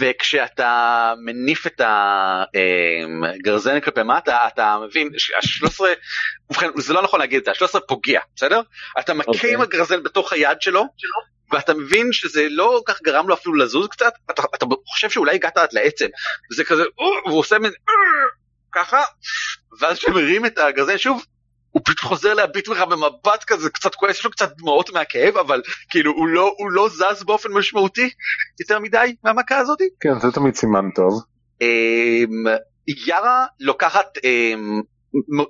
[0.00, 5.80] וכשאתה מניף את הגרזן כלפי מטה אתה מבין שה-13
[6.50, 8.60] ובכן זה לא נכון להגיד את זה ה-13 פוגע בסדר
[9.00, 9.54] אתה מכה אוקיי.
[9.54, 10.84] עם הגרזן בתוך היד שלו
[11.52, 15.58] ואתה מבין שזה לא כך גרם לו אפילו לזוז קצת, אתה, אתה חושב שאולי הגעת
[15.58, 16.06] עד לעצם,
[16.52, 16.82] וזה כזה,
[17.26, 17.94] והוא עושה מין "אה",
[18.72, 19.02] ככה,
[19.80, 21.24] ואז כשהוא מרים את הגרזן שוב,
[21.76, 25.62] הוא פשוט חוזר להביט בך במבט כזה קצת כועס, יש לו קצת דמעות מהכאב, אבל
[25.90, 28.10] כאילו הוא לא, הוא לא זז באופן משמעותי
[28.60, 29.84] יותר מדי מהמכה הזאתי.
[30.00, 31.22] כן, זה תמיד סימן טוב.
[31.60, 32.44] אמ,
[33.06, 34.80] יארה לוקחת, אמ,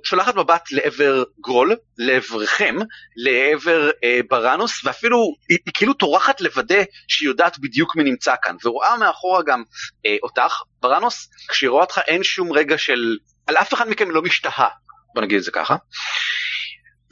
[0.03, 2.75] שולחת מבט לעבר גרול, לעברכם,
[3.15, 5.17] לעבר אה, בראנוס, ואפילו
[5.49, 9.63] היא, היא כאילו טורחת לוודא שהיא יודעת בדיוק מי נמצא כאן, ורואה מאחורה גם
[10.05, 13.17] אה, אותך, בראנוס, כשהיא רואה אותך אין שום רגע של,
[13.47, 14.69] על אף אחד מכם לא משתהה,
[15.17, 15.75] בוא נגיד את זה ככה.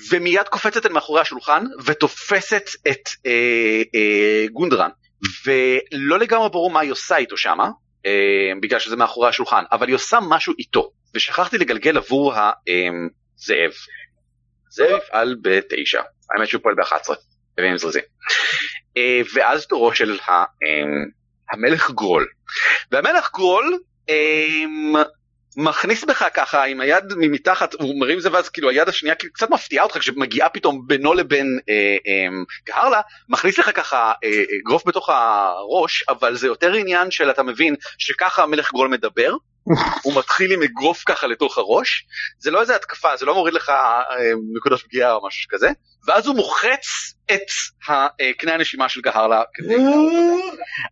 [0.09, 4.89] ומיד קופצת אל מאחורי השולחן ותופסת את אה, אה, גונדרן
[5.45, 7.69] ולא לגמרי ברור מה היא עושה איתו שמה
[8.05, 8.11] אה,
[8.61, 13.71] בגלל שזה מאחורי השולחן אבל היא עושה משהו איתו ושכחתי לגלגל עבור הזאב.
[14.69, 16.01] זאב יפעל בתשע
[16.31, 17.13] האמת שהוא פועל ב-11
[17.57, 18.03] בימים זריזים.
[18.97, 20.45] אה, ואז תורו של ה, אה,
[21.51, 22.27] המלך גרול
[22.91, 23.79] והמלך גרול
[24.09, 25.05] אה,
[25.57, 29.49] מכניס בך ככה עם היד ממתחת הוא מרים זה ואז כאילו היד השנייה כאילו קצת
[29.49, 31.73] מפתיעה אותך כשמגיעה פתאום בינו לבין אה,
[32.07, 32.27] אה,
[32.65, 37.75] גהרלה מכניס לך ככה אה, אגרוף בתוך הראש אבל זה יותר עניין של אתה מבין
[37.97, 39.33] שככה המלך גרול מדבר
[40.03, 42.05] הוא מתחיל עם אגרוף ככה לתוך הראש
[42.39, 45.69] זה לא איזה התקפה זה לא מוריד לך אה, נקודות פגיעה או משהו כזה
[46.07, 47.47] ואז הוא מוחץ את
[47.89, 49.75] אה, קנה הנשימה של גהרלה כדי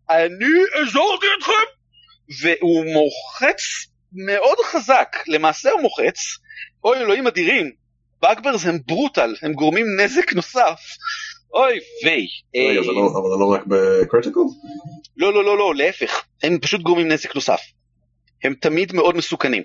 [0.09, 1.83] אני הזהרתי אתכם!
[2.41, 6.17] והוא מוחץ מאוד חזק למעשה הוא מוחץ
[6.83, 7.71] אוי אלוהים אדירים
[8.21, 10.79] bugbears הם brutal הם גורמים נזק נוסף.
[11.53, 12.25] אוי ויי.
[12.69, 14.39] רגע, אה, זה לא- אבל זה לא רק ב critical?
[15.17, 17.59] לא לא לא לא להפך הם פשוט גורמים נזק נוסף.
[18.43, 19.63] הם תמיד מאוד מסוכנים.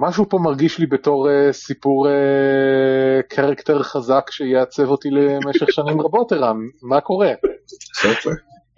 [0.00, 2.12] משהו פה מרגיש לי בתור אה, סיפור אה,
[3.28, 7.32] character חזק שיעצב אותי למשך שנים רבות ערן, מה קורה?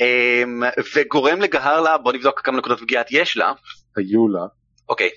[0.01, 0.63] אמ,
[0.97, 3.53] וגורם לגהרלה בוא נבדוק כמה נקודות פגיעת יש לה.
[3.97, 4.47] היו לה.
[4.89, 5.11] אוקיי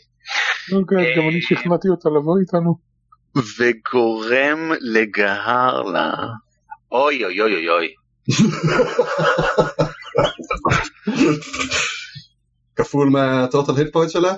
[0.74, 2.76] אוקיי, גם אני שכנעתי אותה לבוא איתנו.
[3.58, 6.14] וגורם לגהרלה
[6.92, 7.94] אוי אוי אוי אוי אוי
[12.76, 14.34] כפול מהטוטל היט פוינט שלה?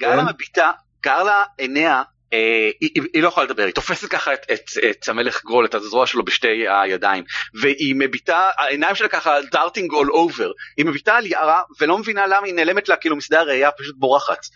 [0.00, 0.34] גרלה כן.
[0.34, 0.70] מביטה,
[1.02, 2.02] גרלה עיניה, אה,
[2.32, 5.74] היא, היא, היא לא יכולה לדבר, היא תופסת ככה את, את, את המלך גרול, את
[5.74, 7.24] הזרוע שלו בשתי הידיים,
[7.60, 12.46] והיא מביטה, העיניים שלה ככה darting all over, היא מביטה על יערה ולא מבינה למה
[12.46, 14.46] היא נעלמת לה כאילו משדה הראייה פשוט בורחת.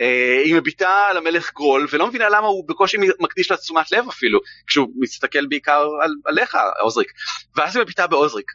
[0.00, 4.08] אה, היא מביטה על המלך גרול ולא מבינה למה הוא בקושי מקדיש לה תשומת לב
[4.08, 7.12] אפילו, כשהוא מסתכל בעיקר על, עליך עוזריק,
[7.56, 8.52] ואז היא מביטה בעוזריק.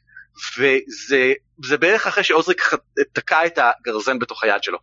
[0.57, 1.33] וזה
[1.65, 2.61] זה בערך אחרי שעוזריק
[3.13, 4.77] תקע את הגרזן בתוך היד שלו.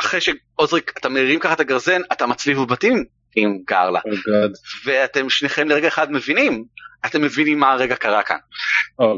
[0.00, 3.04] ואחרי שעוזריק אתה מרים ככה את הגרזן אתה מצליב מבטים
[3.36, 4.52] עם גרלה God.
[4.84, 6.64] ואתם שניכם לרגע אחד מבינים
[7.06, 8.36] אתם מבינים מה הרגע קרה כאן.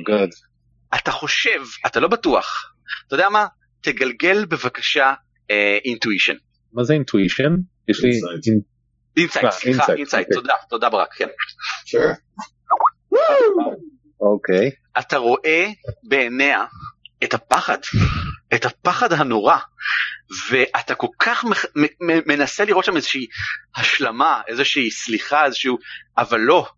[0.07, 0.31] God.
[0.95, 2.75] אתה חושב אתה לא בטוח
[3.07, 3.47] אתה יודע מה
[3.81, 5.13] תגלגל בבקשה
[5.85, 6.35] intuition.
[6.73, 7.53] מה זה intuition?
[7.89, 8.11] יש לי...
[9.17, 10.29] insight אה, סליחה insight.
[10.33, 11.29] תודה תודה ברק כן.
[14.21, 14.71] אוקיי.
[14.99, 15.69] אתה רואה
[16.03, 16.65] בעיניה
[17.25, 17.79] את הפחד,
[18.55, 19.57] את הפחד הנורא,
[20.51, 21.45] ואתה כל כך
[22.27, 23.27] מנסה לראות שם איזושהי
[23.77, 25.79] השלמה, איזושהי סליחה, איזשהו,
[26.19, 26.69] אבל לא,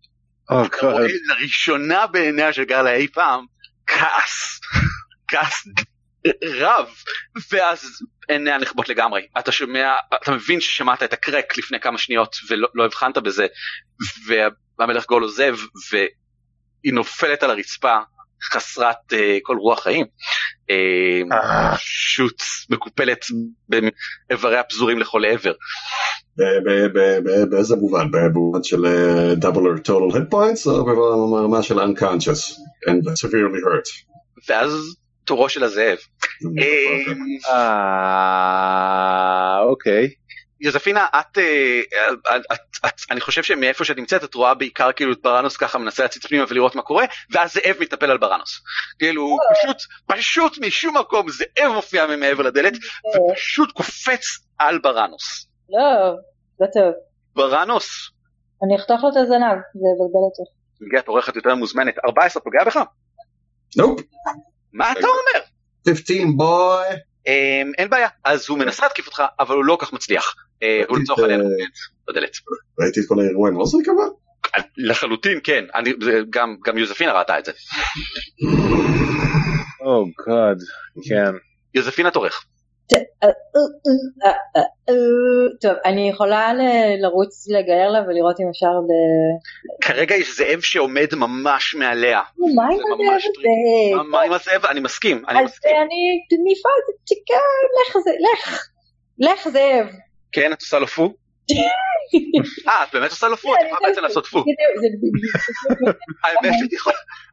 [0.51, 1.09] גאד.
[1.27, 3.45] לראשונה בעיניה של גרלה אי פעם,
[3.87, 4.59] כעס,
[5.29, 5.67] כעס
[6.43, 6.89] רב,
[7.51, 12.67] ואז עיניה נכבות לגמרי, אתה שומע, אתה מבין ששמעת את הקרק לפני כמה שניות ולא
[12.73, 13.47] לא הבחנת בזה,
[14.27, 15.55] והמלך גול עוזב,
[15.91, 17.97] והיא נופלת על הרצפה
[18.43, 21.75] חסרת uh, כל רוח חיים, uh, אה.
[21.75, 23.25] פשוט מקופלת
[23.69, 25.53] באיבריה פזורים לכל עבר.
[27.49, 28.11] באיזה מובן?
[28.11, 28.85] במובן של
[29.35, 32.59] דאבלר total hit points או ברמה של unconscious
[32.89, 34.05] and severely hurt?
[34.49, 34.95] ואז
[35.25, 35.97] תורו של הזאב.
[36.59, 39.59] אה, אה...
[39.63, 40.09] אוקיי.
[40.65, 41.81] יוזפינה, את, אה,
[42.35, 45.77] את, את, את, אני חושב שמאיפה שאת נמצאת את רואה בעיקר כאילו את בראנוס ככה
[45.77, 48.61] מנסה להציץ פנימה ולראות מה קורה, ואז זאב מתאפל על בראנוס.
[48.99, 49.77] כאילו הוא פשוט,
[50.07, 52.73] פשוט משום מקום זאב מופיע ממעבר לדלת
[53.15, 54.23] ופשוט קופץ
[54.59, 55.47] על בראנוס.
[55.69, 56.15] לא,
[56.59, 56.93] לא טוב.
[57.35, 58.11] בראנוס,
[58.63, 60.43] אני אחתוך לו את הזנב, זה יבלבל אותו.
[60.81, 62.77] מגיעת עורכת יותר מוזמנת, 14 פוגע בך?
[63.79, 64.01] Nope.
[64.73, 65.45] מה אתה אומר?
[65.87, 66.99] 15 boy.
[67.27, 70.35] אמ, אין בעיה, אז הוא מנסה להתקיף אותך, אבל הוא לא כל כך מצליח.
[70.63, 71.53] אה, הוא לצורך העניין עומד
[72.07, 72.31] בדלת.
[72.79, 74.09] ראיתי את כל האירוע עם עוזריק אבל?
[74.77, 75.93] לחלוטין כן, אני,
[76.29, 77.51] גם, גם יוזפינה ראתה את זה.
[79.81, 80.61] או גאד.
[81.09, 81.31] כן.
[81.73, 82.45] יוזפינה תורך.
[82.93, 84.93] אה, אה, אה, אה, אה,
[85.61, 88.91] טוב, אני יכולה ל- לרוץ לגייר לה ולראות אם אפשר ל...
[89.81, 92.21] כרגע יש זאב שעומד ממש מעליה.
[92.55, 94.03] מה עם הדרך הזה?
[94.11, 94.65] מה עם הזאב?
[94.65, 95.71] אני מסכים, אני אז מסכים.
[95.71, 96.19] אני
[96.51, 96.71] נפעל,
[97.81, 98.67] לך זה, לך,
[99.19, 99.87] לך זאב.
[100.35, 101.13] כן, את עושה לו פו?
[102.67, 103.55] אה, את באמת עושה לו פו?
[103.55, 104.39] את יכולה בעצם לעשות פו.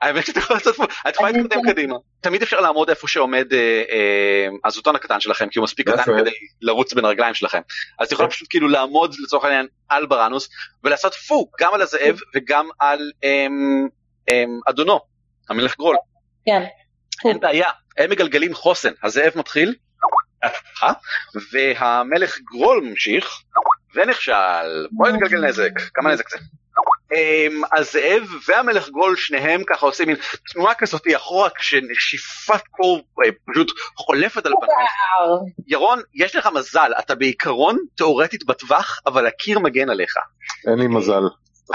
[0.03, 0.85] האמת שאת יכולה- לעשות פו.
[1.09, 1.63] את יכולה להתקדם.
[1.67, 1.97] קדימה.
[2.21, 6.21] תמיד אפשר לעמוד איפה שעומד אה, אה, הזוטון הקטן שלכם, כי הוא מספיק קטן.
[6.21, 6.31] כדי
[6.61, 7.61] לרוץ בין הרגליים שלכם.
[7.99, 10.49] אז את יכולה פשוט כאילו לעמוד לצורך העניין על בראנוס
[10.85, 13.89] ולעשות פו גם על הזאב וגם על אמ,
[14.31, 15.01] אמ, אדונו,
[15.49, 15.97] המלך גרול.
[16.47, 16.63] כן.
[17.29, 19.75] אין בעיה, הם מגלגלים חוסן, הזאב מתחיל,
[20.83, 20.93] אה,
[21.53, 23.43] והמלך גרול ממשיך,
[23.95, 26.39] ונכשל, בואי נגלגל נזק, כמה נזק זה?
[27.15, 30.17] אמ, הזאב והמלך גרול שניהם ככה עושים מין
[30.53, 35.39] תנועה כזאת אחורה כשנשיפת קור אה, פשוט חולפת על פניו.
[35.67, 40.15] ירון, יש לך מזל, אתה בעיקרון תאורטית בטווח, אבל הקיר מגן עליך.
[40.71, 41.23] אין לי מזל.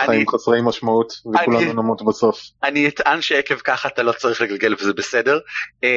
[0.05, 2.39] חיים חסרי משמעות וכולנו נמות בסוף.
[2.63, 5.39] אני אטען שעקב ככה אתה לא צריך לגלגל וזה בסדר.
[5.83, 5.89] אמ,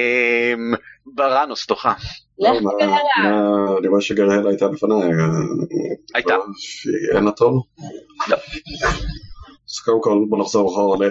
[1.06, 1.92] בראנוס תוכה,
[2.38, 2.62] לך.
[2.62, 5.08] מה- אני רואה שגרהל הייתה לפניי.
[6.14, 6.34] הייתה.
[7.14, 7.62] אין לה טוב?
[8.28, 8.36] לא.
[9.68, 11.10] אז קודם כל בוא נחזור אחורה ל...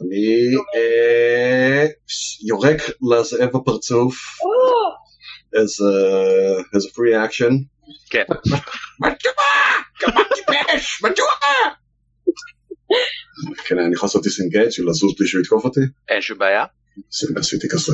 [0.00, 1.86] אני אה,
[2.48, 2.76] יורק
[3.12, 4.14] לזאב בפרצוף
[5.56, 7.52] as a, as a free action.
[8.10, 8.24] כן.
[9.00, 9.44] מדוע?
[9.98, 11.02] כמה טיפש?
[11.02, 11.26] מדוע?
[13.64, 15.80] כן, אני יכול לעשות דיסנגייג' ולזוז בלי שהוא יתקוף אותי?
[16.08, 16.64] אין שום בעיה.
[17.12, 17.92] עשיתי- עשיתי כזה.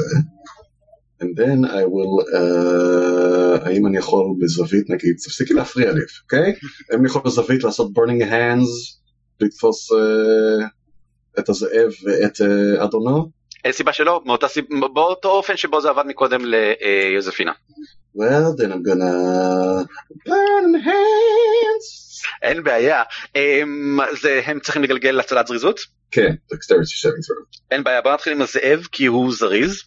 [1.22, 6.54] And then I will, uh, האם אני יכול בזווית נגיד, תפסיקי להפריע לי, אוקיי?
[6.90, 8.98] האם אני יכול בזווית לעשות burning hands,
[9.40, 10.64] לתפוס uh,
[11.38, 13.39] את הזאב ואת uh, אדונו?
[13.64, 14.64] אין סיבה שלא, מאותה סיב...
[14.94, 17.52] באותו אופן שבו זה עבד מקודם ליוזפינה.
[18.16, 19.84] Well, then I'm gonna
[20.28, 22.00] burn hands.
[22.42, 23.02] אין בעיה.
[23.36, 25.80] אמ, זה, הם צריכים לגלגל הצלת זריזות?
[26.10, 27.58] כן, dexterity saving throw.
[27.70, 29.82] אין בעיה, בוא נתחיל עם הזאב כי הוא זריז.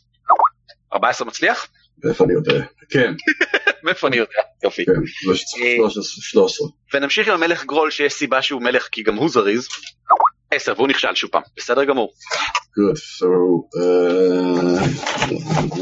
[0.93, 1.67] 14 מצליח?
[2.09, 2.65] איפה אני יודע?
[2.89, 3.13] כן,
[3.83, 4.41] מאיפה אני יודע?
[4.63, 4.85] יופי.
[4.85, 4.91] כן,
[5.33, 6.67] זה 13, 13.
[6.93, 9.67] ונמשיך עם המלך גרול שיש סיבה שהוא מלך כי גם הוא זריז.
[10.55, 11.41] 10 והוא נכשל שוב פעם.
[11.57, 12.13] בסדר גמור.
[12.79, 12.97] Good.
[12.97, 13.29] So
[13.81, 14.79] uh,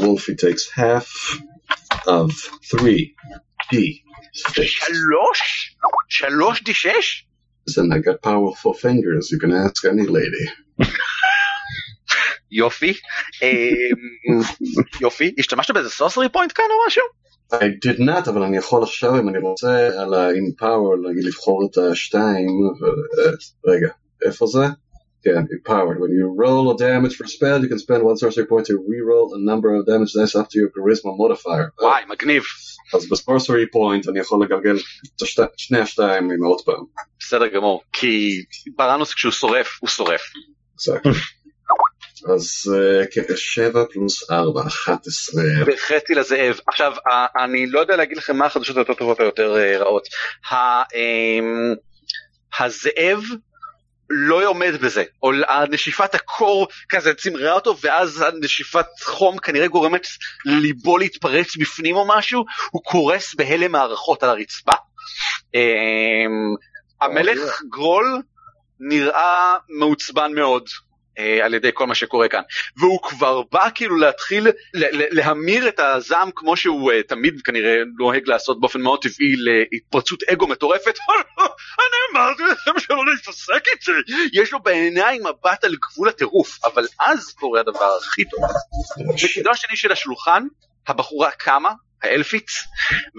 [0.00, 1.06] Wolfie takes half
[2.06, 2.30] of
[2.70, 3.14] three
[3.72, 3.76] D
[4.34, 4.66] six.
[4.66, 5.76] שלוש?
[6.08, 7.26] שלוש די שש?
[7.70, 9.24] Listen, I got powerful fingers.
[9.32, 10.44] You can ask any lady.
[12.50, 12.92] יופי.
[13.42, 14.40] אמ,
[15.00, 15.34] יופי.
[15.38, 17.02] השתמשת באיזה סוסרי פוינט כאן או משהו?
[17.52, 21.68] I did not, אבל אני יכול עכשיו, אם אני רוצה, על ה-in power, נגיד לבחור
[21.70, 23.32] את השתיים, ו- אה,
[23.66, 23.88] רגע,
[24.26, 24.66] איפה זה?
[25.24, 25.98] כן, empowered.
[26.02, 29.28] When you roll a damage for spell, you can spend one sorcery point to re-roll
[29.38, 31.70] a number of damage dice up to your charisma modifier.
[31.80, 32.42] וואי, מגניב.
[32.94, 34.76] אז בסורסרי פוינט אני יכול לגלגל
[35.16, 35.42] את השת...
[35.56, 36.84] שני השתיים עם עוד פעם.
[37.20, 37.82] בסדר גמור.
[37.92, 38.44] כי
[38.76, 40.22] בראנוס כשהוא שורף, הוא שורף.
[42.34, 45.42] אז אה, שבע פלוס ארבע, אחת עשרה.
[45.66, 46.60] וחצי לזאב.
[46.68, 46.92] עכשיו,
[47.44, 50.08] אני לא יודע להגיד לכם מה החדשות היותר טובות או יותר אה, רעות.
[50.52, 51.74] אמ,
[52.60, 53.20] הזאב
[54.12, 60.06] לא עומד בזה, או הנשיפת הקור כזה צמרה אותו ואז הנשיפת חום כנראה גורמת
[60.44, 64.72] ליבו להתפרץ בפנים או משהו, הוא קורס בהלם הערכות על הרצפה.
[65.54, 65.60] אמ,
[67.00, 68.22] המלך גרול
[68.80, 70.64] נראה מעוצבן מאוד.
[71.18, 72.42] אה, על ידי כל מה שקורה כאן
[72.76, 74.46] והוא כבר בא כאילו להתחיל
[75.10, 80.46] להמיר את הזעם כמו שהוא אה, תמיד כנראה נוהג לעשות באופן מאוד טבעי להתפרצות אגו
[80.46, 80.94] מטורפת
[81.82, 87.32] אני אמרתי לכם שלא להתעסק איתי יש לו בעיניים מבט על גבול הטירוף אבל אז
[87.32, 88.40] קורה הדבר הכי טוב
[89.14, 90.42] בצדו השני של השולחן
[90.88, 91.72] הבחורה קמה
[92.02, 92.48] האלפית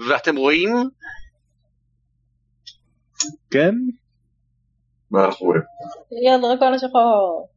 [0.08, 0.90] ואתם רואים
[3.50, 3.74] כן?
[5.10, 5.62] מה אנחנו רואים?
[6.10, 7.48] היא הדרקון השחור.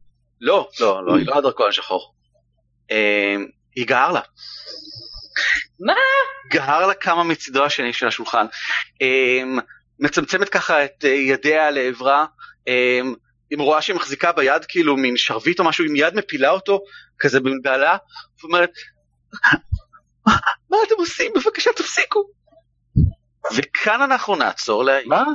[0.41, 2.13] לא לא לא היא לא הדרקון השחור
[2.91, 3.35] אה,
[3.75, 4.21] היא גער לה
[5.79, 5.93] מה?
[6.49, 8.45] גהר לה כמה מצידו השני של השולחן.
[9.01, 9.59] אמ,
[9.99, 12.25] מצמצמת ככה את אה, ידיה לעברה,
[12.67, 13.13] אמ,
[13.53, 16.79] אם רואה שהיא מחזיקה ביד כאילו מין שרביט או משהו, עם יד מפילה אותו
[17.19, 17.97] כזה בבהלה,
[18.41, 18.71] ואומרת,
[20.69, 21.31] מה אתם עושים?
[21.35, 22.23] בבקשה תפסיקו.
[23.55, 25.07] וכאן אנחנו נעצור להערב.
[25.07, 25.23] מה?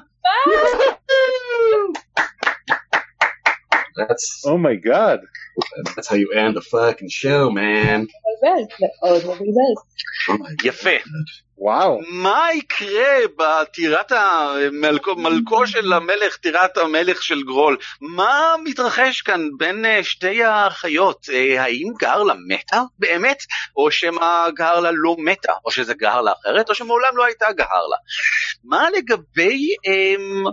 [3.99, 5.21] That's, oh my God.
[5.97, 8.07] that's how you end the fucking show, man.
[10.65, 10.91] יפה.
[11.59, 12.01] וואו.
[12.11, 17.77] מה יקרה בטירת המלכו מלכו של המלך, טירת המלך של גרול?
[18.01, 21.27] מה מתרחש כאן בין אה, שתי האחיות?
[21.33, 23.43] אה, האם גרלה מתה באמת?
[23.77, 25.53] או שמא גרלה לא מתה?
[25.65, 26.71] או שזה גרלה אחרת?
[26.71, 27.97] או שמעולם לא הייתה גרלה?
[28.65, 29.69] מה לגבי...
[29.87, 30.45] אמ,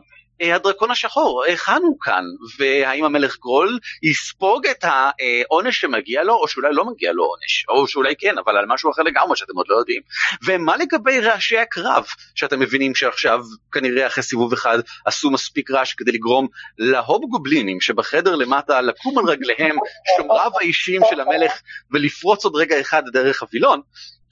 [0.41, 2.23] הדרקון השחור, היכן הוא כאן,
[2.59, 7.87] והאם המלך גרול יספוג את העונש שמגיע לו, או שאולי לא מגיע לו עונש, או
[7.87, 10.01] שאולי כן, אבל על משהו אחר לגמרי שאתם עוד לא יודעים.
[10.45, 12.05] ומה לגבי רעשי הקרב,
[12.35, 13.39] שאתם מבינים שעכשיו
[13.71, 16.47] כנראה אחרי סיבוב אחד עשו מספיק רעש כדי לגרום
[16.77, 19.75] להובגובלינים שבחדר למטה לקום על רגליהם,
[20.17, 21.51] שומריו האישיים של המלך,
[21.91, 23.81] ולפרוץ עוד רגע אחד דרך הווילון.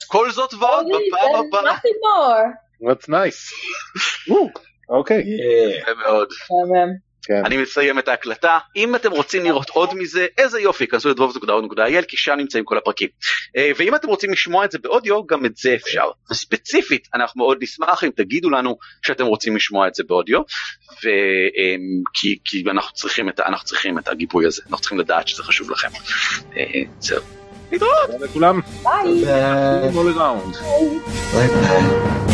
[0.06, 1.74] כל זאת ועוד בפעם הבאה.
[1.74, 2.68] nothing more.
[2.80, 3.52] That's nice.
[4.88, 5.24] אוקיי.
[5.82, 6.28] יפה מאוד.
[7.28, 7.42] כן.
[7.44, 8.58] אני מסיים את ההקלטה.
[8.76, 13.08] אם אתם רוצים לראות עוד מזה, איזה יופי, כנסו לדבוב.או.il כי שם נמצאים כל הפרקים.
[13.56, 16.10] אה, ואם אתם רוצים לשמוע את זה באודיו, גם את זה אפשר.
[16.30, 20.40] וספציפית, אנחנו מאוד נשמח אם תגידו לנו שאתם רוצים לשמוע את זה באודיו,
[21.04, 21.08] ו...
[22.14, 25.42] כי, כי אנחנו, צריכים את, ה- אנחנו צריכים את הגיבוי הזה, אנחנו צריכים לדעת שזה
[25.42, 25.88] חשוב לכם.
[26.56, 26.62] אה,
[27.00, 27.22] זהו.
[27.72, 27.92] להתראות.
[28.06, 28.60] תודה לכולם.
[28.82, 29.24] ביי.
[31.62, 32.27] ביי.